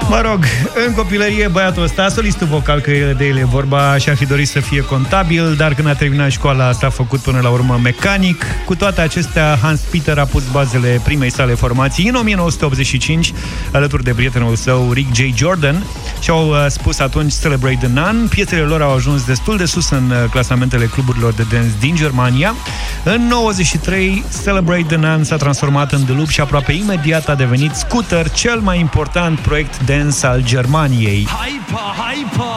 Mă 0.10 0.22
rog, 0.22 0.46
în 0.88 0.94
copilărie 0.94 1.48
băiatul 1.48 1.84
ăsta, 1.84 2.08
solistul 2.08 2.48
vocal, 2.48 2.80
că 2.80 2.92
de 3.18 3.26
el 3.26 3.38
e 3.38 3.44
vorba, 3.44 3.98
și-ar 3.98 4.16
fi 4.16 4.26
dorit 4.26 4.48
să 4.48 4.60
fie 4.60 4.82
contabil, 4.82 5.56
dar 5.56 5.74
când 5.74 5.88
a 5.88 5.94
terminat 5.94 6.30
școala 6.30 6.72
s-a 6.72 6.90
făcut 6.90 7.20
până 7.20 7.40
la 7.42 7.50
urmă 7.50 7.80
mecanic. 7.84 8.46
Cu 8.66 8.76
toate 8.76 9.02
acestea, 9.02 9.58
Hans 9.62 9.80
Peter 9.80 10.18
a 10.18 10.26
pus 10.26 10.44
bazele 10.52 11.02
primei 11.04 11.32
sale 11.32 11.54
formații 11.54 12.08
în 12.08 12.16
1985, 12.16 13.34
alături 13.72 14.04
de 14.04 14.14
prietenul 14.14 14.56
său 14.56 14.92
Rick 14.92 15.16
J. 15.16 15.20
Jordan, 15.36 15.84
și 16.20 16.30
au 16.30 16.50
uh, 16.50 16.66
spus 16.68 17.00
atunci 17.00 17.34
Celebrate 17.42 17.78
the 17.80 17.88
Nun. 17.88 18.28
Piesele 18.30 18.62
lor 18.62 18.82
au 18.82 18.94
ajuns 18.94 19.26
destul 19.26 19.58
de 19.58 19.66
sus 19.66 19.90
în 19.90 20.10
uh, 20.10 20.30
clasamentele 20.32 20.86
cluburilor 20.86 21.34
de 21.34 21.46
dance 21.52 21.74
din 21.80 21.96
Germania. 21.96 22.56
În 23.04 23.28
93, 23.28 24.24
Celebrate 24.44 24.86
the 24.88 24.98
Nun 24.98 25.24
s-a 25.24 25.36
transformat 25.36 25.92
în 25.92 26.04
The 26.06 26.14
Loop 26.14 26.28
și 26.28 26.42
aproape 26.42 26.72
imediat 26.72 27.30
a 27.30 27.36
devenit 27.36 27.72
Scooter, 27.74 28.30
cel 28.30 28.60
mai 28.60 28.80
important 28.80 29.40
proiect 29.40 29.80
dance 30.00 30.26
al 30.26 30.44
Germaniei. 30.44 31.28
Hyper, 31.28 31.90
hyper! 32.00 32.48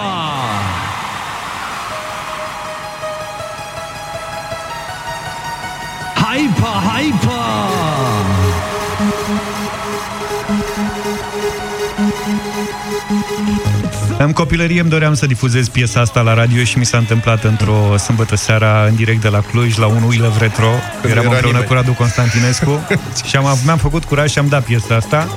Hyper, 6.15 6.77
hyper! 6.89 7.43
În 14.19 14.33
copilărie 14.33 14.81
îmi 14.81 14.91
doream 14.91 15.15
să 15.15 15.27
difuzez 15.27 15.69
piesa 15.69 16.01
asta 16.01 16.21
la 16.21 16.35
radio 16.35 16.65
și 16.65 16.79
mi 16.79 16.85
s-a 16.85 16.99
întâmplat 16.99 17.45
într-o 17.45 17.97
sâmbătă 17.97 18.37
seara 18.37 18.85
în 18.89 18.95
direct 18.95 19.21
de 19.21 19.29
la 19.29 19.41
Cluj, 19.41 19.77
la 19.77 19.87
un 19.87 20.03
We 20.03 20.17
Love 20.19 20.39
Retro. 20.39 20.71
Când 21.01 21.13
Eram 21.13 21.25
era 21.25 21.33
împreună 21.35 21.59
nimeni. 21.59 21.65
cu 21.67 21.73
Radu 21.73 21.93
Constantinescu 21.93 22.87
și 23.29 23.37
am, 23.37 23.59
mi-am 23.65 23.79
făcut 23.79 24.05
curaj 24.05 24.31
și 24.31 24.39
am 24.39 24.49
dat 24.49 24.65
piesa 24.65 24.95
asta. 24.95 25.37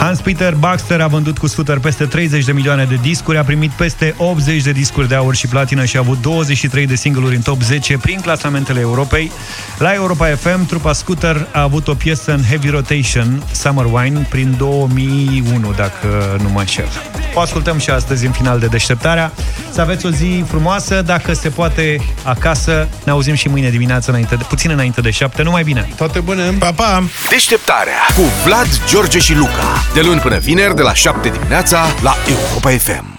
Hans-Peter 0.00 0.54
Baxter 0.54 1.00
a 1.00 1.06
vândut 1.06 1.38
cu 1.38 1.46
scooter 1.46 1.78
peste 1.78 2.04
30 2.04 2.44
de 2.44 2.52
milioane 2.52 2.84
de 2.84 2.98
discuri, 3.02 3.38
a 3.38 3.42
primit 3.42 3.70
peste 3.70 4.14
80 4.16 4.62
de 4.62 4.72
discuri 4.72 5.08
de 5.08 5.14
aur 5.14 5.34
și 5.34 5.46
platină 5.46 5.84
și 5.84 5.96
a 5.96 6.00
avut 6.00 6.20
23 6.20 6.86
de 6.86 6.94
singururi 6.94 7.34
în 7.34 7.42
top 7.42 7.62
10 7.62 7.98
prin 7.98 8.20
clasamentele 8.20 8.80
Europei. 8.80 9.32
La 9.78 9.94
Europa 9.94 10.26
FM, 10.26 10.66
trupa 10.66 10.92
Scooter 10.92 11.46
a 11.52 11.62
avut 11.62 11.88
o 11.88 11.94
piesă 11.94 12.32
în 12.32 12.42
Heavy 12.42 12.68
Rotation, 12.68 13.42
Summer 13.52 13.84
Wine, 13.84 14.26
prin 14.30 14.54
2001, 14.58 15.72
dacă 15.72 16.38
nu 16.42 16.48
mă 16.48 16.60
înșel. 16.60 16.88
O 17.34 17.40
ascultăm 17.40 17.78
și 17.78 17.90
astăzi 17.90 18.26
în 18.26 18.32
final 18.32 18.58
de 18.58 18.66
deșteptarea. 18.66 19.32
Să 19.70 19.80
aveți 19.80 20.06
o 20.06 20.10
zi 20.10 20.44
frumoasă, 20.48 21.02
dacă 21.02 21.32
se 21.32 21.48
poate 21.48 22.00
acasă. 22.22 22.88
Ne 23.04 23.12
auzim 23.12 23.34
și 23.34 23.48
mâine 23.48 23.70
dimineață, 23.70 24.10
înainte 24.10 24.34
de, 24.34 24.44
puțin 24.48 24.70
înainte 24.70 25.00
de 25.00 25.10
7. 25.10 25.42
Numai 25.42 25.62
bine! 25.62 25.88
Toate 25.96 26.20
bune! 26.20 26.42
Pa, 26.58 26.72
pa! 26.72 27.02
Deșteptarea 27.30 28.00
cu 28.14 28.22
Vlad, 28.44 28.80
George 28.88 29.18
și 29.18 29.34
Luca. 29.34 29.84
De 29.94 30.00
luni 30.00 30.20
până 30.20 30.38
vineri, 30.38 30.74
de 30.74 30.82
la 30.82 30.94
7 30.94 31.28
dimineața, 31.28 31.84
la 32.02 32.14
Europa 32.28 32.70
FM. 32.70 33.10